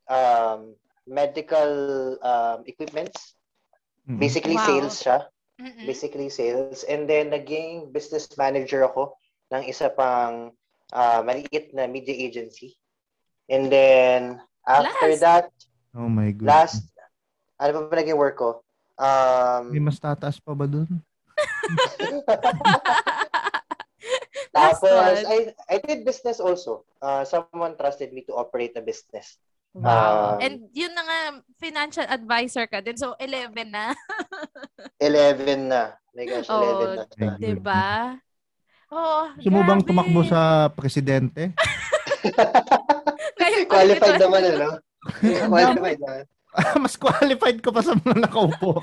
um, 0.07 0.59
medical 1.03 1.71
um, 2.23 2.63
equipments. 2.63 3.35
Mhm. 4.07 4.19
Basically, 4.19 4.55
Wow. 4.55 4.67
sales 4.67 4.95
siya. 5.03 5.32
Mm-mm. 5.63 5.87
Basically, 5.87 6.27
sales. 6.27 6.83
And 6.83 7.07
then, 7.07 7.31
naging 7.31 7.95
business 7.95 8.27
manager 8.35 8.83
ako 8.83 9.15
ng 9.55 9.63
isa 9.63 9.87
pang 9.87 10.51
uh, 10.91 11.23
maliit 11.23 11.71
na 11.71 11.87
media 11.87 12.11
agency. 12.11 12.75
And 13.47 13.71
then, 13.71 14.43
after 14.67 15.15
Last. 15.15 15.23
that, 15.23 15.47
Oh 15.93 16.09
my 16.09 16.33
God. 16.33 16.49
last, 16.49 16.89
ano 17.61 17.71
pa 17.77 17.79
ba 17.85 17.95
naging 18.01 18.17
work 18.17 18.41
ko? 18.41 18.65
May 19.69 19.77
Um, 19.77 19.85
mas 19.85 20.01
tataas 20.01 20.41
pa 20.41 20.53
ba 20.57 20.65
dun? 20.65 20.89
Tapos. 24.53 25.25
I, 25.25 25.53
I 25.69 25.77
did 25.81 26.05
business 26.05 26.41
also. 26.41 26.85
Uh, 27.01 27.25
someone 27.25 27.77
trusted 27.77 28.13
me 28.13 28.21
to 28.25 28.33
operate 28.37 28.73
a 28.77 28.81
business. 28.81 29.37
Wow. 29.73 30.37
Um, 30.37 30.45
And 30.45 30.55
yun 30.69 30.93
na 30.93 31.01
nga, 31.01 31.19
financial 31.57 32.05
advisor 32.05 32.69
ka 32.69 32.77
din. 32.79 32.93
So, 32.93 33.17
11 33.17 33.73
na. 33.73 33.97
11 35.01 35.65
na. 35.65 35.97
My 36.13 36.25
gosh, 36.29 36.45
Oh, 36.45 36.61
11 36.61 36.93
na. 36.93 37.03
My 37.17 37.25
God. 37.25 37.39
Diba? 37.41 37.85
Oh, 38.93 39.25
Gusto 39.33 39.49
mo 39.49 39.65
bang 39.65 39.81
grabe. 39.81 39.89
tumakbo 39.89 40.21
sa 40.21 40.69
presidente? 40.69 41.57
Qualified 43.73 44.21
naman, 44.21 44.41
ano? 44.53 44.69
Qualified 45.49 45.99
naman. 45.99 46.23
Mas 46.77 46.93
qualified 46.93 47.57
ko 47.65 47.73
pa 47.73 47.81
sa 47.81 47.97
mga 47.97 48.29
nakaupo. 48.29 48.77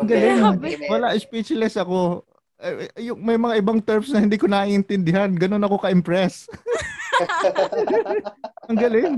Ang 0.00 0.08
galing. 0.08 0.40
Grabe. 0.40 0.68
Wala, 0.88 1.12
speechless 1.20 1.76
ako. 1.76 2.24
Eh, 2.60 2.88
eh, 2.88 3.12
yung, 3.12 3.20
may 3.20 3.36
mga 3.36 3.60
ibang 3.60 3.80
terms 3.80 4.08
na 4.08 4.24
hindi 4.24 4.40
ko 4.40 4.48
naiintindihan. 4.48 5.32
Ganun 5.32 5.64
ako 5.64 5.84
ka-impress. 5.84 6.48
Ang 8.70 8.78
galing. 8.78 9.14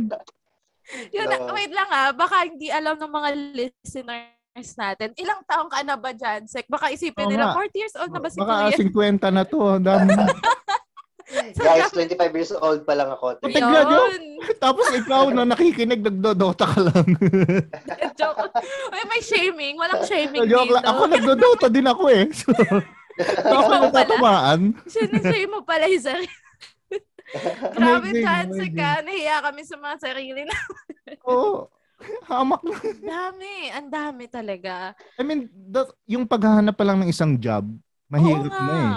Yun, 1.13 1.27
Oo. 1.29 1.55
wait 1.57 1.73
lang 1.73 1.89
ah, 1.89 2.11
baka 2.13 2.45
hindi 2.45 2.69
alam 2.69 2.99
ng 2.99 3.13
mga 3.13 3.31
listeners 3.55 4.71
natin. 4.77 5.09
Ilang 5.17 5.41
taong 5.49 5.71
ka 5.71 5.81
na 5.87 5.97
ba 5.97 6.11
dyan, 6.13 6.45
Sek? 6.45 6.69
Baka 6.69 6.93
isipin 6.93 7.31
nila, 7.33 7.55
nga. 7.55 7.65
40 7.65 7.81
years 7.81 7.95
old 7.97 8.13
na 8.13 8.21
ba 8.21 8.29
si 8.29 8.39
Baka 8.43 8.55
Kuya? 8.75 8.79
50 9.23 9.33
na 9.33 9.45
to. 9.47 9.61
Ang 9.63 9.87
dami. 9.87 10.11
Guys, 11.33 11.89
25 11.97 12.37
years 12.37 12.53
old 12.61 12.85
pa 12.85 12.93
lang 12.93 13.09
ako. 13.09 13.41
Na, 13.41 13.49
joke. 13.49 13.89
Yun. 13.89 14.23
Tapos 14.65 14.87
ikaw 14.93 15.33
na 15.33 15.49
nakikinig, 15.49 16.05
nagdodota 16.05 16.67
ka 16.69 16.81
lang. 16.83 17.07
Joke. 18.21 18.53
Uy, 18.93 19.03
may 19.09 19.23
shaming. 19.25 19.81
Walang 19.81 20.05
shaming 20.05 20.45
Joke 20.45 20.69
dito. 20.69 20.77
lang. 20.77 20.85
Ako 20.85 21.03
nagdodota 21.09 21.67
din 21.73 21.89
ako 21.89 22.05
eh. 22.13 22.25
So, 22.37 22.53
ako 23.45 23.71
natatamaan. 23.89 24.61
Sinishame 24.89 25.49
mo 25.49 25.61
pala 25.65 25.85
yung 25.89 26.05
sarili. 26.05 26.42
Grabe 27.77 28.09
chance 28.21 28.57
amazing. 28.57 28.77
ka. 28.77 28.91
Nahiya 29.05 29.37
kami 29.41 29.63
sa 29.65 29.77
mga 29.81 29.97
sarili 30.01 30.43
na. 30.45 30.57
Oo. 31.31 31.69
Hamak 32.27 32.63
na. 32.67 32.77
Ang 32.83 33.07
dami. 33.07 33.55
Ang 33.71 33.89
dami 33.89 34.25
talaga. 34.27 34.93
I 35.17 35.23
mean, 35.23 35.47
that, 35.71 35.89
yung 36.05 36.27
paghahanap 36.27 36.75
pa 36.75 36.85
lang 36.85 36.99
ng 37.01 37.11
isang 37.11 37.39
job, 37.39 37.65
mahirap 38.11 38.53
na 38.53 38.75
eh. 38.75 38.93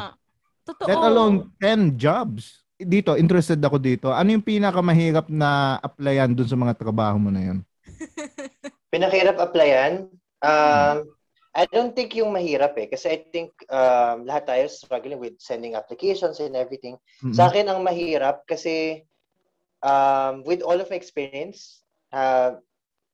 Totoo. 0.65 0.87
Let 0.89 1.03
alone 1.05 1.35
10 1.61 2.01
jobs. 2.01 2.65
Dito, 2.75 3.15
interested 3.15 3.61
ako 3.61 3.77
dito. 3.79 4.11
Ano 4.11 4.33
yung 4.35 4.43
pinakamahirap 4.43 5.29
na 5.31 5.79
applyan 5.79 6.33
dun 6.33 6.49
sa 6.49 6.57
mga 6.57 6.73
trabaho 6.75 7.15
mo 7.21 7.29
na 7.29 7.41
yun? 7.45 7.59
Pinakirap 8.91 9.37
applyan. 9.39 10.09
Um, 10.41 11.14
I 11.55 11.63
don't 11.71 11.95
think 11.95 12.11
yung 12.19 12.35
mahirap 12.35 12.75
eh. 12.75 12.91
Kasi 12.91 13.05
I 13.15 13.17
think 13.31 13.55
um, 13.71 14.27
lahat 14.27 14.51
tayo 14.51 14.63
struggling 14.67 15.23
with 15.23 15.39
sending 15.39 15.73
applications 15.79 16.43
and 16.43 16.51
everything. 16.51 16.99
Mm-mm. 17.23 17.31
Sa 17.31 17.47
akin 17.47 17.71
ang 17.71 17.79
mahirap 17.79 18.43
kasi 18.43 19.07
um, 19.79 20.43
with 20.43 20.59
all 20.59 20.75
of 20.75 20.91
my 20.91 20.99
experience, 20.99 21.79
uh, 22.11 22.59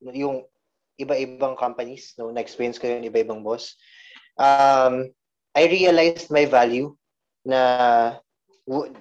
yung 0.02 0.42
iba-ibang 0.98 1.54
companies, 1.54 2.18
no, 2.18 2.34
na-experience 2.34 2.82
ko 2.82 2.90
yung 2.90 3.06
iba-ibang 3.06 3.46
boss, 3.46 3.78
um, 4.42 5.06
I 5.54 5.70
realized 5.70 6.34
my 6.34 6.42
value 6.42 6.98
na 7.46 8.18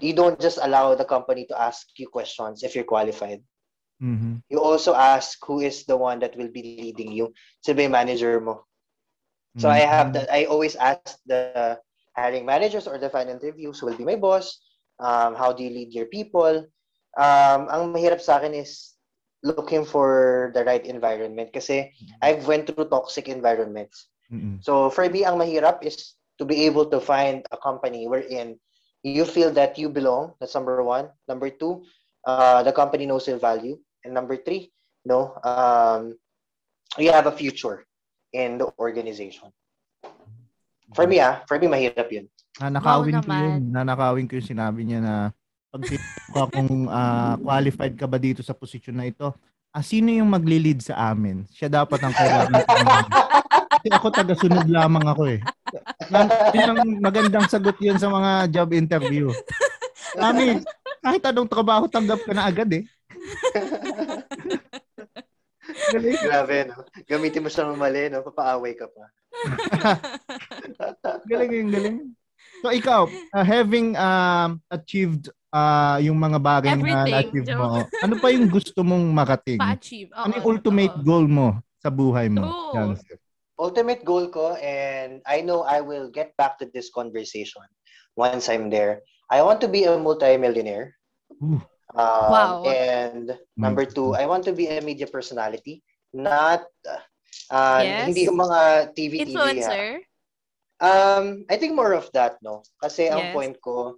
you 0.01 0.13
don't 0.13 0.37
just 0.37 0.61
allow 0.61 0.93
the 0.93 1.05
company 1.05 1.45
to 1.49 1.55
ask 1.57 1.87
you 1.97 2.09
questions 2.09 2.61
if 2.61 2.77
you're 2.77 2.87
qualified. 2.87 3.41
Mhm. 4.01 4.41
You 4.49 4.57
also 4.57 4.97
ask 4.97 5.37
who 5.45 5.61
is 5.61 5.85
the 5.85 5.97
one 5.97 6.17
that 6.25 6.33
will 6.33 6.49
be 6.49 6.61
leading 6.61 7.13
you. 7.13 7.33
Sino 7.61 7.77
ba 7.77 7.85
yung 7.85 7.97
manager 7.97 8.41
mo? 8.41 8.65
So 9.59 9.67
I 9.67 9.83
have 9.83 10.13
that. 10.13 10.31
I 10.31 10.45
always 10.45 10.79
ask 10.79 11.19
the 11.27 11.75
hiring 12.15 12.45
managers 12.45 12.87
or 12.87 12.97
the 12.97 13.09
final 13.09 13.35
interviews 13.35 13.79
who 13.79 13.87
will 13.87 13.99
be 13.99 14.07
my 14.07 14.15
boss. 14.15 14.59
Um, 14.99 15.35
how 15.35 15.51
do 15.51 15.63
you 15.63 15.69
lead 15.69 15.91
your 15.91 16.07
people? 16.07 16.67
Um, 17.19 17.67
ang 17.67 17.91
mahirap 17.91 18.23
sa 18.23 18.39
akin 18.39 18.55
is 18.55 18.95
looking 19.43 19.83
for 19.83 20.51
the 20.55 20.63
right 20.63 20.85
environment 20.85 21.51
kasi 21.51 21.91
I've 22.21 22.47
went 22.47 22.69
through 22.69 22.87
toxic 22.87 23.27
environments. 23.27 24.07
Mm-mm. 24.31 24.63
So 24.63 24.87
for 24.87 25.09
me, 25.09 25.27
ang 25.27 25.35
mahirap 25.35 25.83
is 25.83 26.15
to 26.39 26.45
be 26.47 26.63
able 26.63 26.87
to 26.87 27.03
find 27.03 27.43
a 27.51 27.59
company 27.59 28.07
wherein 28.07 28.55
you 29.03 29.25
feel 29.25 29.51
that 29.59 29.75
you 29.75 29.91
belong. 29.91 30.31
That's 30.39 30.55
number 30.55 30.79
one. 30.79 31.11
Number 31.27 31.51
two, 31.51 31.83
uh, 32.23 32.63
the 32.63 32.71
company 32.71 33.03
knows 33.03 33.27
your 33.27 33.41
value. 33.41 33.75
And 34.05 34.13
number 34.15 34.39
three, 34.39 34.71
no, 35.03 35.35
um, 35.43 36.15
you 36.95 37.11
have 37.11 37.27
a 37.27 37.35
future 37.35 37.83
in 38.31 38.57
the 38.59 38.67
organization. 38.79 39.51
For 40.91 41.07
me, 41.07 41.23
ah, 41.23 41.43
for 41.47 41.55
me, 41.55 41.71
mahirap 41.71 42.09
yun. 42.11 42.27
Nanakawin 42.59 43.15
Wow 43.19 43.23
ko 43.23 43.31
yun. 43.31 43.61
Nanakawin 43.71 44.27
ko 44.27 44.33
yung 44.39 44.49
sinabi 44.51 44.81
niya 44.83 44.99
na 44.99 45.15
pag 45.71 45.81
ka 45.87 46.43
kung 46.51 46.91
ah, 46.91 47.39
qualified 47.39 47.95
ka 47.95 48.03
ba 48.03 48.19
dito 48.19 48.43
sa 48.43 48.51
posisyon 48.51 48.99
na 48.99 49.07
ito, 49.07 49.31
ah, 49.71 49.83
sino 49.83 50.11
yung 50.11 50.27
magli-lead 50.27 50.83
sa 50.83 51.15
amin? 51.15 51.47
Siya 51.47 51.71
dapat 51.71 51.99
ang 52.03 52.11
kailangan. 52.11 52.63
Kasi 53.71 53.87
ako 53.87 54.07
taga-sunod 54.11 54.67
lamang 54.67 55.05
ako 55.07 55.23
eh. 55.31 55.39
Yan, 56.11 56.27
yun 56.51 56.69
ang 56.75 56.91
magandang 56.99 57.47
sagot 57.47 57.79
yun 57.79 57.95
sa 57.95 58.11
mga 58.11 58.51
job 58.51 58.69
interview. 58.75 59.31
Mami, 60.19 60.59
kahit 60.99 61.23
anong 61.23 61.47
trabaho 61.47 61.87
tanggap 61.87 62.19
ka 62.19 62.35
na 62.35 62.51
agad 62.51 62.67
eh. 62.75 62.83
Grabe, 66.25 66.57
no? 66.69 66.85
Gamitin 67.07 67.43
mo 67.43 67.49
siya 67.49 67.67
ng 67.67 67.79
mali, 67.79 68.09
no? 68.11 68.23
Papaaway 68.25 68.73
ka 68.77 68.87
pa. 68.89 69.03
galing 71.31 71.51
yung 71.51 71.71
galing. 71.71 71.97
So 72.61 72.69
ikaw, 72.69 73.09
uh, 73.09 73.45
having 73.45 73.97
um, 73.97 74.61
achieved 74.69 75.33
uh, 75.49 75.97
yung 76.01 76.17
mga 76.17 76.37
bagay 76.37 76.73
na 76.75 76.81
Everything, 76.81 77.13
na-achieve 77.13 77.49
mo, 77.57 77.67
ano 78.05 78.15
pa 78.21 78.27
yung 78.29 78.47
gusto 78.49 78.79
mong 78.81 79.05
makating? 79.11 79.59
Pa-achieve. 79.61 80.09
Oo, 80.13 80.23
Ano 80.27 80.31
yung 80.37 80.47
ultimate 80.57 80.95
totoo. 80.95 81.07
goal 81.07 81.25
mo 81.27 81.47
sa 81.81 81.89
buhay 81.89 82.27
mo? 82.29 82.41
True. 82.45 82.75
Yan. 82.77 82.89
Ultimate 83.61 84.01
goal 84.01 84.25
ko, 84.33 84.57
and 84.57 85.21
I 85.29 85.45
know 85.45 85.61
I 85.61 85.85
will 85.85 86.09
get 86.09 86.33
back 86.33 86.57
to 86.57 86.65
this 86.73 86.89
conversation 86.89 87.61
once 88.17 88.49
I'm 88.49 88.73
there. 88.73 89.05
I 89.29 89.45
want 89.45 89.61
to 89.61 89.69
be 89.69 89.85
a 89.85 89.93
multimillionaire. 90.01 90.97
Ooh. 91.45 91.61
Um, 91.95 92.31
Wow. 92.31 92.63
And 92.63 93.37
number 93.57 93.85
Mm. 93.85 93.95
two, 93.95 94.15
I 94.15 94.25
want 94.25 94.45
to 94.45 94.53
be 94.53 94.67
a 94.67 94.77
media 94.77 95.01
personality, 95.01 95.77
not 96.13 96.63
uh, 97.51 97.83
Yes. 97.83 98.07
hindi 98.07 98.25
yung 98.27 98.37
mga 98.39 98.93
TV 98.95 99.13
TV. 99.21 99.27
Influencer? 99.27 100.01
Um, 100.81 101.45
I 101.49 101.57
think 101.57 101.75
more 101.75 101.93
of 101.93 102.09
that, 102.13 102.37
no? 102.41 102.63
Kasi 102.81 103.07
ang 103.09 103.29
point 103.29 103.57
ko, 103.61 103.97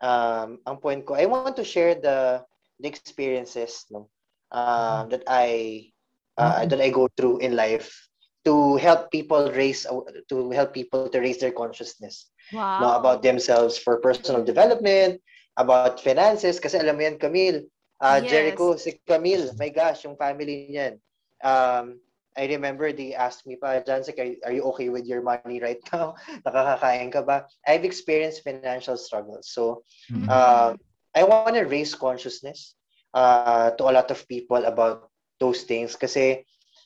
um, 0.00 0.58
ang 0.66 0.76
point 0.80 1.04
ko, 1.06 1.14
I 1.14 1.26
want 1.26 1.56
to 1.56 1.64
share 1.66 1.94
the 1.96 2.44
the 2.80 2.88
experiences, 2.88 3.78
no? 3.82 4.06
Um, 4.50 5.08
that 5.08 5.22
I 5.26 5.88
uh, 6.38 6.64
that 6.66 6.80
I 6.80 6.90
go 6.90 7.08
through 7.16 7.38
in 7.40 7.56
life 7.56 7.90
to 8.44 8.76
help 8.76 9.10
people 9.10 9.50
raise 9.52 9.86
to 10.30 10.50
help 10.50 10.72
people 10.74 11.08
to 11.10 11.18
raise 11.20 11.38
their 11.38 11.52
consciousness 11.52 12.30
Wow. 12.52 12.78
no, 12.80 12.94
about 12.96 13.22
themselves 13.22 13.76
for 13.78 14.00
personal 14.00 14.38
development, 14.38 15.20
about 15.60 16.00
finances. 16.00 16.60
Kasi 16.62 16.80
alam 16.80 16.96
mo 16.96 17.02
yan, 17.04 17.20
Camille, 17.20 17.68
uh, 18.00 18.20
Yes. 18.24 18.30
Jericho, 18.32 18.76
si 18.80 18.96
Camille, 19.04 19.52
my 19.60 19.68
gosh, 19.68 20.04
yung 20.08 20.16
family 20.16 20.68
niyan. 20.72 20.96
Um, 21.44 22.00
I 22.36 22.46
remember 22.48 22.92
they 22.92 23.14
asked 23.14 23.46
me 23.46 23.56
pa, 23.60 23.82
Jansek, 23.84 24.16
are, 24.22 24.48
are 24.48 24.54
you 24.54 24.64
okay 24.74 24.88
with 24.88 25.06
your 25.06 25.22
money 25.22 25.60
right 25.60 25.82
now? 25.92 26.14
Nakakakain 26.46 27.12
ka 27.12 27.22
ba? 27.22 27.44
I've 27.66 27.84
experienced 27.84 28.46
financial 28.46 28.96
struggles. 28.96 29.52
So, 29.52 29.84
Mm. 30.10 30.28
uh, 30.30 30.74
I 31.14 31.22
want 31.26 31.56
to 31.56 31.66
raise 31.66 31.94
consciousness 31.94 32.76
uh, 33.14 33.70
to 33.74 33.84
a 33.88 33.92
lot 33.94 34.10
of 34.10 34.26
people 34.28 34.62
about 34.64 35.10
those 35.40 35.62
things 35.64 35.96
kasi 35.96 36.44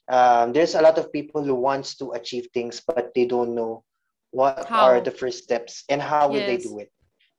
um, 0.08 0.52
there's 0.52 0.74
a 0.74 0.80
lot 0.82 0.96
of 0.98 1.12
people 1.12 1.42
who 1.44 1.54
wants 1.54 1.96
to 2.00 2.12
achieve 2.16 2.48
things 2.54 2.80
but 2.86 3.12
they 3.14 3.26
don't 3.26 3.54
know 3.54 3.84
what 4.32 4.64
How? 4.68 4.80
are 4.82 5.00
the 5.00 5.10
first 5.12 5.44
steps 5.44 5.84
and 5.88 6.00
how 6.00 6.28
will 6.28 6.44
they 6.44 6.56
Yes. 6.56 6.64
do 6.64 6.78
it. 6.78 6.90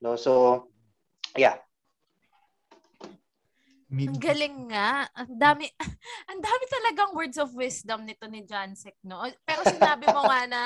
No, 0.01 0.15
so 0.15 0.67
yeah, 1.35 1.55
Ang 3.93 4.19
galing 4.19 4.57
nga. 4.73 5.05
Ang 5.13 5.37
dami, 5.37 5.65
ang 6.31 6.39
dami 6.41 6.63
talagang 6.67 7.15
words 7.15 7.37
of 7.37 7.53
wisdom 7.53 8.03
nito 8.03 8.25
ni 8.27 8.43
Jansek, 8.43 8.97
no? 9.05 9.23
Pero 9.45 9.61
sinabi 9.63 10.09
mo 10.09 10.25
nga 10.25 10.43
na 10.49 10.61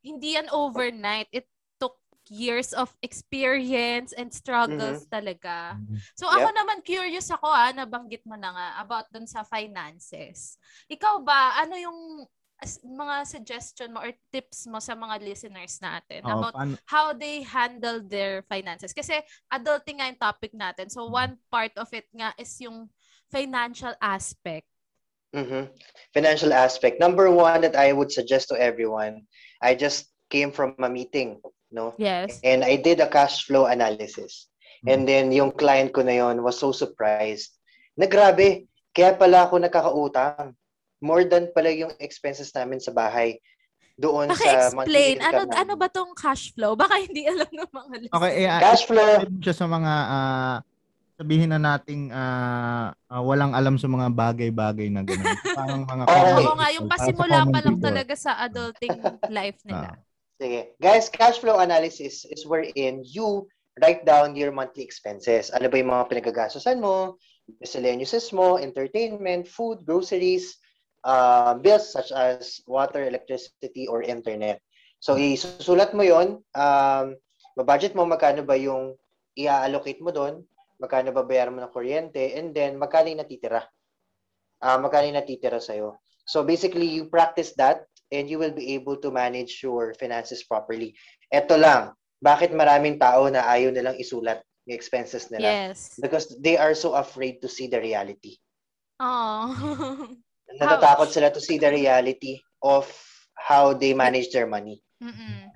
hindi 0.00 0.34
yan 0.34 0.50
overnight. 0.50 1.28
It 1.30 1.46
took 1.76 2.00
years 2.32 2.72
of 2.72 2.90
experience 3.04 4.16
and 4.16 4.32
struggles 4.32 5.04
talaga. 5.06 5.76
So 6.16 6.24
ako 6.26 6.50
naman 6.56 6.80
curious 6.82 7.28
ako 7.28 7.46
ah, 7.46 7.70
nabanggit 7.70 8.24
mo 8.24 8.34
na 8.34 8.50
nga 8.50 8.68
about 8.80 9.06
dun 9.12 9.28
sa 9.28 9.44
finances. 9.44 10.56
Ikaw 10.88 11.20
ba, 11.20 11.60
ano 11.60 11.76
yung 11.76 12.24
mga 12.82 13.16
suggestion 13.26 13.92
mo 13.92 14.00
or 14.02 14.12
tips 14.32 14.66
mo 14.66 14.80
sa 14.80 14.96
mga 14.96 15.20
listeners 15.22 15.78
natin 15.78 16.24
Oo, 16.24 16.30
about 16.40 16.54
paano- 16.54 16.80
how 16.88 17.12
they 17.12 17.44
handle 17.44 18.00
their 18.00 18.42
finances. 18.48 18.92
Kasi 18.92 19.20
adulting 19.48 20.00
nga 20.00 20.08
yung 20.10 20.20
topic 20.20 20.52
natin. 20.56 20.88
So 20.88 21.06
one 21.06 21.36
part 21.52 21.72
of 21.76 21.88
it 21.92 22.08
nga 22.10 22.32
is 22.36 22.50
yung 22.60 22.88
financial 23.28 23.94
aspect. 24.00 24.66
hmm 25.34 25.66
Financial 26.14 26.54
aspect. 26.54 27.02
Number 27.02 27.26
one 27.26 27.60
that 27.66 27.74
I 27.74 27.90
would 27.90 28.14
suggest 28.14 28.48
to 28.50 28.56
everyone, 28.56 29.26
I 29.58 29.74
just 29.74 30.14
came 30.30 30.54
from 30.54 30.78
a 30.78 30.86
meeting, 30.86 31.42
no? 31.74 31.94
Yes. 31.98 32.38
And 32.46 32.62
I 32.62 32.78
did 32.78 33.02
a 33.02 33.10
cash 33.10 33.42
flow 33.42 33.66
analysis. 33.66 34.46
Mm. 34.86 34.88
And 34.90 35.00
then 35.08 35.24
yung 35.34 35.50
client 35.50 35.90
ko 35.90 36.06
na 36.06 36.22
yon 36.22 36.38
was 36.46 36.58
so 36.58 36.70
surprised. 36.70 37.50
Na 37.98 38.06
grabe, 38.06 38.70
kaya 38.94 39.18
pala 39.18 39.50
ako 39.50 39.58
nakakautang. 39.58 40.54
More 41.02 41.24
than 41.24 41.50
pala 41.50 41.70
yung 41.70 41.92
expenses 41.98 42.54
namin 42.54 42.78
sa 42.78 42.90
bahay 42.90 43.38
doon 43.94 44.26
sa 44.34 44.74
monthly 44.74 45.14
Paki-explain, 45.14 45.16
ano, 45.22 45.40
income 45.46 45.54
ano 45.54 45.72
namin. 45.74 45.82
ba 45.82 45.88
tong 45.88 46.12
cash 46.18 46.50
flow? 46.54 46.74
Baka 46.74 46.98
hindi 46.98 47.26
alam 47.30 47.46
ng 47.46 47.70
mga 47.70 47.94
listeners. 48.02 48.16
Okay, 48.18 48.32
eh, 48.42 48.50
ah, 48.50 48.60
Cash 48.60 48.84
flow. 48.90 49.10
siya 49.38 49.54
sa 49.54 49.66
mga 49.70 49.92
ah, 50.10 50.56
sabihin 51.14 51.50
na 51.54 51.60
nating 51.62 52.10
ah, 52.10 52.90
ah, 53.06 53.22
walang 53.22 53.54
alam 53.54 53.78
sa 53.78 53.86
mga 53.86 54.10
bagay-bagay 54.10 54.90
na 54.90 55.06
gano'n. 55.06 55.38
Parang 55.58 55.82
mga 55.86 56.02
Oo, 56.10 56.30
Oo 56.42 56.54
nga, 56.58 56.68
yung 56.74 56.86
sa 56.90 56.92
pasimula 56.98 57.38
pa 57.46 57.58
lang 57.62 57.76
people. 57.78 57.86
talaga 57.86 58.14
sa 58.18 58.32
adulting 58.42 58.98
life 59.38 59.58
nila. 59.62 59.94
Ah. 59.94 59.98
Sige. 60.34 60.74
Guys, 60.82 61.06
cash 61.06 61.38
flow 61.38 61.62
analysis 61.62 62.26
is 62.26 62.42
wherein 62.42 63.06
you 63.06 63.46
write 63.78 64.02
down 64.02 64.34
your 64.34 64.50
monthly 64.50 64.82
expenses. 64.82 65.54
Ano 65.54 65.70
ba 65.70 65.78
yung 65.78 65.94
mga 65.94 66.10
pinagagastosan 66.10 66.82
mo, 66.82 67.14
miscellaneouses 67.62 68.34
mo, 68.34 68.58
entertainment, 68.58 69.46
food, 69.46 69.86
groceries, 69.86 70.58
uh, 71.04 71.54
bills 71.60 71.92
such 71.92 72.10
as 72.10 72.64
water, 72.66 73.04
electricity, 73.04 73.86
or 73.86 74.02
internet. 74.02 74.58
So, 74.98 75.20
isusulat 75.20 75.92
mo 75.92 76.02
yon 76.02 76.40
um, 76.56 77.06
budget 77.60 77.92
mo 77.92 78.08
magkano 78.08 78.42
ba 78.42 78.56
yung 78.56 78.96
i-allocate 79.36 80.00
mo 80.00 80.10
doon, 80.10 80.42
magkano 80.80 81.12
ba 81.12 81.22
bayaran 81.22 81.54
mo 81.54 81.60
ng 81.60 81.74
kuryente, 81.76 82.34
and 82.34 82.56
then 82.56 82.80
magkano 82.80 83.12
yung 83.12 83.20
natitira. 83.20 83.68
Ah, 84.64 84.80
magkano 84.80 85.12
yung 85.12 85.20
natitira 85.20 85.60
sa'yo. 85.60 86.00
So, 86.24 86.40
basically, 86.40 86.88
you 86.88 87.12
practice 87.12 87.52
that 87.60 87.84
and 88.08 88.32
you 88.32 88.40
will 88.40 88.56
be 88.56 88.72
able 88.72 88.96
to 88.96 89.12
manage 89.12 89.60
your 89.60 89.92
finances 90.00 90.40
properly. 90.40 90.96
Ito 91.28 91.60
lang, 91.60 91.92
bakit 92.24 92.56
maraming 92.56 92.96
tao 92.96 93.28
na 93.28 93.44
ayaw 93.44 93.68
nilang 93.76 94.00
isulat 94.00 94.40
yung 94.64 94.72
expenses 94.72 95.28
nila? 95.28 95.68
Yes. 95.68 96.00
Because 96.00 96.32
they 96.40 96.56
are 96.56 96.72
so 96.72 96.96
afraid 96.96 97.44
to 97.44 97.48
see 97.52 97.68
the 97.68 97.76
reality. 97.76 98.40
Oh. 98.96 99.52
Natatakot 100.60 101.10
sila 101.10 101.30
to 101.30 101.40
see 101.42 101.58
the 101.58 101.70
reality 101.70 102.38
of 102.62 102.86
how 103.34 103.74
they 103.74 103.92
manage 103.92 104.30
their 104.30 104.46
money. 104.46 104.80
Mm-mm. 105.02 105.50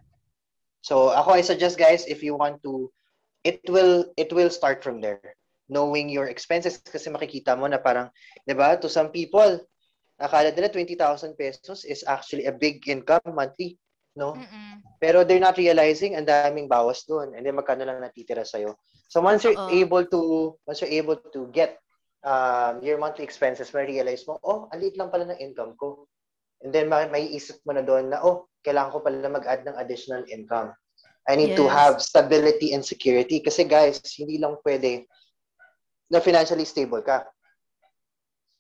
So 0.83 1.11
ako 1.13 1.37
I 1.39 1.43
suggest 1.43 1.79
guys 1.79 2.07
if 2.07 2.23
you 2.23 2.35
want 2.35 2.63
to 2.65 2.91
it 3.45 3.63
will 3.69 4.11
it 4.17 4.33
will 4.33 4.51
start 4.51 4.83
from 4.83 5.01
there. 5.01 5.23
Knowing 5.69 6.09
your 6.09 6.33
expenses 6.33 6.81
kasi 6.81 7.13
makikita 7.13 7.53
mo 7.53 7.69
na 7.69 7.79
parang 7.79 8.09
'di 8.49 8.55
ba 8.57 8.81
to 8.81 8.89
some 8.89 9.13
people 9.13 9.61
akala 10.19 10.51
nila 10.51 10.73
20,000 10.73 11.39
pesos 11.39 11.87
is 11.87 12.03
actually 12.03 12.51
a 12.51 12.55
big 12.55 12.83
income 12.91 13.23
monthly, 13.31 13.79
no? 14.19 14.35
Mm-mm. 14.35 14.83
Pero 14.99 15.23
they're 15.23 15.43
not 15.43 15.55
realizing 15.55 16.19
ang 16.19 16.27
daming 16.27 16.67
bawas 16.67 17.07
doon 17.07 17.39
and 17.39 17.47
then 17.47 17.55
magkano 17.55 17.87
lang 17.87 18.03
natitira 18.03 18.43
sa'yo. 18.43 18.75
So 19.07 19.23
once 19.23 19.47
you're 19.47 19.55
Oo. 19.55 19.71
able 19.71 20.05
to 20.11 20.21
once 20.67 20.83
you're 20.83 20.99
able 20.99 21.17
to 21.23 21.47
get 21.55 21.79
um, 22.25 22.83
your 22.83 22.99
monthly 22.99 23.25
expenses, 23.25 23.75
may 23.75 23.87
realize 23.87 24.27
mo, 24.27 24.39
oh, 24.43 24.67
ang 24.73 24.81
liit 24.81 24.97
lang 24.99 25.11
pala 25.11 25.29
ng 25.29 25.39
income 25.39 25.75
ko. 25.79 26.07
And 26.63 26.75
then 26.75 26.91
may, 26.91 27.07
may 27.07 27.25
isip 27.31 27.63
mo 27.63 27.75
na 27.75 27.83
doon 27.87 28.11
na, 28.11 28.19
oh, 28.23 28.51
kailangan 28.67 28.93
ko 28.95 28.99
pala 29.03 29.31
mag-add 29.31 29.63
ng 29.63 29.79
additional 29.79 30.27
income. 30.27 30.75
I 31.29 31.37
need 31.37 31.55
to 31.61 31.69
Yes. 31.69 31.77
have 31.77 31.95
stability 32.03 32.73
and 32.73 32.83
security. 32.83 33.39
Kasi 33.45 33.69
guys, 33.69 34.01
hindi 34.17 34.41
lang 34.41 34.57
pwede 34.65 35.05
na 36.09 36.25
financially 36.25 36.65
stable 36.65 37.05
ka. 37.05 37.29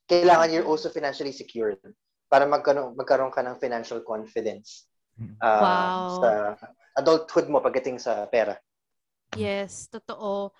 Kailangan 0.08 0.52
you're 0.52 0.68
also 0.68 0.92
financially 0.92 1.32
secure 1.32 1.76
para 2.28 2.44
magkaroon, 2.44 2.92
magkaroon 2.92 3.32
ka 3.32 3.40
ng 3.40 3.56
financial 3.56 4.04
confidence 4.04 4.84
uh, 5.40 5.56
Wow. 5.64 6.08
sa 6.20 6.28
adulthood 6.96 7.48
mo 7.48 7.60
pagdating 7.64 7.96
sa 7.96 8.28
pera. 8.28 8.56
Yes, 9.36 9.88
totoo. 9.88 10.52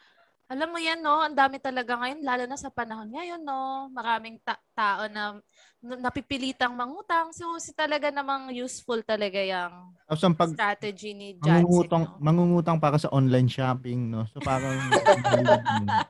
Alam 0.49 0.69
mo 0.73 0.79
yan, 0.81 1.05
no? 1.05 1.21
Ang 1.21 1.37
dami 1.37 1.61
talaga 1.61 1.93
ngayon, 1.93 2.25
lalo 2.25 2.49
na 2.49 2.57
sa 2.57 2.73
panahon 2.73 3.13
ngayon, 3.13 3.45
no? 3.45 3.93
Maraming 3.93 4.41
ta- 4.41 4.57
tao 4.73 5.05
na 5.05 5.37
na- 5.85 6.01
napipilitang 6.09 6.73
mangutang. 6.73 7.37
So, 7.37 7.61
si 7.61 7.77
talaga 7.77 8.09
namang 8.09 8.49
useful 8.57 9.05
talaga 9.05 9.45
yung 9.45 9.93
Tapos 10.09 10.25
ang 10.25 10.33
pag 10.33 10.49
strategy 10.57 11.13
ni 11.13 11.37
Jansen, 11.37 11.61
mangungutang, 11.69 12.03
no? 12.09 12.17
mangungutang 12.17 12.79
para 12.81 12.97
sa 12.97 13.13
online 13.13 13.45
shopping, 13.53 14.09
no? 14.09 14.25
So 14.33 14.41
parang 14.41 14.73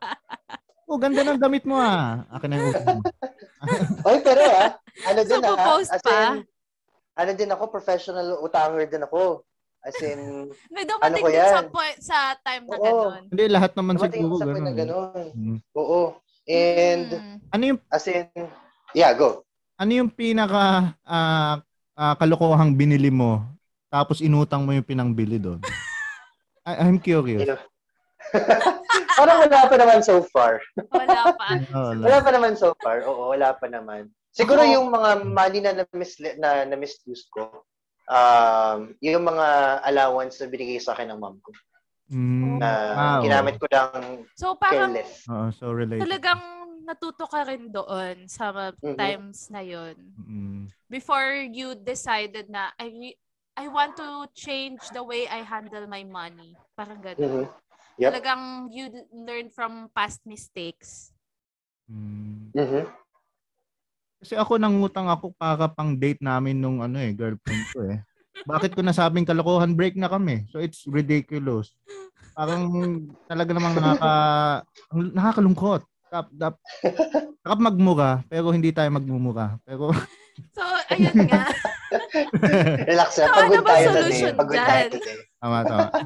Oh, 0.88 0.96
ganda 0.96 1.20
ng 1.20 1.36
damit 1.42 1.66
mo 1.68 1.76
ah. 1.76 2.24
Akin 2.32 2.48
na 2.48 2.56
yung 2.62 2.70
utang. 2.72 3.02
Oy, 4.08 4.22
pero 4.24 4.40
ah, 4.40 4.72
ano 5.04 5.20
So, 5.20 5.34
din 5.34 5.42
ah, 5.44 5.50
popost 5.52 5.90
as 5.92 6.00
pa? 6.00 6.14
in, 6.14 6.46
ano 7.18 7.30
din 7.34 7.50
ako, 7.52 7.64
professional 7.68 8.38
utanger 8.40 8.86
din 8.86 9.02
ako. 9.02 9.42
As 9.80 9.94
in, 9.98 10.50
May 10.68 10.82
dumating 10.82 11.22
Ano 11.22 11.24
ko 11.24 11.28
din 11.28 11.38
sa, 11.40 11.60
yan? 11.60 11.66
point, 11.70 11.98
sa 11.98 12.16
time 12.38 12.64
na 12.64 12.76
Oo. 12.76 12.82
gano'n. 12.82 13.22
Hindi, 13.30 13.44
lahat 13.46 13.72
naman 13.72 13.94
dumating 13.94 14.20
siguro 14.20 14.34
sa 14.34 14.44
point 14.44 14.58
na 14.58 14.72
ganun. 14.72 15.12
ganun. 15.14 15.28
Mm. 15.32 15.58
Oo. 15.74 16.00
And, 16.44 17.08
Mm. 17.08 17.36
Ano 17.48 17.62
yung 17.64 17.78
as 17.88 18.04
in, 18.06 18.26
yeah, 18.92 19.12
go. 19.12 19.44
ano 19.74 19.90
yung 19.94 20.10
pinaka 20.10 20.64
ah, 21.02 21.62
ah, 21.94 22.14
kalokohang 22.14 22.74
binili 22.74 23.08
mo 23.08 23.46
tapos 23.86 24.18
inutang 24.18 24.62
mo 24.62 24.72
yung 24.72 24.84
pinangbili 24.84 25.38
doon? 25.38 25.60
I- 26.68 26.84
I'm 26.84 26.98
curious. 26.98 27.40
You 27.40 27.54
know, 27.54 27.60
Parang 29.16 29.40
wala 29.40 29.64
pa 29.64 29.76
naman 29.76 30.00
so 30.00 30.20
far. 30.28 30.60
Wala 30.90 31.32
pa. 31.32 31.46
Oh, 31.72 31.88
wala. 31.90 32.02
Wala 32.04 32.18
pa 32.20 32.30
naman 32.30 32.52
so 32.54 32.76
far. 32.78 33.00
Oo, 33.02 33.32
wala 33.32 33.50
pa 33.52 33.66
naman. 33.66 34.12
Siguro 34.30 34.60
Ako- 34.60 34.70
yung 34.70 34.86
mga 34.88 35.10
money 35.24 35.60
na 35.60 35.72
na-mis 35.74 36.12
na, 36.36 36.64
na 36.64 36.76
misuse 36.76 37.24
ko, 37.28 37.64
um, 38.08 38.78
yung 39.04 39.22
mga 39.24 39.46
allowance 39.84 40.40
na 40.40 40.48
binigay 40.48 40.80
sa 40.80 40.96
akin 40.96 41.12
ng 41.12 41.20
mom 41.20 41.36
ko. 41.44 41.52
Mm, 42.08 42.56
Na 42.58 42.70
wow. 42.96 43.20
ginamit 43.22 43.56
ko 43.60 43.68
lang 43.68 44.24
So, 44.32 44.56
parang 44.56 44.96
careless. 44.96 45.26
Oo, 45.28 45.50
so 45.52 45.64
related. 45.74 46.08
talagang 46.08 46.40
natuto 46.88 47.28
ka 47.28 47.44
rin 47.44 47.68
doon 47.68 48.24
sa 48.30 48.48
mga 48.54 48.70
Mhm. 48.80 48.96
times 48.96 49.38
na 49.52 49.60
yon 49.60 49.96
Mm. 50.16 50.70
before 50.88 51.44
you 51.52 51.76
decided 51.76 52.48
na 52.48 52.72
I 52.80 52.86
re- 52.88 53.20
I 53.58 53.66
want 53.66 53.98
to 53.98 54.30
change 54.38 54.78
the 54.94 55.02
way 55.02 55.26
I 55.26 55.42
handle 55.42 55.84
my 55.90 56.06
money. 56.06 56.54
Parang 56.78 57.02
gano'n. 57.02 57.50
Yep. 57.98 58.14
Talagang 58.14 58.70
you 58.70 58.86
learn 59.10 59.50
from 59.50 59.90
past 59.90 60.22
mistakes. 60.22 61.10
Mm. 61.90 62.54
Kasi 64.18 64.34
ako 64.34 64.58
nangutang 64.58 65.06
ako 65.06 65.30
para 65.38 65.70
pang 65.70 65.94
date 65.94 66.18
namin 66.18 66.58
nung 66.58 66.82
ano 66.82 66.98
eh, 66.98 67.14
girlfriend 67.14 67.62
ko 67.70 67.86
eh. 67.86 68.02
Bakit 68.42 68.74
ko 68.74 68.82
nasabing 68.82 69.22
kalokohan 69.22 69.78
break 69.78 69.94
na 69.94 70.10
kami? 70.10 70.42
So 70.50 70.58
it's 70.58 70.82
ridiculous. 70.90 71.70
Parang 72.34 72.66
talaga 73.30 73.50
namang 73.54 73.78
nakaka 73.78 74.14
nakakalungkot. 74.90 75.82
Dap, 76.08 76.26
dap, 76.32 76.54
dapat 77.44 77.60
magmura, 77.60 78.24
pero 78.26 78.48
hindi 78.50 78.72
tayo 78.72 78.88
magmumura. 78.90 79.60
Pero 79.62 79.92
So, 80.54 80.62
ayun 80.90 81.26
nga. 81.26 81.50
Relax 82.90 83.18
So, 83.18 83.22
na. 83.22 83.26
ano 83.26 83.34
Pagod 83.36 83.62
ba 83.62 83.70
tayo 83.74 83.86
solution 83.90 84.30
today. 84.30 84.38
Pagod 84.38 84.54
tayo 84.56 84.66
dyan? 84.66 84.90
today. 84.94 85.18
tama 85.38 85.58
tama. 85.64 85.88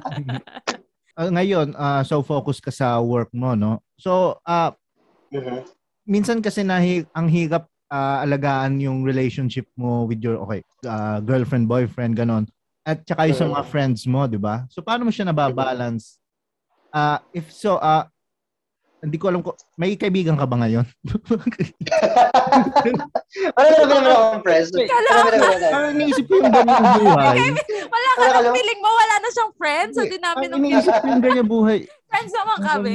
Ah, 1.12 1.28
ngayon, 1.28 1.76
ah, 1.76 2.00
so 2.00 2.24
focus 2.24 2.56
ka 2.56 2.72
sa 2.72 2.96
work 2.96 3.28
mo, 3.36 3.52
no? 3.52 3.84
So, 4.00 4.40
ah 4.42 4.72
Mhm. 5.28 5.68
minsan 6.04 6.40
kasi 6.40 6.64
nahi, 6.64 7.04
ang 7.12 7.28
hirap 7.28 7.68
ah, 7.92 8.24
alagaan 8.24 8.80
yung 8.80 9.04
relationship 9.04 9.68
mo 9.76 10.08
with 10.08 10.24
your 10.24 10.40
okay, 10.40 10.64
ah, 10.88 11.20
girlfriend, 11.20 11.68
boyfriend, 11.68 12.16
ganon. 12.16 12.48
At 12.88 13.04
saka 13.04 13.28
yung 13.28 13.38
sa 13.38 13.46
mga 13.52 13.64
friends 13.68 14.08
mo, 14.08 14.24
'di 14.24 14.40
ba? 14.40 14.64
So 14.72 14.80
paano 14.80 15.04
mo 15.04 15.12
siya 15.12 15.28
nababalance? 15.28 16.16
Ah, 16.88 17.20
if 17.36 17.52
so, 17.52 17.76
ah 17.76 18.08
hindi 19.02 19.18
ko 19.18 19.34
alam 19.34 19.42
ko, 19.42 19.58
may 19.74 19.98
kaibigan 19.98 20.38
ka 20.38 20.46
ba 20.46 20.62
ngayon? 20.62 20.86
Wala 23.58 23.66
na 23.66 23.82
naman 23.82 24.06
akong 24.06 24.42
friends. 24.46 24.70
Kala 24.70 24.86
Wala 24.86 25.10
na 25.10 25.10
naman 25.10 25.34
ako. 25.42 25.66
Parang 25.74 25.92
iniisip 25.98 26.24
ko 26.30 26.34
yung 26.38 26.54
ganyang 26.54 26.86
buhay. 27.02 27.38
Wala 27.94 28.08
ka 28.14 28.26
lang? 28.38 28.54
feeling 28.54 28.78
mo, 28.78 28.90
wala 28.94 29.14
na 29.18 29.28
siyang 29.34 29.52
friends. 29.58 29.94
So, 29.98 30.06
di 30.06 30.18
namin 30.22 30.46
nung 30.54 30.62
iniisip 30.62 30.94
ko 31.02 31.06
yung 31.10 31.18
ganyang 31.18 31.50
buhay. 31.50 31.78
friends 32.14 32.30
naman 32.30 32.58
kami. 32.62 32.92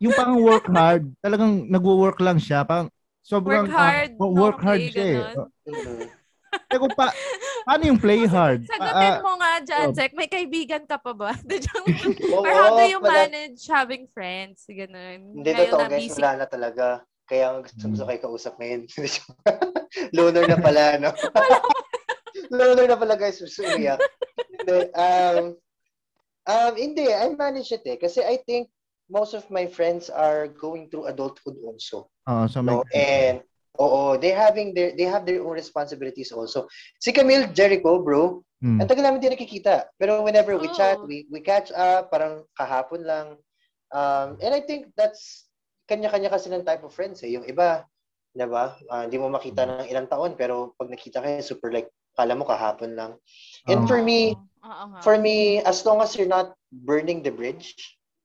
Yung 0.00 0.14
parang 0.16 0.40
work 0.40 0.66
hard, 0.72 1.04
talagang 1.20 1.68
nagwo-work 1.68 2.18
lang 2.24 2.40
siya. 2.40 2.64
Parang 2.64 2.88
sobrang 3.28 3.68
Work 3.68 3.76
hard, 3.76 4.10
ah, 4.16 4.32
work 4.32 4.58
hard 4.64 4.80
siya 4.88 5.04
eh. 5.04 5.16
ganon. 5.20 5.48
Mhm. 5.68 6.00
Pero 6.48 6.88
pa, 6.96 7.12
paano 7.68 7.82
yung 7.92 8.00
play 8.00 8.24
hard? 8.24 8.64
Sagutin 8.64 9.12
Ah, 9.12 9.20
mo 9.20 9.36
nga, 9.36 9.52
Jansek, 9.60 10.16
may 10.16 10.32
kaibigan 10.32 10.88
ka 10.88 10.96
pa 10.96 11.12
ba? 11.12 11.36
Or 12.40 12.48
how 12.48 12.80
do 12.80 12.88
you 12.88 13.04
manage 13.04 13.68
having 13.68 14.08
friends? 14.08 14.64
Ganun. 14.64 15.44
Hindi 15.44 15.50
totoo 15.52 15.84
na 15.84 15.92
guys, 15.92 16.16
wala 16.16 16.32
na 16.40 16.46
talaga. 16.48 16.86
Kaya 17.28 17.52
ang 17.52 17.68
gusto 17.68 17.84
gusto 17.92 18.08
kayo 18.08 18.20
kausap 18.24 18.56
ngayon. 18.56 18.88
Loner 20.16 20.48
na 20.48 20.56
pala, 20.56 20.96
no? 20.96 21.12
Loner 22.48 22.88
na 22.88 22.96
pala 22.96 23.20
guys, 23.20 23.44
umiyak. 23.44 24.00
Hindi, 24.48 24.88
um, 24.96 25.44
um, 26.48 26.72
hindi, 26.80 27.04
I 27.12 27.28
manage 27.36 27.68
it 27.76 27.84
eh. 27.84 28.00
Kasi 28.00 28.24
I 28.24 28.40
think 28.48 28.72
most 29.08 29.32
of 29.34 29.44
my 29.50 29.66
friends 29.66 30.08
are 30.12 30.48
going 30.48 30.88
through 30.92 31.08
adulthood 31.08 31.56
also. 31.64 32.08
Oo, 32.28 32.44
so 32.48 32.60
No? 32.60 32.84
And 32.92 33.40
oo, 33.80 34.16
they 34.20 34.30
having 34.32 34.72
their 34.76 34.92
they 34.94 35.08
have 35.08 35.24
their 35.24 35.40
own 35.42 35.56
responsibilities 35.56 36.30
also. 36.32 36.68
Si 37.00 37.10
Camille 37.12 37.48
Jericho, 37.52 38.00
bro, 38.04 38.44
Hmm. 38.58 38.82
ang 38.82 38.88
tagal 38.90 39.06
namin 39.06 39.22
din 39.22 39.32
nakikita. 39.32 39.86
Pero 40.02 40.20
whenever 40.26 40.58
we 40.58 40.66
Oh. 40.68 40.74
chat, 40.74 40.98
we 41.06 41.30
we 41.30 41.38
catch 41.40 41.70
up, 41.72 42.10
parang 42.10 42.42
kahapon 42.58 43.06
lang. 43.06 43.26
Um, 43.94 44.36
and 44.42 44.52
I 44.52 44.60
think 44.60 44.92
that's 44.98 45.48
kanya-kanya 45.88 46.28
kasi 46.28 46.52
ng 46.52 46.66
type 46.68 46.84
of 46.84 46.92
friends 46.92 47.24
eh. 47.24 47.32
Yung 47.32 47.46
iba, 47.48 47.86
'di 48.36 48.44
ba? 48.50 48.76
Ah, 48.92 49.06
Hindi 49.08 49.16
mo 49.16 49.32
makita 49.32 49.64
ng 49.64 49.88
ilang 49.88 50.10
taon 50.10 50.36
pero 50.36 50.76
pag 50.76 50.90
nakita 50.92 51.22
kayo 51.24 51.40
super 51.40 51.72
like 51.72 51.88
kala 52.18 52.34
mo 52.34 52.44
kahapon 52.44 52.98
lang. 52.98 53.12
And 53.70 53.86
Oo. 53.86 53.88
for 53.88 54.02
me, 54.02 54.34
Oo 54.60 54.84
nga. 54.92 55.00
for 55.06 55.16
me 55.16 55.62
as 55.62 55.86
long 55.86 56.02
as 56.02 56.18
you're 56.18 56.28
not 56.28 56.52
burning 56.84 57.22
the 57.22 57.30
bridge, 57.32 57.78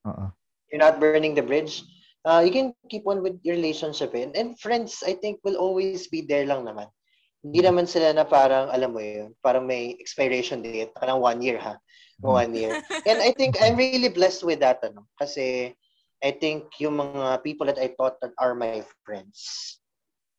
Oo. 0.09 0.33
You're 0.73 0.81
not 0.81 0.97
burning 0.97 1.37
the 1.37 1.45
bridge, 1.45 1.85
uh, 2.25 2.41
you 2.41 2.49
can 2.49 2.73
keep 2.89 3.05
on 3.05 3.21
with 3.21 3.37
your 3.45 3.53
relationship. 3.53 4.17
And, 4.17 4.33
and 4.33 4.57
friends, 4.57 5.05
I 5.05 5.13
think, 5.13 5.37
will 5.45 5.61
always 5.61 6.09
be 6.09 6.25
there 6.25 6.49
lang 6.49 6.65
naman. 6.65 6.89
Hindi 7.45 7.61
naman 7.61 7.85
sila 7.85 8.09
na 8.17 8.25
parang, 8.25 8.73
alam 8.73 8.97
mo 8.97 8.99
yun, 8.99 9.37
parang 9.45 9.69
may 9.69 9.93
expiration 10.01 10.65
date. 10.65 10.89
Parang 10.97 11.21
one 11.21 11.45
year, 11.45 11.61
ha? 11.61 11.77
One 12.25 12.55
year. 12.57 12.81
And 13.05 13.21
I 13.21 13.35
think 13.37 13.61
I'm 13.61 13.77
really 13.77 14.09
blessed 14.09 14.41
with 14.41 14.65
that, 14.65 14.81
ano? 14.81 15.05
Kasi 15.21 15.77
I 16.23 16.31
think 16.31 16.73
yung 16.79 16.97
mga 16.97 17.43
people 17.43 17.67
that 17.67 17.77
I 17.77 17.93
thought 17.93 18.17
that 18.23 18.33
are 18.39 18.55
my 18.55 18.81
friends, 19.05 19.77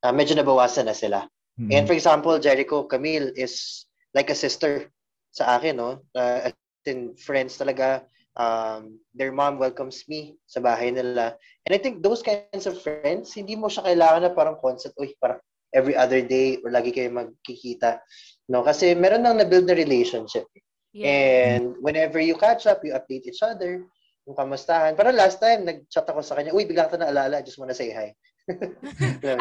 uh, 0.03 0.11
medyo 0.11 0.35
nabawasan 0.35 0.89
na 0.89 0.97
sila. 0.97 1.29
Mm. 1.61 1.71
And 1.71 1.83
for 1.87 1.93
example, 1.93 2.35
Jericho 2.41 2.83
Camille 2.89 3.31
is 3.37 3.85
like 4.17 4.33
a 4.33 4.35
sister 4.35 4.89
sa 5.31 5.55
akin, 5.55 5.77
no? 5.77 6.01
Uh, 6.11 6.49
as 6.49 6.53
in 6.89 7.13
friends 7.15 7.55
talaga. 7.55 8.01
Um, 8.35 8.99
their 9.15 9.31
mom 9.31 9.55
welcomes 9.59 10.03
me 10.11 10.35
sa 10.43 10.59
bahay 10.59 10.91
nila. 10.91 11.39
And 11.63 11.71
I 11.71 11.79
think 11.79 12.03
those 12.03 12.19
kinds 12.19 12.67
of 12.67 12.83
friends, 12.83 13.31
hindi 13.31 13.55
mo 13.55 13.71
siya 13.71 13.87
kailangan 13.87 14.21
na 14.27 14.31
parang 14.35 14.59
constant, 14.59 14.91
uy, 14.99 15.15
parang 15.23 15.39
every 15.71 15.95
other 15.95 16.19
day 16.19 16.59
or 16.63 16.71
lagi 16.71 16.91
kayo 16.91 17.11
magkikita. 17.11 18.03
No? 18.51 18.63
Kasi 18.63 18.91
meron 18.95 19.23
nang 19.23 19.39
na-build 19.39 19.67
na 19.67 19.75
relationship. 19.75 20.47
Yeah. 20.95 21.59
And 21.59 21.79
whenever 21.79 22.19
you 22.19 22.35
catch 22.39 22.67
up, 22.67 22.83
you 22.83 22.95
update 22.95 23.27
each 23.27 23.43
other, 23.43 23.83
yung 24.27 24.35
kamustahan. 24.35 24.95
Parang 24.95 25.15
last 25.15 25.39
time, 25.39 25.63
nag-chat 25.67 26.07
ako 26.07 26.19
sa 26.23 26.35
kanya, 26.35 26.55
uy, 26.55 26.67
bigla 26.67 26.91
ka 26.91 26.95
na 26.99 27.11
naalala, 27.11 27.43
just 27.43 27.59
wanna 27.59 27.75
say 27.75 27.91
hi. 27.91 28.15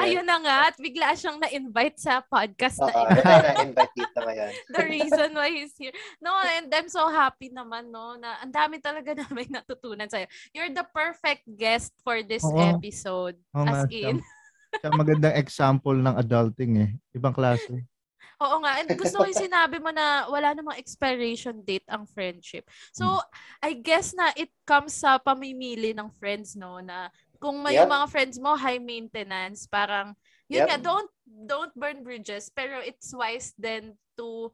Ayun 0.00 0.24
na 0.24 0.40
nga, 0.40 0.57
at 0.72 0.76
bigla 0.80 1.12
siyang 1.12 1.36
na-invite 1.36 2.00
sa 2.00 2.24
podcast 2.24 2.80
na 2.80 2.92
ito. 2.92 3.20
na-invite 3.52 3.94
dito 3.94 4.18
ngayon. 4.18 4.50
the 4.72 4.82
reason 4.88 5.28
why 5.36 5.48
he's 5.52 5.76
here. 5.76 5.92
No, 6.24 6.32
and 6.40 6.72
I'm 6.72 6.88
so 6.88 7.09
happy 7.12 7.52
naman, 7.52 7.92
no, 7.92 8.16
na 8.16 8.40
ang 8.40 8.52
dami 8.52 8.80
talaga 8.80 9.12
namin 9.28 9.52
natutunan 9.52 10.09
sa'yo. 10.09 10.24
You're 10.57 10.72
the 10.72 10.88
perfect 10.88 11.44
guest 11.46 11.92
for 12.00 12.24
this 12.24 12.44
Oo. 12.44 12.57
episode. 12.57 13.36
Oo 13.52 13.64
nga, 13.68 13.84
as 13.84 13.92
in. 13.92 14.24
Siya 14.74 14.90
magandang 14.90 15.36
example 15.38 15.94
ng 15.94 16.16
adulting 16.18 16.72
eh. 16.82 16.90
Ibang 17.14 17.36
klase. 17.36 17.84
Oo 18.42 18.59
nga. 18.59 18.82
And 18.82 18.90
gusto 18.98 19.22
ko 19.22 19.30
yung 19.30 19.46
sinabi 19.46 19.78
mo 19.78 19.94
na 19.94 20.26
wala 20.26 20.50
namang 20.50 20.74
expiration 20.74 21.62
date 21.62 21.86
ang 21.86 22.02
friendship. 22.11 22.66
So, 22.90 23.07
Hmm. 23.07 23.24
I 23.62 23.70
guess 23.78 24.11
na 24.11 24.34
it 24.34 24.50
comes 24.66 24.98
sa 24.98 25.22
pamimili 25.22 25.94
ng 25.94 26.11
friends, 26.18 26.59
no? 26.59 26.82
Na 26.82 27.07
kung 27.45 27.61
may 27.61 27.76
Yep. 27.76 27.92
mga 27.92 28.07
friends 28.09 28.36
mo 28.40 28.57
high 28.57 28.80
maintenance, 28.80 29.68
parang, 29.68 30.16
yun 30.49 30.64
Yep. 30.64 30.68
nga, 30.72 30.78
don't, 30.80 31.11
don't 31.45 31.74
burn 31.76 32.01
bridges. 32.01 32.49
Pero 32.49 32.80
it's 32.80 33.12
wise 33.12 33.53
then 33.61 34.01
to 34.16 34.49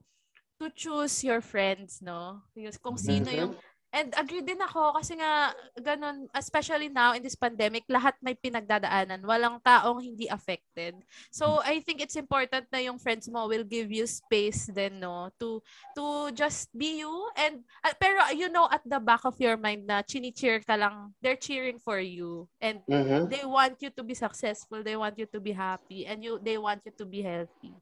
to 0.59 0.69
choose 0.75 1.23
your 1.23 1.39
friends, 1.41 2.03
no? 2.03 2.43
Kung 2.83 2.99
sino 2.99 3.31
yung 3.31 3.55
And 3.91 4.15
agree 4.15 4.41
din 4.41 4.63
ako 4.63 4.95
kasi 4.95 5.19
nga 5.19 5.51
ganun, 5.75 6.31
especially 6.31 6.87
now 6.87 7.11
in 7.11 7.27
this 7.27 7.35
pandemic, 7.35 7.83
lahat 7.91 8.15
may 8.23 8.39
pinagdadaanan. 8.39 9.19
Walang 9.27 9.59
taong 9.67 9.99
hindi 9.99 10.31
affected. 10.31 10.95
So 11.35 11.59
I 11.67 11.83
think 11.83 11.99
it's 11.99 12.15
important 12.15 12.71
na 12.71 12.79
yung 12.79 13.03
friends 13.03 13.27
mo 13.27 13.51
will 13.51 13.67
give 13.67 13.91
you 13.91 14.07
space 14.07 14.71
then 14.71 15.03
no 15.03 15.35
to 15.43 15.59
to 15.99 16.31
just 16.31 16.71
be 16.71 17.03
you 17.03 17.11
and 17.35 17.67
uh, 17.83 17.91
pero 17.99 18.31
you 18.31 18.47
know 18.47 18.71
at 18.71 18.83
the 18.87 19.03
back 19.03 19.27
of 19.27 19.35
your 19.43 19.59
mind 19.59 19.91
na 19.91 20.07
chini-cheer 20.07 20.63
ka 20.63 20.79
lang, 20.79 21.11
they're 21.19 21.39
cheering 21.39 21.83
for 21.83 21.99
you 21.99 22.47
and 22.63 22.79
Mhm. 22.87 23.27
they 23.27 23.43
want 23.43 23.75
you 23.83 23.91
to 23.91 24.03
be 24.07 24.15
successful, 24.15 24.87
they 24.87 24.95
want 24.95 25.19
you 25.19 25.27
to 25.27 25.43
be 25.43 25.51
happy 25.51 26.07
and 26.07 26.23
you 26.23 26.39
they 26.39 26.55
want 26.59 26.79
you 26.87 26.95
to 26.95 27.03
be 27.03 27.27
healthy. 27.27 27.75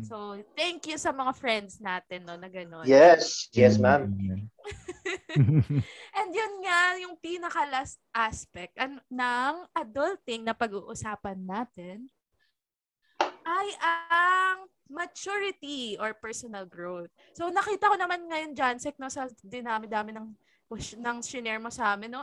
So 0.00 0.40
thank 0.56 0.88
you 0.88 0.96
sa 0.96 1.12
mga 1.12 1.32
friends 1.36 1.76
natin 1.82 2.24
no 2.24 2.34
na 2.40 2.48
ganun. 2.48 2.86
Yes, 2.88 3.48
yes, 3.52 3.76
ma'am. 3.76 4.08
And 6.18 6.30
yun 6.32 6.54
nga, 6.64 6.78
yung 7.02 7.14
pinaka-last 7.18 7.98
aspect 8.14 8.76
an- 8.78 9.02
ng 9.10 9.54
adulting 9.74 10.46
na 10.46 10.54
pag-uusapan 10.56 11.38
natin 11.42 12.08
ay 13.42 13.68
ang 13.82 14.70
maturity 14.86 15.96
or 15.98 16.14
personal 16.14 16.62
growth. 16.68 17.10
So 17.34 17.50
nakita 17.50 17.90
ko 17.90 17.96
naman 17.98 18.28
ngayon, 18.30 18.52
Jansek, 18.54 18.96
no, 19.00 19.10
sa 19.10 19.26
dinami-dami 19.42 20.14
ng, 20.14 20.28
ng 21.00 21.18
shinare 21.24 21.58
mo 21.58 21.72
sa 21.72 21.96
amin, 21.96 22.12
no? 22.12 22.22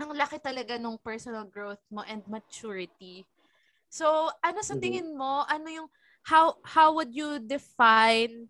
Ang 0.00 0.14
laki 0.16 0.40
talaga 0.42 0.74
nung 0.80 0.98
personal 0.98 1.46
growth 1.46 1.82
mo 1.92 2.02
and 2.06 2.24
maturity. 2.26 3.26
So, 3.86 4.26
ano 4.42 4.58
sa 4.58 4.74
Mhm. 4.74 4.82
tingin 4.82 5.08
mo, 5.14 5.46
ano 5.46 5.70
yung, 5.70 5.88
how 6.24 6.56
how 6.64 6.94
would 6.94 7.14
you 7.14 7.38
define 7.38 8.48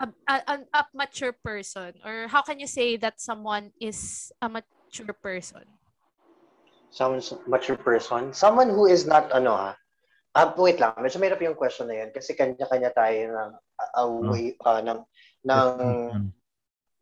a, 0.00 0.08
a, 0.28 0.34
an 0.48 0.60
a 0.72 0.84
mature 0.94 1.32
person 1.32 1.94
or 2.04 2.28
how 2.28 2.42
can 2.42 2.58
you 2.58 2.66
say 2.66 2.96
that 2.96 3.20
someone 3.20 3.70
is 3.80 4.32
a 4.42 4.48
mature 4.48 5.14
person 5.22 5.64
Someone's 6.88 7.36
mature 7.46 7.76
person. 7.76 8.32
Someone 8.32 8.72
who 8.72 8.88
is 8.88 9.04
not, 9.04 9.28
ano 9.30 9.52
ha, 9.52 9.76
Ah, 10.36 10.54
wait 10.54 10.78
lang. 10.78 10.94
Medyo 10.96 11.18
mahirap 11.18 11.40
yung 11.42 11.58
question 11.58 11.88
na 11.90 11.98
yan 12.04 12.10
kasi 12.14 12.36
kanya-kanya 12.36 12.94
tayo 12.94 13.20
ng 13.32 13.50
uh, 13.96 14.08
way, 14.28 14.54
ah, 14.62 14.78
ng, 14.84 15.00
ng 15.42 15.68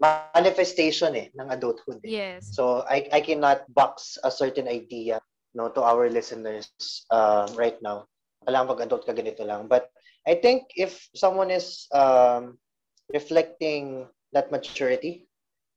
manifestation 0.01 1.12
eh, 1.16 1.28
ng 1.37 1.49
adulthood 1.53 2.01
eh. 2.05 2.16
yes 2.22 2.53
So 2.53 2.84
I 2.89 3.09
I 3.12 3.20
cannot 3.20 3.64
box 3.72 4.20
a 4.22 4.30
certain 4.30 4.68
idea 4.68 5.20
no 5.57 5.72
to 5.72 5.80
our 5.80 6.09
listeners 6.12 6.68
um, 7.12 7.49
right 7.57 7.76
now. 7.80 8.05
Alam 8.47 8.70
pag 8.70 8.86
adult 8.86 9.07
ka 9.07 9.12
ganito 9.12 9.42
lang. 9.42 9.66
But 9.66 9.90
I 10.26 10.34
think 10.38 10.70
if 10.74 11.07
someone 11.14 11.51
is 11.51 11.86
um, 11.94 12.59
reflecting 13.12 14.07
that 14.32 14.51
maturity, 14.51 15.26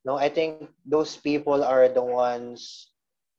no, 0.04 0.16
I 0.16 0.28
think 0.28 0.70
those 0.86 1.16
people 1.16 1.62
are 1.62 1.88
the 1.88 2.02
ones 2.02 2.90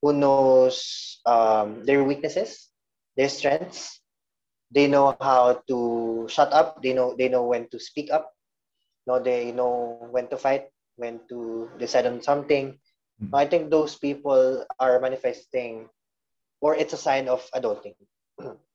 who 0.01 0.13
knows 0.13 1.19
um, 1.25 1.84
their 1.86 2.03
weaknesses, 2.03 2.69
their 3.17 3.29
strengths. 3.29 3.99
They 4.71 4.88
know 4.88 5.17
how 5.19 5.61
to 5.67 6.27
shut 6.29 6.53
up. 6.53 6.82
They 6.82 6.93
know 6.93 7.15
they 7.17 7.27
know 7.27 7.43
when 7.43 7.67
to 7.75 7.79
speak 7.79 8.07
up. 8.11 8.32
No, 9.07 9.19
they 9.19 9.51
know 9.51 9.99
when 10.11 10.29
to 10.29 10.38
fight, 10.38 10.71
when 10.95 11.19
to 11.27 11.67
decide 11.77 12.05
on 12.05 12.21
something. 12.21 12.79
I 13.34 13.45
think 13.45 13.69
those 13.69 13.95
people 13.95 14.65
are 14.79 14.99
manifesting, 14.99 15.89
or 16.61 16.73
it's 16.73 16.93
a 16.93 16.97
sign 16.97 17.27
of 17.29 17.45
adulting. 17.53 17.93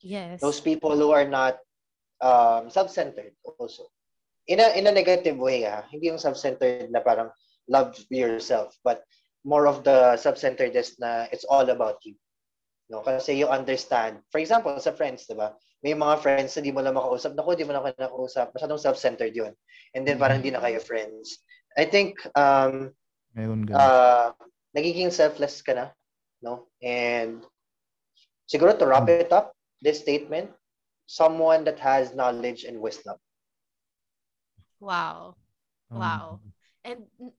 yes 0.00 0.40
Those 0.40 0.60
people 0.60 0.96
who 0.96 1.10
are 1.12 1.28
not 1.28 1.58
um, 2.20 2.70
self-centered 2.70 3.32
also. 3.58 3.88
In 4.48 4.60
a 4.60 4.72
in 4.76 4.88
a 4.88 4.92
negative 4.92 5.38
way, 5.38 5.64
ah. 5.64 5.84
Hindi 5.88 6.10
yung 6.10 6.20
self-centered 6.20 6.90
na 6.90 7.00
parang 7.00 7.30
love 7.70 7.94
yourself, 8.10 8.74
but 8.82 9.04
more 9.44 9.64
of 9.70 9.84
the 9.84 10.16
self-centeredness 10.16 10.98
na 11.00 11.30
it's 11.32 11.46
all 11.46 11.68
about 11.70 12.02
you. 12.04 12.16
No, 12.90 13.00
kasi 13.06 13.38
you 13.38 13.46
understand. 13.46 14.18
For 14.34 14.42
example, 14.42 14.74
sa 14.82 14.90
friends, 14.90 15.30
'di 15.30 15.38
ba? 15.38 15.54
May 15.80 15.94
mga 15.94 16.20
friends 16.20 16.58
na 16.58 16.66
di 16.66 16.74
mo 16.74 16.82
lang 16.82 16.98
makausap. 16.98 17.38
Naku, 17.38 17.54
di 17.54 17.64
mo 17.64 17.72
lang 17.72 17.86
nakausap. 17.94 18.50
Masyadong 18.52 18.82
self-centered 18.82 19.32
'yun. 19.32 19.54
And 19.94 20.02
then 20.02 20.18
parang 20.18 20.42
hindi 20.42 20.50
na 20.50 20.60
kayo 20.60 20.82
friends. 20.82 21.40
I 21.78 21.86
think 21.86 22.18
um 22.34 22.90
Ngayon 23.38 23.70
uh, 23.70 24.34
nagiging 24.74 25.14
selfless 25.14 25.62
ka 25.62 25.78
na 25.78 25.86
no? 26.42 26.66
And 26.82 27.46
siguro 28.50 28.74
to 28.74 28.90
wrap 28.90 29.06
it 29.06 29.30
up, 29.30 29.54
this 29.80 30.00
statement, 30.00 30.52
someone 31.08 31.64
that 31.64 31.80
has 31.80 32.14
knowledge 32.14 32.64
and 32.64 32.78
wisdom. 32.80 33.16
Wow. 34.80 35.36
Wow. 35.90 36.40
And 36.86 37.10
n- 37.20 37.36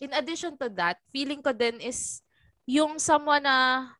in 0.00 0.10
addition 0.16 0.56
to 0.58 0.72
that, 0.80 0.98
feeling 1.12 1.44
ko 1.44 1.52
din 1.52 1.78
is 1.78 2.24
yung 2.64 2.98
someone 2.98 3.44
na 3.44 3.90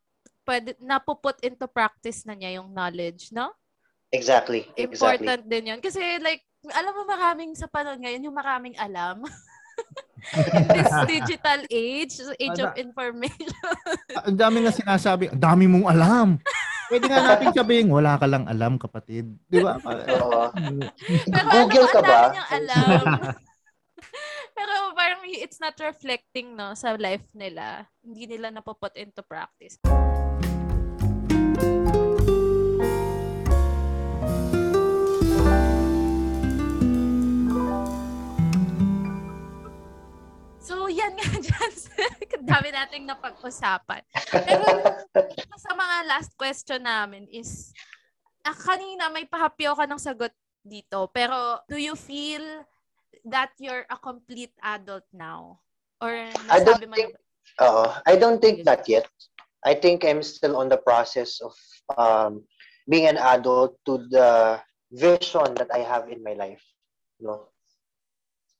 pwede, 0.48 0.74
napuput 0.80 1.36
into 1.44 1.68
practice 1.70 2.24
na 2.24 2.34
niya 2.34 2.58
yung 2.58 2.72
knowledge, 2.72 3.30
no? 3.30 3.52
Exactly. 4.10 4.66
Exactly. 4.74 5.28
Important 5.28 5.46
din 5.46 5.70
yun. 5.70 5.80
Kasi 5.84 6.18
like, 6.18 6.42
alam 6.74 6.92
mo 6.96 7.02
maraming 7.06 7.54
sa 7.54 7.70
panahon 7.70 8.02
ngayon, 8.02 8.26
yung 8.26 8.34
maraming 8.34 8.74
alam. 8.74 9.22
In 10.50 10.66
this 10.76 10.90
digital 11.06 11.60
age, 11.70 12.18
age 12.40 12.60
of 12.60 12.74
information. 12.74 13.50
Ah, 14.18 14.26
Ang 14.26 14.38
dami 14.38 14.66
nga 14.66 14.74
sinasabi, 14.74 15.30
dami 15.30 15.70
mong 15.70 15.86
alam. 15.86 16.28
Pwede 16.90 17.06
nga 17.06 17.22
natin 17.22 17.54
sabihin, 17.54 17.86
wala 17.86 18.18
ka 18.18 18.26
lang 18.26 18.50
alam, 18.50 18.74
kapatid. 18.74 19.30
Di 19.46 19.62
ba? 19.62 19.78
Oo. 19.78 20.50
Pero 21.30 21.46
Google 21.54 21.86
ano, 21.86 21.94
ka 21.94 22.00
ba? 22.02 22.20
alam. 22.50 23.04
Pero 24.58 24.74
parang 24.98 25.22
it's 25.30 25.62
not 25.62 25.78
reflecting 25.78 26.58
no 26.58 26.74
sa 26.74 26.98
life 26.98 27.24
nila. 27.30 27.86
Hindi 28.02 28.34
nila 28.34 28.50
napuput 28.50 28.92
into 28.98 29.22
practice. 29.22 29.78
So, 40.70 40.86
yan 40.86 41.18
nga. 41.18 41.26
Ang 42.38 42.46
dami 42.46 42.68
nating 42.70 43.04
napag-usapan. 43.10 44.06
Pero 44.30 44.64
sa 45.58 45.74
mga 45.74 45.96
last 46.06 46.30
question 46.38 46.86
namin 46.86 47.26
is, 47.26 47.74
ah, 48.46 48.54
kanina 48.54 49.10
may 49.10 49.26
pahapyaw 49.26 49.74
ka 49.74 49.84
ng 49.90 49.98
sagot 49.98 50.30
dito, 50.62 51.10
pero 51.10 51.58
do 51.66 51.74
you 51.74 51.98
feel 51.98 52.62
that 53.26 53.50
you're 53.58 53.82
a 53.90 53.98
complete 53.98 54.54
adult 54.62 55.04
now? 55.10 55.58
Or 55.98 56.14
I 56.46 56.62
don't 56.62 56.86
mo 56.86 56.94
think- 56.94 57.18
Oo. 57.58 57.90
I 58.06 58.14
don't 58.14 58.38
think 58.38 58.62
that 58.62 58.86
yet. 58.86 59.10
I 59.66 59.74
think 59.74 60.06
I'm 60.06 60.22
still 60.22 60.54
on 60.54 60.70
the 60.70 60.78
process 60.80 61.42
of 61.42 61.52
um, 61.98 62.46
being 62.86 63.10
an 63.10 63.18
adult 63.18 63.74
to 63.90 64.06
the 64.08 64.62
vision 64.94 65.52
that 65.58 65.68
I 65.74 65.82
have 65.82 66.08
in 66.08 66.22
my 66.24 66.32
life. 66.32 66.62
No, 67.20 67.52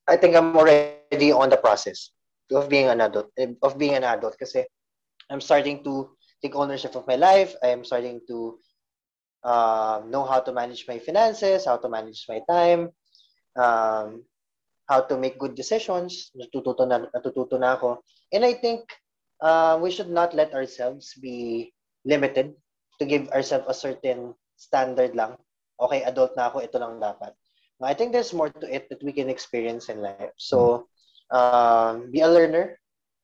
I 0.04 0.20
think 0.20 0.36
I'm 0.36 0.52
already 0.52 0.99
on 1.12 1.50
the 1.50 1.56
process 1.56 2.11
of 2.52 2.68
being 2.68 2.86
an 2.86 3.00
adult. 3.00 3.30
Of 3.62 3.78
being 3.78 3.94
an 3.94 4.04
adult, 4.04 4.38
kasi 4.38 4.64
I'm 5.30 5.40
starting 5.40 5.82
to 5.84 6.11
take 6.42 6.54
ownership 6.54 6.94
of 6.94 7.06
my 7.06 7.16
life. 7.16 7.54
I'm 7.62 7.84
starting 7.84 8.20
to 8.28 8.58
um, 9.44 10.11
know 10.11 10.24
how 10.24 10.40
to 10.40 10.52
manage 10.52 10.86
my 10.86 10.98
finances, 10.98 11.66
how 11.66 11.76
to 11.78 11.88
manage 11.88 12.26
my 12.28 12.40
time, 12.48 12.90
um, 13.56 14.24
how 14.88 15.00
to 15.02 15.18
make 15.18 15.38
good 15.38 15.54
decisions. 15.54 16.30
Natututo 16.34 16.86
na, 16.86 17.06
natututo 17.14 17.58
na 17.58 17.74
ako. 17.74 18.02
And 18.32 18.44
I 18.44 18.54
think 18.54 18.86
uh, 19.42 19.78
we 19.80 19.90
should 19.90 20.11
not 20.11 20.34
let 20.34 20.54
ourselves 20.54 21.14
be 21.18 21.72
limited 22.04 22.54
to 22.98 23.04
give 23.04 23.28
ourselves 23.30 23.66
a 23.68 23.74
certain 23.74 24.34
standard 24.56 25.14
lang. 25.14 25.36
Okay, 25.80 26.04
adult 26.04 26.36
na 26.36 26.52
ako, 26.52 26.61
ito 26.61 26.76
lang 26.78 27.00
dapat. 27.00 27.32
I 27.80 27.96
think 27.96 28.12
there's 28.12 28.36
more 28.36 28.52
to 28.52 28.68
it 28.68 28.92
that 28.92 29.00
we 29.00 29.08
can 29.08 29.32
experience 29.32 29.88
in 29.88 30.04
life. 30.04 30.36
So, 30.36 30.84
um, 31.33 32.11
be 32.11 32.20
a 32.20 32.28
learner, 32.28 32.78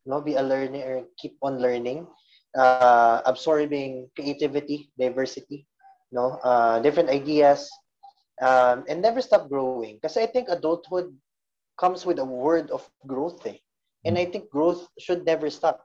no? 0.06 0.20
Be 0.20 0.34
a 0.34 0.42
learner, 0.42 1.04
keep 1.18 1.36
on 1.42 1.58
learning, 1.60 2.06
uh, 2.56 3.20
absorbing 3.26 4.08
creativity, 4.14 4.90
diversity, 4.98 5.66
no? 6.12 6.38
Uh, 6.42 6.78
different 6.80 7.10
ideas, 7.10 7.70
um, 8.42 8.84
and 8.88 9.02
never 9.02 9.20
stop 9.22 9.48
growing. 9.48 9.90
Kasi 9.92 10.12
I 10.14 10.18
think 10.18 10.38
adulthood 10.38 11.04
comes 11.78 12.04
with 12.06 12.18
a 12.18 12.24
word 12.24 12.70
of 12.70 12.84
growth 13.06 13.44
eh. 13.46 13.58
And 14.04 14.18
I 14.18 14.26
think 14.26 14.50
growth 14.50 14.88
should 14.98 15.24
never 15.26 15.50
stop. 15.50 15.84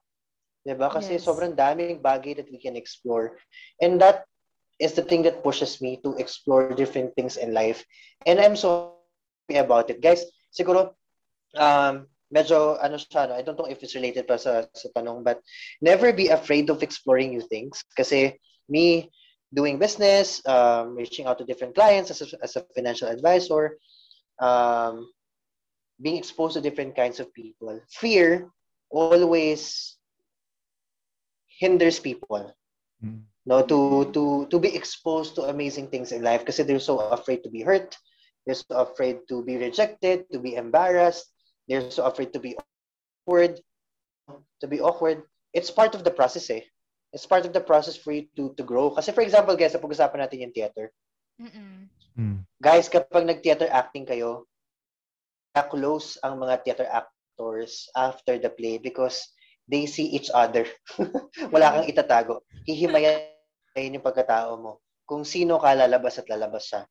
'Di 0.65 0.75
ba? 0.77 0.89
Kasi 0.93 1.17
Yes. 1.17 1.21
sobrang 1.21 1.55
daming 1.57 1.97
bagay 2.01 2.37
that 2.37 2.49
we 2.51 2.57
can 2.59 2.75
explore. 2.75 3.37
And 3.81 3.97
that 4.01 4.25
is 4.79 4.93
the 4.93 5.03
thing 5.05 5.23
that 5.27 5.43
pushes 5.43 5.81
me 5.81 6.01
to 6.05 6.15
explore 6.19 6.65
different 6.67 7.13
things 7.15 7.37
in 7.37 7.53
life. 7.53 7.85
And 8.25 8.39
I'm 8.39 8.55
so 8.55 8.77
happy 9.21 9.57
about 9.57 9.89
it. 9.89 9.99
Guys, 10.01 10.25
siguro 10.53 10.93
um 11.55 12.07
medyo 12.31 12.79
ano 12.79 12.95
siya, 12.95 13.27
no? 13.29 13.35
I 13.35 13.41
don't 13.43 13.59
know 13.59 13.67
if 13.67 13.83
it's 13.83 13.95
related 13.95 14.27
pa 14.27 14.37
sa, 14.37 14.63
sa 14.73 14.87
tanong, 14.95 15.23
but 15.23 15.43
never 15.81 16.13
be 16.13 16.29
afraid 16.31 16.69
of 16.69 16.83
exploring 16.83 17.35
new 17.35 17.43
things. 17.43 17.83
Kasi 17.97 18.39
me 18.69 19.11
doing 19.53 19.75
business, 19.77 20.39
um, 20.47 20.95
reaching 20.95 21.27
out 21.27 21.37
to 21.39 21.45
different 21.45 21.75
clients 21.75 22.09
as 22.09 22.21
a, 22.23 22.27
as 22.39 22.55
a 22.55 22.63
financial 22.71 23.11
advisor, 23.11 23.75
um, 24.39 25.11
being 25.99 26.15
exposed 26.15 26.55
to 26.55 26.63
different 26.63 26.95
kinds 26.95 27.19
of 27.19 27.33
people. 27.35 27.79
Fear 27.91 28.47
always 28.89 29.95
hinders 31.59 31.99
people 31.99 32.55
Mm. 33.01 33.25
no 33.49 33.65
to 33.65 34.05
to 34.13 34.45
to 34.53 34.61
be 34.61 34.69
exposed 34.77 35.33
to 35.33 35.49
amazing 35.49 35.89
things 35.89 36.13
in 36.13 36.21
life 36.21 36.45
because 36.45 36.61
they're 36.61 36.77
so 36.77 37.01
afraid 37.09 37.41
to 37.41 37.49
be 37.49 37.65
hurt 37.65 37.97
they're 38.45 38.53
so 38.53 38.77
afraid 38.77 39.25
to 39.25 39.41
be 39.41 39.57
rejected 39.57 40.29
to 40.29 40.37
be 40.37 40.53
embarrassed 40.53 41.30
they're 41.67 41.89
so 41.91 42.05
afraid 42.05 42.33
to 42.33 42.39
be 42.39 42.55
awkward. 42.57 43.59
To 44.61 44.67
be 44.67 44.79
awkward. 44.79 45.23
It's 45.53 45.71
part 45.71 45.95
of 45.95 46.03
the 46.03 46.13
process 46.13 46.49
eh. 46.49 46.63
It's 47.11 47.27
part 47.27 47.45
of 47.45 47.51
the 47.51 47.59
process 47.59 47.99
for 47.99 48.15
you 48.15 48.31
to 48.39 48.55
to 48.55 48.63
grow. 48.63 48.95
Kasi 48.95 49.11
for 49.11 49.21
example 49.21 49.57
guys 49.59 49.75
sa 49.75 49.83
pag-usapan 49.83 50.23
natin 50.23 50.47
yung 50.47 50.55
theater. 50.55 50.93
Mm-mm. 51.41 51.89
Mm. 52.11 52.43
guys 52.59 52.91
kapag 52.91 53.23
nag-theater 53.23 53.71
acting 53.71 54.03
kayo 54.03 54.43
close 55.71 56.19
ang 56.21 56.37
mga 56.37 56.63
theater 56.63 56.87
actors 56.91 57.87
after 57.95 58.35
the 58.35 58.51
play 58.51 58.77
because 58.77 59.31
they 59.67 59.87
see 59.87 60.11
each 60.11 60.27
other. 60.31 60.67
Wala 61.55 61.71
kang 61.79 61.87
itatago. 61.87 62.43
Hihimayin 62.67 63.95
yung 63.95 64.05
pagkatao 64.05 64.59
mo. 64.59 64.83
Kung 65.07 65.27
sino 65.27 65.59
ka 65.59 65.75
lalabas 65.75 66.19
at 66.19 66.27
lalabas 66.27 66.67
siya 66.71 66.83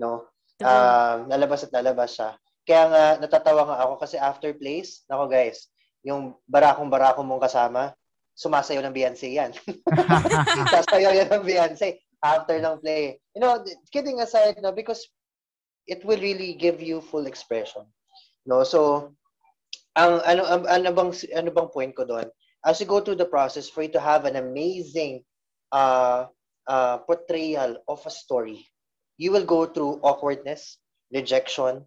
no? 0.00 0.28
Um, 0.56 1.28
lalabas 1.28 1.68
at 1.68 1.72
lalabas 1.72 2.16
siya 2.16 2.32
kaya 2.66 2.84
nga 2.90 3.04
natatawa 3.22 3.62
nga 3.64 3.78
ako 3.86 3.94
kasi 4.02 4.18
after 4.18 4.50
plays 4.52 5.06
nako 5.06 5.30
guys 5.30 5.70
yung 6.02 6.34
barakong 6.50 6.90
barako 6.90 7.22
mong 7.22 7.42
kasama 7.46 7.94
sumasayaw 8.36 8.84
ng 8.84 8.94
Beyonce 8.94 9.32
yan. 9.32 9.50
Sasayaw 10.74 11.12
yan 11.16 11.32
ng 11.32 11.46
Beyonce 11.46 12.04
after 12.20 12.60
ng 12.60 12.76
play. 12.84 13.16
You 13.32 13.40
know 13.40 13.64
kidding 13.88 14.20
aside 14.20 14.60
no 14.60 14.76
because 14.76 15.08
it 15.88 16.04
will 16.04 16.20
really 16.20 16.52
give 16.52 16.84
you 16.84 17.00
full 17.00 17.24
expression 17.24 17.88
no? 18.44 18.60
So 18.62 19.10
ang 19.96 20.20
ano 20.28 20.44
ang, 20.44 20.62
ano 20.68 20.92
bang 20.92 21.12
ano 21.32 21.48
bang 21.48 21.70
point 21.72 21.96
ko 21.96 22.04
doon? 22.04 22.28
As 22.66 22.76
you 22.82 22.86
go 22.86 23.00
through 23.00 23.16
the 23.16 23.30
process 23.30 23.70
for 23.70 23.86
you 23.86 23.92
to 23.96 24.02
have 24.02 24.28
an 24.28 24.36
amazing 24.36 25.24
uh, 25.72 26.26
uh, 26.68 26.98
portrayal 27.08 27.78
of 27.88 28.02
a 28.04 28.12
story 28.12 28.66
you 29.16 29.32
will 29.32 29.44
go 29.44 29.64
through 29.66 30.00
awkwardness 30.02 30.78
rejection 31.12 31.84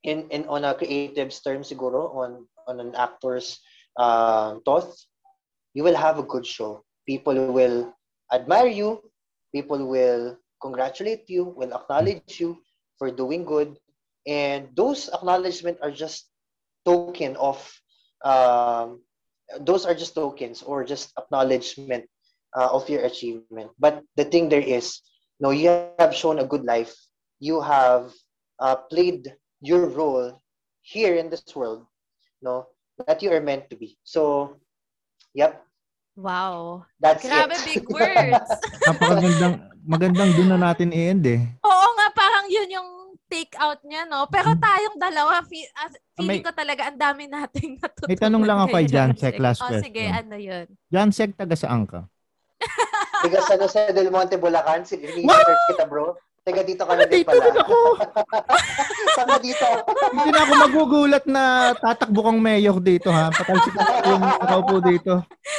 in 0.05 0.29
in 0.29 0.45
on 0.45 0.69
a 0.69 0.77
creative 0.77 1.33
term 1.33 1.65
siguro 1.65 2.13
on 2.13 2.45
on 2.69 2.77
an 2.77 2.93
actor's 2.93 3.57
uh, 3.97 4.61
thought, 4.61 4.93
you 5.73 5.81
will 5.81 5.97
have 5.97 6.21
a 6.21 6.29
good 6.29 6.45
show. 6.45 6.85
People 7.09 7.49
will 7.49 7.89
admire 8.29 8.69
you, 8.69 9.01
people 9.49 9.81
will 9.81 10.37
congratulate 10.61 11.25
you, 11.29 11.53
will 11.57 11.73
acknowledge 11.73 12.37
you 12.37 12.57
for 12.97 13.09
doing 13.09 13.45
good, 13.45 13.77
and 14.29 14.69
those 14.77 15.09
acknowledgement 15.09 15.77
are 15.81 15.91
just 15.91 16.29
token 16.85 17.35
of 17.37 17.57
um, 18.25 19.01
those 19.61 19.85
are 19.85 19.93
just 19.93 20.15
tokens 20.15 20.61
or 20.61 20.83
just 20.83 21.13
acknowledgement 21.17 22.05
uh, 22.57 22.69
of 22.71 22.89
your 22.89 23.05
achievement. 23.05 23.71
But 23.79 24.01
the 24.15 24.25
thing 24.25 24.49
there 24.49 24.63
is, 24.63 25.01
no, 25.39 25.51
you 25.51 25.69
have 25.99 26.15
shown 26.15 26.39
a 26.39 26.47
good 26.47 26.63
life. 26.63 26.95
You 27.39 27.61
have 27.61 28.11
uh, 28.59 28.75
played 28.89 29.33
your 29.61 29.87
role 29.89 30.41
here 30.81 31.15
in 31.15 31.29
this 31.29 31.43
world, 31.55 31.85
no, 32.41 32.67
that 33.07 33.21
you 33.21 33.31
are 33.31 33.41
meant 33.41 33.69
to 33.69 33.75
be. 33.75 33.97
So, 34.03 34.55
yep, 35.33 35.61
Wow. 36.15 36.85
that's 36.99 37.27
Grabe, 37.27 37.51
it. 37.51 37.65
big 37.67 37.83
words. 37.91 38.47
Napakagandang, 38.87 39.55
magandang 39.83 40.31
doon 40.39 40.49
na 40.55 40.71
natin 40.71 40.95
i-end 40.95 41.27
eh. 41.27 41.43
Oo 41.59 41.87
nga, 41.99 42.07
parang 42.15 42.47
yun 42.47 42.71
yung 42.71 42.89
take 43.35 43.53
out 43.59 43.83
niya, 43.83 44.07
no? 44.07 44.23
Pero 44.31 44.55
tayong 44.55 44.95
dalawa, 44.95 45.43
fe- 45.43 45.67
as, 45.75 45.91
feeling 46.15 46.39
May- 46.39 46.45
ko 46.47 46.55
talaga 46.55 46.87
ang 46.87 46.95
dami 46.95 47.27
nating 47.27 47.75
natutunan. 47.83 48.07
May 48.07 48.19
tanong 48.19 48.43
lang 48.47 48.57
ako 48.63 48.67
kay 48.71 48.85
ngayon. 48.87 48.93
Jan 48.95 49.11
Sek, 49.19 49.35
last 49.37 49.59
oh, 49.59 49.67
question. 49.67 49.83
sige, 49.83 50.03
ano 50.07 50.35
yun? 50.39 50.65
Jan 50.87 51.09
Sek, 51.11 51.35
taga 51.35 51.55
saan 51.59 51.83
ka? 51.83 52.07
Taga 53.25 53.39
San 53.43 53.59
Jose 53.59 53.91
del 53.91 54.07
Monte, 54.07 54.39
Bulacan. 54.39 54.87
Sige, 54.87 55.11
search 55.11 55.63
kita, 55.67 55.83
bro. 55.83 56.15
Taga 56.45 56.61
dito 56.61 56.85
ka 56.85 56.93
na 56.93 57.03
din 57.03 57.25
Dito 57.25 57.33
pala. 57.33 57.41
din 57.41 57.57
ako. 57.57 57.77
Saan 59.17 59.41
dito? 59.41 59.65
Hindi 60.13 60.29
na 60.29 60.39
ako 60.45 60.53
magugulat 60.61 61.25
na 61.25 61.43
tatakbo 61.73 62.21
kang 62.21 62.37
mayor 62.37 62.77
dito 62.77 63.09
ha. 63.09 63.33
Patalsik 63.33 63.73
na 63.73 63.83
yung 64.05 64.21
nakaupo 64.21 64.77
dito. 64.77 65.13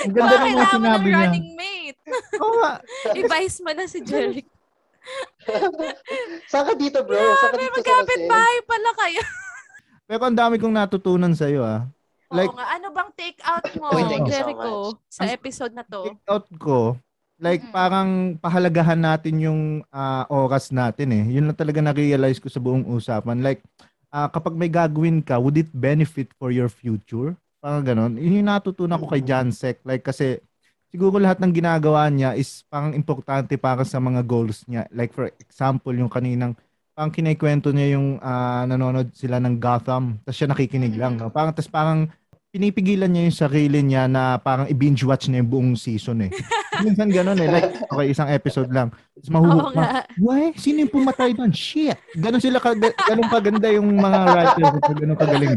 Ang 0.07 0.13
ganda 0.15 0.35
ng 0.39 0.55
mga 0.55 0.67
sinabi 0.71 1.03
ng 1.03 1.11
niya. 1.11 1.19
running 1.27 1.49
mate. 1.59 2.01
Oo 2.39 2.55
nga. 2.63 2.73
I-vice 3.19 3.59
mo 3.67 3.71
na 3.75 3.85
si 3.91 3.99
Jeric. 3.99 4.47
Saan 6.51 6.65
ka 6.67 6.75
dito, 6.75 6.99
bro? 7.03 7.17
Saan 7.17 7.53
ka 7.55 7.59
dito 7.59 7.79
sa 7.81 7.95
Jose? 8.03 8.27
bahay 8.27 8.57
pala 8.65 8.91
kayo. 8.97 9.23
Pero 10.09 10.23
ang 10.23 10.37
dami 10.37 10.57
kong 10.57 10.75
natutunan 10.75 11.33
sa 11.33 11.47
iyo 11.47 11.63
ah. 11.63 11.87
Like, 12.27 12.51
Oo 12.51 12.59
nga, 12.59 12.67
ano 12.75 12.87
bang 12.91 13.11
take 13.15 13.39
out 13.43 13.63
mo, 13.79 13.87
Uy, 13.95 14.03
thank 14.05 14.27
you 14.27 14.35
so 14.35 14.39
Jericho, 14.43 14.73
sa 15.07 15.23
Ang- 15.23 15.33
episode 15.33 15.73
na 15.73 15.87
to? 15.87 16.11
take 16.11 16.27
out 16.27 16.47
ko, 16.59 16.79
like 17.39 17.63
Mm-mm. 17.63 17.71
parang 17.71 18.11
pahalagahan 18.37 18.99
natin 18.99 19.35
yung 19.39 19.61
ah, 19.89 20.27
oras 20.27 20.75
natin 20.75 21.15
eh. 21.15 21.25
Yun 21.31 21.47
lang 21.47 21.59
talaga 21.59 21.79
na-realize 21.79 22.43
ko 22.43 22.51
sa 22.51 22.59
buong 22.59 22.83
usapan. 22.89 23.39
Like, 23.39 23.63
ah, 24.11 24.27
kapag 24.27 24.59
may 24.59 24.67
gagawin 24.67 25.23
ka, 25.23 25.39
would 25.39 25.55
it 25.55 25.71
benefit 25.71 26.35
for 26.35 26.51
your 26.51 26.67
future? 26.67 27.39
Parang 27.63 27.83
ganon. 27.83 28.15
Yun 28.15 28.43
yung 28.43 28.51
natutunan 28.51 28.99
ko 28.99 29.07
kay 29.07 29.23
John 29.23 29.51
Sek. 29.51 29.83
Like, 29.83 30.03
kasi 30.03 30.43
siguro 30.97 31.21
lahat 31.21 31.45
ng 31.45 31.53
ginagawa 31.53 32.09
niya 32.09 32.33
is 32.33 32.65
parang 32.73 32.97
importante 32.97 33.61
para 33.61 33.85
sa 33.85 34.01
mga 34.01 34.25
goals 34.25 34.65
niya. 34.65 34.89
Like, 34.89 35.13
for 35.13 35.29
example, 35.37 35.93
yung 35.93 36.09
kaninang 36.09 36.57
parang 36.97 37.13
kinikwento 37.13 37.69
niya 37.77 38.01
yung 38.01 38.17
ah, 38.25 38.65
nanonood 38.65 39.13
sila 39.13 39.37
ng 39.37 39.61
Gotham, 39.61 40.17
tapos 40.25 40.37
siya 40.41 40.49
nakikinig 40.49 40.97
lang. 40.97 41.21
No? 41.21 41.29
Parang, 41.29 41.53
tapos 41.53 41.69
parang 41.69 42.09
pinipigilan 42.55 43.11
niya 43.11 43.23
yung 43.29 43.39
sarili 43.39 43.81
niya 43.85 44.09
na 44.09 44.41
parang 44.41 44.65
i-binge 44.71 45.05
watch 45.05 45.29
niya 45.29 45.45
yung 45.45 45.51
buong 45.51 45.73
season 45.77 46.25
eh. 46.25 46.31
Minsan 46.85 47.09
ganun 47.13 47.41
eh. 47.41 47.49
Like, 47.49 47.85
okay, 47.89 48.07
isang 48.13 48.29
episode 48.29 48.69
lang. 48.73 48.93
Tapos 48.93 49.29
Oo 49.29 49.35
mahuhulog 49.35 49.73
nga. 49.77 50.05
Why? 50.21 50.53
Sino 50.57 50.85
yung 50.85 50.93
pumatay 50.93 51.33
doon? 51.33 51.53
Shit! 51.53 51.97
Ganun 52.17 52.41
sila, 52.41 52.61
ka, 52.61 52.77
ganun 52.77 53.29
kaganda 53.33 53.69
yung 53.73 53.89
mga 53.97 54.21
writers. 54.33 54.77
Ganun 54.93 55.19
kagaling. 55.19 55.57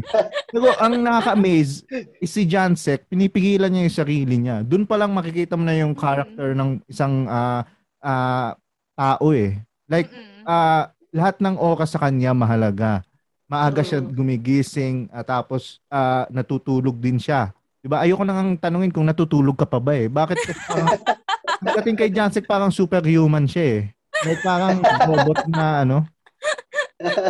Pero 0.51 0.67
ang 0.79 0.93
nakaka-amaze 0.99 1.83
is 2.19 2.31
si 2.31 2.43
John 2.47 2.75
Sek, 2.75 3.07
pinipigilan 3.11 3.71
niya 3.71 3.85
yung 3.87 3.99
sarili 3.99 4.35
niya. 4.39 4.63
Doon 4.63 4.87
pa 4.87 4.95
lang 4.95 5.11
makikita 5.11 5.59
mo 5.59 5.63
na 5.67 5.75
yung 5.75 5.95
character 5.95 6.55
ng 6.55 6.83
isang 6.87 7.27
ah, 7.27 7.63
ah, 8.03 8.55
tao 8.95 9.27
eh. 9.35 9.59
Like, 9.87 10.11
ah, 10.47 10.91
lahat 11.15 11.41
ng 11.41 11.55
oras 11.57 11.95
sa 11.95 11.99
kanya 11.99 12.31
mahalaga. 12.35 13.03
Maaga 13.49 13.81
siya 13.81 13.97
gumigising 13.99 15.09
at 15.09 15.25
tapos 15.25 15.81
ah, 15.89 16.29
natutulog 16.29 16.93
din 17.01 17.17
siya. 17.17 17.49
'Di 17.81 17.89
ba? 17.89 18.05
Ayoko 18.05 18.21
nang 18.21 18.53
tanungin 18.61 18.93
kung 18.93 19.09
natutulog 19.09 19.57
ka 19.57 19.65
pa 19.65 19.81
ba 19.81 19.97
eh. 19.97 20.05
Bakit 20.05 20.37
parang 20.69 20.89
pagdating 21.65 21.97
kay 21.97 22.09
Jansek 22.13 22.45
parang 22.45 22.69
superhuman 22.69 23.49
siya 23.49 23.65
eh. 23.65 23.81
Like 24.21 24.41
parang 24.45 24.85
robot 25.09 25.39
na 25.49 25.81
ano. 25.81 25.97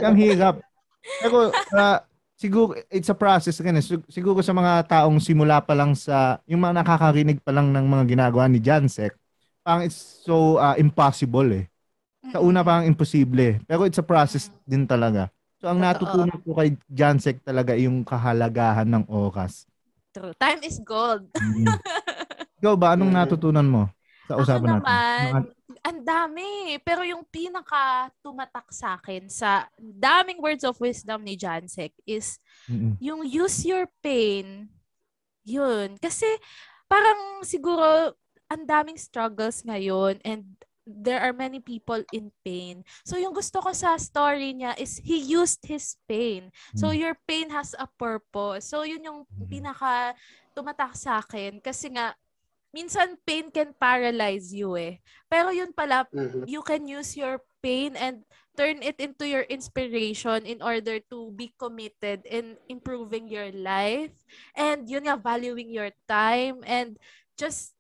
Ang 0.03 0.17
hirap. 0.17 0.59
Pero 1.23 1.51
ah, 1.73 2.03
siguro 2.35 2.75
it's 2.91 3.09
a 3.09 3.17
process 3.17 3.59
again. 3.61 3.79
eh. 3.79 3.85
Sig- 3.85 4.07
Siguro 4.11 4.43
sa 4.43 4.51
mga 4.55 4.85
taong 4.87 5.17
simula 5.23 5.63
pa 5.63 5.73
lang 5.77 5.95
sa 5.95 6.39
yung 6.49 6.61
mga 6.63 6.83
nakakarinig 6.83 7.39
pa 7.41 7.51
lang 7.55 7.71
ng 7.71 7.85
mga 7.87 8.03
ginagawa 8.09 8.45
ni 8.51 8.59
Jansek, 8.59 9.15
parang 9.63 9.85
it's 9.87 10.23
so 10.25 10.59
ah, 10.59 10.75
impossible 10.75 11.47
eh. 11.53 11.65
Sa 12.33 12.43
una 12.43 12.61
parang 12.65 12.85
imposible. 12.89 13.61
Pero 13.65 13.87
it's 13.87 14.01
a 14.01 14.05
process 14.05 14.51
din 14.67 14.85
talaga. 14.85 15.31
So 15.59 15.67
ang 15.67 15.79
natutunan 15.79 16.31
ko 16.39 16.55
kay 16.55 16.79
Jansek 16.87 17.43
talaga 17.43 17.75
yung 17.75 18.07
kahalagahan 18.07 18.87
ng 18.87 19.05
oras. 19.11 19.67
True. 20.09 20.31
Time 20.35 20.63
is 20.63 20.79
gold. 20.79 21.27
Mm. 21.35 21.67
Ikaw 22.59 22.75
ba, 22.75 22.95
anong 22.95 23.11
Mhm. 23.11 23.19
natutunan 23.19 23.67
mo 23.67 23.83
sa 24.25 24.35
Ako 24.35 24.41
usapan 24.41 24.67
natin? 24.67 24.79
naman, 24.79 25.23
Mga- 25.35 25.53
ang 25.79 25.99
dami. 26.01 26.49
Pero 26.79 27.01
yung 27.03 27.23
pinaka 27.27 28.07
tumatak 28.19 28.67
sa 28.71 28.95
akin 28.95 29.27
sa 29.27 29.67
daming 29.77 30.39
words 30.39 30.63
of 30.63 30.79
wisdom 30.79 31.23
ni 31.23 31.35
Jansek 31.35 31.91
is 32.03 32.39
Mm-mm. 32.67 32.95
yung 32.99 33.23
use 33.23 33.63
your 33.63 33.87
pain. 33.99 34.67
Yun. 35.43 35.99
Kasi 35.99 36.27
parang 36.85 37.43
siguro 37.43 38.15
ang 38.47 38.63
daming 38.65 38.97
struggles 38.97 39.61
ngayon 39.61 40.19
and 40.23 40.47
there 40.89 41.21
are 41.21 41.33
many 41.33 41.61
people 41.61 42.01
in 42.09 42.33
pain. 42.41 42.81
So 43.05 43.15
yung 43.21 43.33
gusto 43.37 43.61
ko 43.61 43.69
sa 43.71 43.95
story 44.01 44.57
niya 44.57 44.73
is 44.81 44.97
he 45.05 45.21
used 45.21 45.61
his 45.69 45.93
pain. 46.09 46.49
So 46.73 46.89
Mm. 46.89 46.97
your 46.97 47.15
pain 47.29 47.47
has 47.53 47.77
a 47.77 47.85
purpose. 47.85 48.65
So 48.73 48.81
yun 48.81 49.05
yung 49.05 49.29
Mm. 49.29 49.47
pinaka 49.49 50.17
tumatak 50.57 50.97
sa 50.97 51.21
akin 51.21 51.61
kasi 51.61 51.93
nga 51.93 52.17
minsan 52.73 53.17
pain 53.25 53.49
can 53.49 53.73
paralyze 53.77 54.53
you 54.53 54.73
eh. 54.77 55.01
Pero 55.29 55.49
yun 55.53 55.73
pala 55.73 56.05
Mhm. 56.13 56.45
you 56.45 56.61
can 56.61 56.85
use 56.85 57.17
your 57.17 57.41
pain 57.61 57.93
and 57.97 58.25
turn 58.55 58.83
it 58.83 58.99
into 58.99 59.23
your 59.25 59.43
inspiration 59.47 60.43
in 60.45 60.59
order 60.59 60.99
to 61.07 61.31
be 61.33 61.51
committed 61.55 62.23
in 62.27 62.59
improving 62.67 63.27
your 63.31 63.49
life 63.55 64.13
and 64.55 64.87
yun 64.87 65.07
nga 65.07 65.15
valuing 65.15 65.71
your 65.71 65.91
time 66.07 66.59
and 66.67 66.99
just 67.39 67.73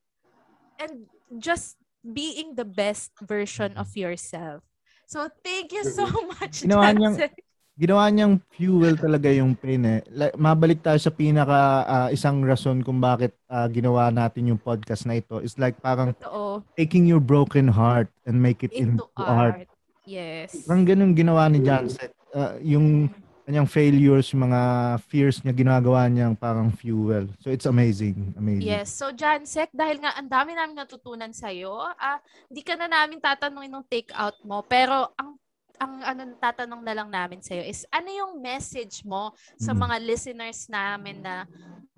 and 0.79 1.07
just 1.39 1.78
being 2.01 2.55
the 2.55 2.65
best 2.65 3.11
version 3.23 3.75
of 3.75 3.91
yourself. 3.93 4.63
So 5.05 5.25
thank 5.41 5.73
you 5.73 5.83
so 5.83 6.05
much. 6.37 6.61
Ginawa 6.65 6.93
niyang- 6.93 7.17
Jansen. 7.17 7.33
Ginawa 7.79 8.11
niyang 8.11 8.43
fuel 8.51 8.99
talaga 8.99 9.31
yung 9.31 9.55
pain 9.55 9.79
eh. 9.87 10.03
Like, 10.11 10.35
mabalik 10.35 10.83
tayo 10.83 10.99
sa 10.99 11.15
pinaka 11.15 11.87
ah, 11.87 12.09
isang 12.11 12.43
rason 12.43 12.83
kung 12.83 12.99
bakit 12.99 13.31
ah, 13.47 13.71
ginawa 13.71 14.11
natin 14.11 14.51
yung 14.51 14.59
podcast 14.59 15.07
na 15.07 15.15
ito 15.15 15.39
is 15.39 15.55
like 15.55 15.79
parang 15.79 16.11
Totoo. 16.19 16.59
taking 16.75 17.07
your 17.07 17.23
broken 17.23 17.71
heart 17.71 18.11
and 18.27 18.35
make 18.35 18.67
it 18.67 18.75
into, 18.75 19.07
Into 19.07 19.07
art. 19.15 19.63
art. 19.63 19.69
Yes. 20.03 20.67
Parang 20.67 20.83
ganun 20.83 21.15
ginawa 21.15 21.47
ni 21.47 21.63
Janset. 21.63 22.11
Ah, 22.35 22.59
yung 22.59 23.07
kanyang 23.49 23.65
failures, 23.65 24.29
yung 24.29 24.45
mga 24.45 24.61
fears 25.09 25.41
niya, 25.41 25.57
ginagawa 25.57 26.05
niyang 26.05 26.37
parang 26.37 26.69
fuel. 26.69 27.25
So 27.41 27.49
it's 27.49 27.65
amazing. 27.65 28.37
Amazing. 28.37 28.69
Yes. 28.69 28.93
So, 28.93 29.09
Jansek, 29.09 29.73
dahil 29.73 29.97
nga 29.97 30.13
ang 30.13 30.29
dami 30.29 30.53
namin 30.53 30.77
natutunan 30.77 31.33
sa'yo, 31.33 31.73
ah, 31.97 32.21
hindi 32.45 32.61
ka 32.61 32.77
na 32.77 32.85
namin 32.85 33.17
tatanungin 33.17 33.73
ng 33.73 33.89
take 33.89 34.13
out 34.13 34.37
mo, 34.45 34.61
pero 34.61 35.09
ang 35.17 35.33
ang 35.79 36.03
ano 36.03 36.35
tatanong 36.35 36.83
na 36.83 36.91
lang 36.91 37.07
namin 37.07 37.39
sa'yo 37.39 37.63
is 37.63 37.87
ano 37.87 38.11
yung 38.11 38.43
message 38.43 38.99
mo 39.07 39.31
sa 39.55 39.71
Mm. 39.71 39.79
mga 39.87 39.95
listeners 40.03 40.67
namin 40.67 41.23
na 41.23 41.47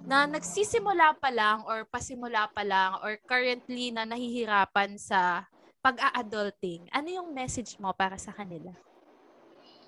na 0.06 0.30
nagsisimula 0.30 1.18
pa 1.18 1.34
lang 1.34 1.66
or 1.66 1.82
pasimula 1.90 2.46
pa 2.54 2.62
lang 2.62 3.02
or 3.02 3.18
currently 3.26 3.90
na 3.90 4.06
nahihirapan 4.06 5.02
sa 5.02 5.50
pag-a-adulting. 5.82 6.86
Ano 6.94 7.10
yung 7.10 7.34
message 7.34 7.74
mo 7.82 7.90
para 7.90 8.22
sa 8.22 8.30
kanila? 8.30 8.70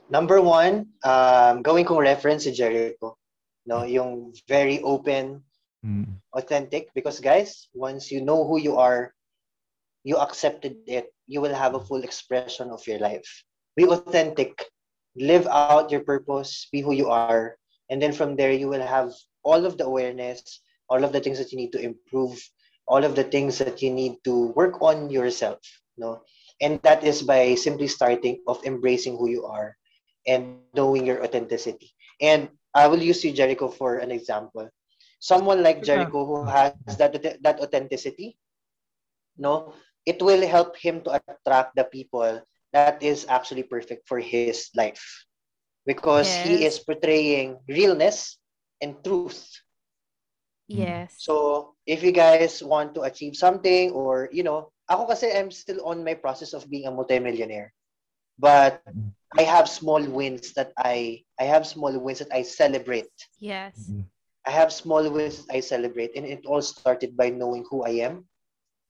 Number 0.09 0.41
one, 0.41 0.93
um, 1.03 1.63
gawin 1.63 1.85
kong 1.85 2.03
reference 2.03 2.43
si 2.43 2.51
Jericho. 2.51 3.17
No, 3.65 3.83
yung 3.83 4.35
very 4.47 4.83
open, 4.83 5.43
Mm. 5.83 6.19
authentic. 6.31 6.91
Because 6.95 7.19
guys, 7.19 7.67
once 7.75 8.11
you 8.11 8.23
know 8.23 8.47
who 8.47 8.55
you 8.59 8.79
are, 8.79 9.11
you 10.03 10.15
accepted 10.15 10.79
it, 10.87 11.11
you 11.27 11.39
will 11.39 11.55
have 11.55 11.75
a 11.75 11.83
full 11.83 12.03
expression 12.03 12.71
of 12.71 12.83
your 12.87 12.99
life. 12.99 13.27
Be 13.75 13.87
authentic. 13.87 14.55
Live 15.15 15.47
out 15.47 15.91
your 15.91 16.03
purpose. 16.03 16.67
Be 16.71 16.79
who 16.79 16.91
you 16.95 17.11
are. 17.11 17.55
And 17.91 18.01
then 18.01 18.11
from 18.11 18.35
there, 18.35 18.51
you 18.51 18.67
will 18.67 18.83
have 18.83 19.11
all 19.43 19.65
of 19.67 19.77
the 19.77 19.85
awareness, 19.85 20.63
all 20.87 21.03
of 21.03 21.11
the 21.11 21.19
things 21.19 21.37
that 21.39 21.51
you 21.51 21.59
need 21.59 21.71
to 21.75 21.83
improve, 21.83 22.39
all 22.87 23.03
of 23.03 23.15
the 23.15 23.23
things 23.23 23.59
that 23.59 23.81
you 23.81 23.91
need 23.91 24.19
to 24.23 24.51
work 24.55 24.81
on 24.81 25.11
yourself. 25.11 25.59
No, 25.95 26.23
and 26.59 26.81
that 26.83 27.03
is 27.03 27.21
by 27.21 27.55
simply 27.55 27.87
starting 27.87 28.41
of 28.47 28.63
embracing 28.65 29.15
who 29.15 29.29
you 29.29 29.45
are 29.45 29.77
and 30.27 30.59
knowing 30.73 31.05
your 31.05 31.23
authenticity. 31.23 31.91
And 32.21 32.49
I 32.73 32.87
will 32.87 33.01
use 33.01 33.23
you, 33.23 33.31
Jericho, 33.31 33.67
for 33.67 33.97
an 33.97 34.11
example. 34.11 34.69
Someone 35.19 35.63
like 35.63 35.83
Jericho 35.83 36.25
who 36.25 36.43
has 36.43 36.75
that 36.97 37.15
that 37.41 37.59
authenticity, 37.61 38.35
no, 39.37 39.73
it 40.05 40.21
will 40.21 40.43
help 40.45 40.75
him 40.75 41.01
to 41.07 41.21
attract 41.21 41.75
the 41.75 41.85
people 41.87 42.43
that 42.73 43.01
is 43.01 43.25
actually 43.29 43.63
perfect 43.63 44.07
for 44.07 44.19
his 44.19 44.67
life 44.75 45.03
because 45.85 46.33
he 46.35 46.65
is 46.65 46.79
portraying 46.79 47.59
realness 47.69 48.37
and 48.81 48.99
truth. 49.03 49.47
Yes. 50.67 51.15
So, 51.17 51.75
if 51.85 52.03
you 52.03 52.11
guys 52.11 52.63
want 52.63 52.95
to 52.95 53.03
achieve 53.03 53.35
something 53.35 53.91
or, 53.91 54.29
you 54.31 54.43
know, 54.43 54.71
ako 54.89 55.07
kasi 55.11 55.31
I'm 55.31 55.51
still 55.51 55.85
on 55.85 56.03
my 56.03 56.15
process 56.15 56.53
of 56.53 56.67
being 56.69 56.87
a 56.87 56.91
multimillionaire. 56.91 57.71
But 58.39 58.81
I 59.37 59.43
have 59.43 59.69
small 59.69 60.01
wins 60.03 60.53
that 60.53 60.71
I 60.77 61.23
I 61.39 61.43
have 61.45 61.65
small 61.67 61.97
wins 61.99 62.19
that 62.19 62.33
I 62.33 62.43
celebrate. 62.43 63.11
Yes. 63.39 63.93
Mhm. 63.93 64.09
I 64.45 64.51
have 64.51 64.71
small 64.73 65.09
wins 65.11 65.37
that 65.45 65.53
I 65.55 65.61
celebrate, 65.61 66.15
and 66.15 66.25
it 66.25 66.45
all 66.45 66.61
started 66.61 67.15
by 67.17 67.29
knowing 67.29 67.65
who 67.69 67.83
I 67.83 68.01
am, 68.07 68.27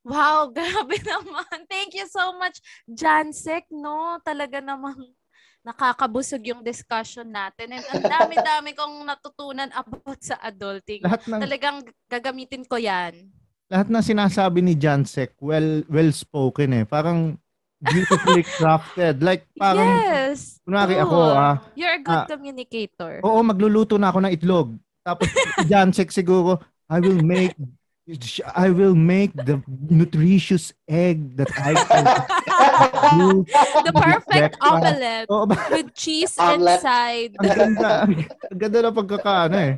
Wow, 0.00 0.48
grabe 0.56 0.96
naman. 1.04 1.68
Thank 1.68 1.92
you 1.94 2.08
so 2.08 2.32
much, 2.36 2.60
Jansek, 2.88 3.68
no? 3.68 4.16
Talaga 4.20 4.58
namang 4.58 4.96
nakakabusog 5.60 6.40
yung 6.40 6.64
discussion 6.64 7.28
natin. 7.28 7.76
And 7.76 7.84
ang 7.84 8.04
dami-dami 8.08 8.72
kong 8.72 9.04
natutunan 9.04 9.68
about 9.76 10.20
sa 10.24 10.40
adulting. 10.40 11.04
Lahat 11.04 11.20
ng 11.28 11.40
Talagang 11.40 11.78
gagamitin 12.08 12.64
ko 12.64 12.80
yan. 12.80 13.28
lahat 13.70 13.86
ng 13.86 14.02
sinasabi 14.02 14.66
ni 14.66 14.74
Jansek, 14.74 15.38
well 15.38 15.86
well 15.86 16.10
spoken 16.10 16.74
eh. 16.74 16.84
Parang 16.88 17.38
beautifully 17.78 18.42
crafted. 18.58 19.22
Like 19.22 19.46
parang 19.54 19.86
yes. 20.00 20.58
kunwari 20.66 20.98
ako 20.98 21.18
ah, 21.30 21.54
You're 21.78 21.94
a 21.94 22.02
good 22.02 22.24
ah, 22.24 22.26
communicator. 22.26 23.22
oo 23.22 23.38
magluluto 23.46 23.94
na 23.94 24.10
ako 24.10 24.26
ng 24.26 24.32
itlog. 24.34 24.68
Tapos 25.06 25.30
Jansek 25.70 26.10
siguro, 26.10 26.58
I 26.90 26.98
will 26.98 27.22
make 27.22 27.54
I 28.54 28.68
will 28.70 28.94
make 28.94 29.32
the 29.34 29.62
nutritious 29.88 30.72
egg 30.86 31.36
that 31.36 31.50
I 31.56 31.72
can 31.76 32.04
do. 33.14 33.46
The 33.86 33.92
perfect 33.94 34.58
omelette 34.60 35.28
ba? 35.28 35.56
with 35.74 35.94
cheese 35.94 36.34
Omelette. 36.36 36.82
inside. 36.82 37.32
ang 37.38 37.50
ganda. 37.54 37.90
Ang 38.50 38.58
ganda 38.58 38.78
ng 38.82 38.96
pagkakaano 38.96 39.56
eh. 39.56 39.74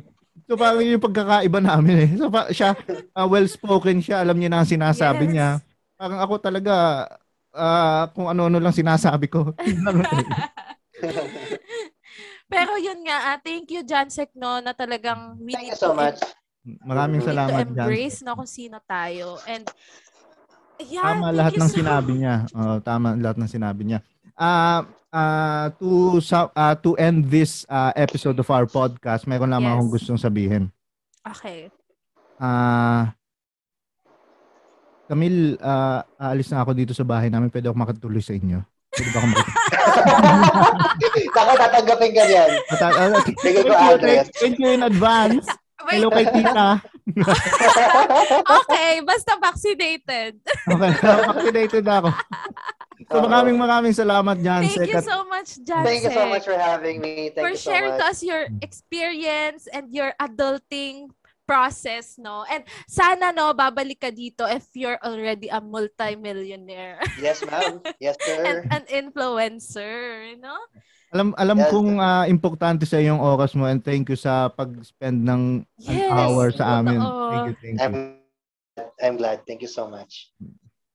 So 0.49 0.57
parang 0.57 0.81
yun 0.83 0.97
yung 0.97 1.05
pagkakaiba 1.05 1.59
namin 1.61 1.95
eh. 2.03 2.09
So 2.17 2.27
pa, 2.27 2.49
siya, 2.49 2.73
ah, 3.13 3.29
well-spoken 3.29 4.01
siya. 4.01 4.25
Alam 4.25 4.41
niya 4.41 4.49
na 4.51 4.59
ang 4.61 4.69
sinasabi 4.69 5.29
Yes. 5.29 5.31
niya. 5.31 5.49
Parang 5.95 6.19
ako 6.19 6.33
talaga, 6.41 6.73
ah, 7.53 8.09
kung 8.11 8.27
ano-ano 8.27 8.57
lang 8.59 8.75
sinasabi 8.75 9.29
ko. 9.29 9.53
Pero 12.53 12.77
yun 12.77 13.01
nga, 13.07 13.33
ah, 13.33 13.37
thank 13.41 13.71
you, 13.71 13.81
Jansek, 13.81 14.29
no, 14.35 14.59
na 14.59 14.75
talagang 14.75 15.39
we 15.41 15.53
Thank 15.53 15.73
you 15.73 15.79
so 15.79 15.95
much. 15.95 16.19
Maraming 16.63 17.19
we 17.19 17.27
need 17.27 17.27
to 17.27 17.31
salamat, 17.35 17.65
Jan. 17.67 17.75
embrace 17.75 18.17
no 18.23 18.31
kung 18.33 18.47
sino 18.47 18.79
tayo. 18.79 19.35
And 19.43 19.67
yeah, 20.79 21.03
Tama 21.11 21.27
lahat 21.29 21.53
ng 21.59 21.67
so- 21.67 21.77
sinabi 21.77 22.11
niya. 22.15 22.35
Oo, 22.55 22.75
tama 22.79 23.07
lahat 23.13 23.37
ng 23.37 23.51
sinabi 23.51 23.81
niya. 23.83 23.99
Ah, 24.33 24.87
ah, 25.11 25.67
to 25.75 26.17
sa 26.23 26.47
ah, 26.51 26.73
to 26.73 26.95
end 26.95 27.27
this 27.27 27.67
ah, 27.67 27.91
episode 27.93 28.39
of 28.39 28.47
our 28.47 28.63
podcast, 28.63 29.27
meron 29.27 29.51
lamang 29.51 29.69
Yes. 29.69 29.77
akong 29.77 29.91
gustong 29.91 30.19
sabihin. 30.19 30.63
Okay. 31.21 31.67
Ah 32.39 33.11
Camille, 35.03 35.59
ah, 35.59 36.07
aalis 36.17 36.47
na 36.47 36.63
ako 36.63 36.71
dito 36.73 36.95
sa 36.95 37.03
bahay 37.03 37.27
namin. 37.27 37.51
Pwede 37.51 37.67
ako 37.67 37.75
makatuloy 37.75 38.23
sa 38.23 38.33
inyo. 38.33 38.63
Pwede 38.89 39.09
ba 39.11 39.17
ako 39.19 39.27
makatuloy? 39.29 39.61
Ako 41.33 41.51
tatanggapin 41.55 42.11
ka 42.13 42.23
yan. 42.25 42.49
Thank 44.33 44.57
you 44.59 44.69
in 44.69 44.83
advance. 44.83 45.45
Wait, 45.83 45.99
Hello 45.99 46.09
kay 46.09 46.25
tita. 46.31 46.79
okay, 48.57 49.03
basta 49.03 49.35
vaccinated. 49.35 50.39
Okay, 50.43 50.91
vaccinated 51.27 51.85
ako. 51.87 52.09
So 53.11 53.19
maraming 53.27 53.59
maraming 53.59 53.91
salamat, 53.91 54.39
Jan. 54.39 54.63
Thank 54.63 54.87
you 54.87 55.03
so 55.03 55.27
much, 55.27 55.59
Jansek. 55.59 55.85
Thank 55.85 56.03
you 56.07 56.13
so 56.15 56.25
much 56.31 56.45
for 56.47 56.55
having 56.55 57.03
me. 57.03 57.29
Thank 57.35 57.43
for 57.43 57.51
you 57.51 57.59
so 57.59 57.67
sharing 57.69 57.99
to 57.99 58.05
much. 58.07 58.15
us 58.15 58.23
your 58.23 58.47
experience 58.63 59.67
and 59.67 59.91
your 59.91 60.15
adulting 60.17 61.11
process, 61.43 62.15
no? 62.15 62.47
And 62.47 62.63
sana, 62.87 63.35
no, 63.35 63.51
babalik 63.53 63.99
ka 63.99 64.09
dito 64.09 64.47
if 64.47 64.65
you're 64.73 64.99
already 65.03 65.51
a 65.51 65.59
multi-millionaire 65.59 67.03
Yes, 67.19 67.43
ma'am. 67.43 67.83
Yes, 67.99 68.15
and 68.47 68.63
sir. 68.63 68.67
an 68.71 68.83
influencer, 68.87 70.39
no? 70.39 70.55
Alam 71.13 71.29
alam 71.37 71.57
Yes. 71.61 71.69
kong 71.69 71.91
ah, 71.95 72.25
importante 72.25 72.83
sa 72.83 72.97
yung 72.97 73.21
oras 73.21 73.53
mo 73.53 73.63
and 73.63 73.79
thank 73.79 74.09
you 74.09 74.17
sa 74.17 74.49
pag-spend 74.49 75.21
ng 75.21 75.41
an 75.61 75.93
Yes, 75.93 76.09
hour 76.09 76.49
sa 76.49 76.81
amin. 76.81 76.97
totoo. 76.97 77.29
Thank 77.29 77.45
you, 77.45 77.55
thank 77.61 77.75
you. 77.77 77.79
I'm 77.79 77.95
I'm 78.97 79.15
glad. 79.15 79.45
Thank 79.45 79.61
you 79.61 79.69
so 79.69 79.85
much. 79.85 80.33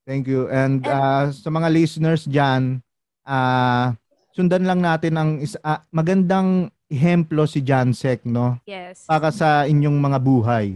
Thank 0.03 0.27
you. 0.27 0.51
And 0.51 0.83
And- 0.83 0.91
ah, 0.91 1.31
sa 1.31 1.49
mga 1.49 1.71
listeners 1.71 2.27
diyan, 2.27 2.83
ah 3.23 3.95
sundan 4.35 4.67
lang 4.67 4.83
natin 4.83 5.15
ang 5.15 5.31
is- 5.39 5.59
ah, 5.63 5.87
magandang 5.89 6.67
ehemplo 6.89 7.47
si 7.47 7.61
Jansek, 7.61 8.25
no? 8.25 8.59
Yes. 8.65 9.07
Para 9.07 9.31
sa 9.31 9.65
inyong 9.65 9.95
mga 9.95 10.19
buhay. 10.19 10.67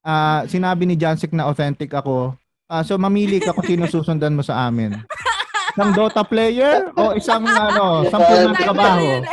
Ah, 0.00 0.46
sinabi 0.46 0.84
ni 0.84 0.94
Jansek 0.94 1.34
na 1.34 1.44
authentic 1.44 1.90
ako. 1.90 2.38
Ah, 2.64 2.80
so 2.80 2.94
mamili 2.94 3.42
ka 3.42 3.50
kung 3.50 3.66
sino 3.66 3.84
susundan 3.86 4.32
mo 4.32 4.40
sa 4.40 4.64
amin. 4.64 4.94
Isang 5.74 5.90
Dota 5.90 6.22
player 6.22 6.86
o 6.94 7.18
isang 7.18 7.42
ano, 7.42 8.06
sampung 8.06 8.46
ng 8.46 8.54
trabaho? 8.62 9.26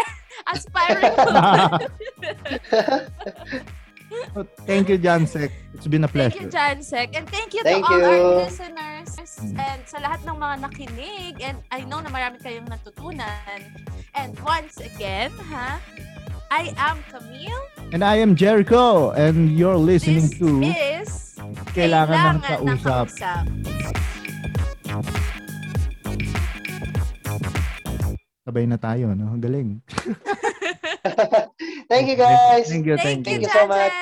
Aspiring 0.49 1.13
Thank 4.65 4.89
you, 4.89 4.97
Jansek. 4.97 5.51
It's 5.73 5.87
been 5.87 6.03
a 6.03 6.07
Thank 6.09 6.35
you, 6.35 6.49
pleasure. 6.49 6.51
Jansek. 6.51 7.15
And 7.15 7.29
thank 7.29 7.53
you 7.53 7.63
Thank 7.63 7.85
to 7.85 7.93
all 7.93 8.03
our 8.03 8.17
you. 8.17 8.35
listeners 8.43 9.15
and 9.55 9.79
sa 9.87 10.03
lahat 10.03 10.19
ng 10.27 10.35
mga 10.35 10.55
nakinig. 10.65 11.39
And 11.39 11.63
I 11.71 11.85
know 11.87 12.01
na 12.01 12.09
marami 12.09 12.41
kayong 12.41 12.67
natutunan. 12.67 13.61
And 14.17 14.35
once 14.43 14.81
again, 14.81 15.31
ha, 15.47 15.79
I 16.51 16.73
am 16.75 16.99
Camille. 17.07 17.63
And 17.93 18.03
I 18.03 18.17
am 18.19 18.35
Jericho 18.35 19.11
and 19.13 19.55
you're 19.55 19.77
listening 19.79 20.27
This 20.27 20.39
to 20.41 20.59
is 20.59 21.37
Kailangan 21.71 22.41
ng 22.41 22.43
Kailangan 22.43 22.77
Kausap. 22.81 23.07
Kausap. 23.15 23.45
Sabay 28.51 28.67
na 28.67 28.75
tayo, 28.75 29.15
no? 29.15 29.39
Galing. 29.39 29.79
Thank 31.87 32.11
you, 32.11 32.19
guys. 32.19 32.67
Thank 32.67 32.83
you, 32.83 32.99
Thank 32.99 33.23
thank 33.23 33.27
you, 33.31 33.39
you. 33.39 33.47
you 33.47 33.47
so 33.47 33.63
much. 33.63 33.95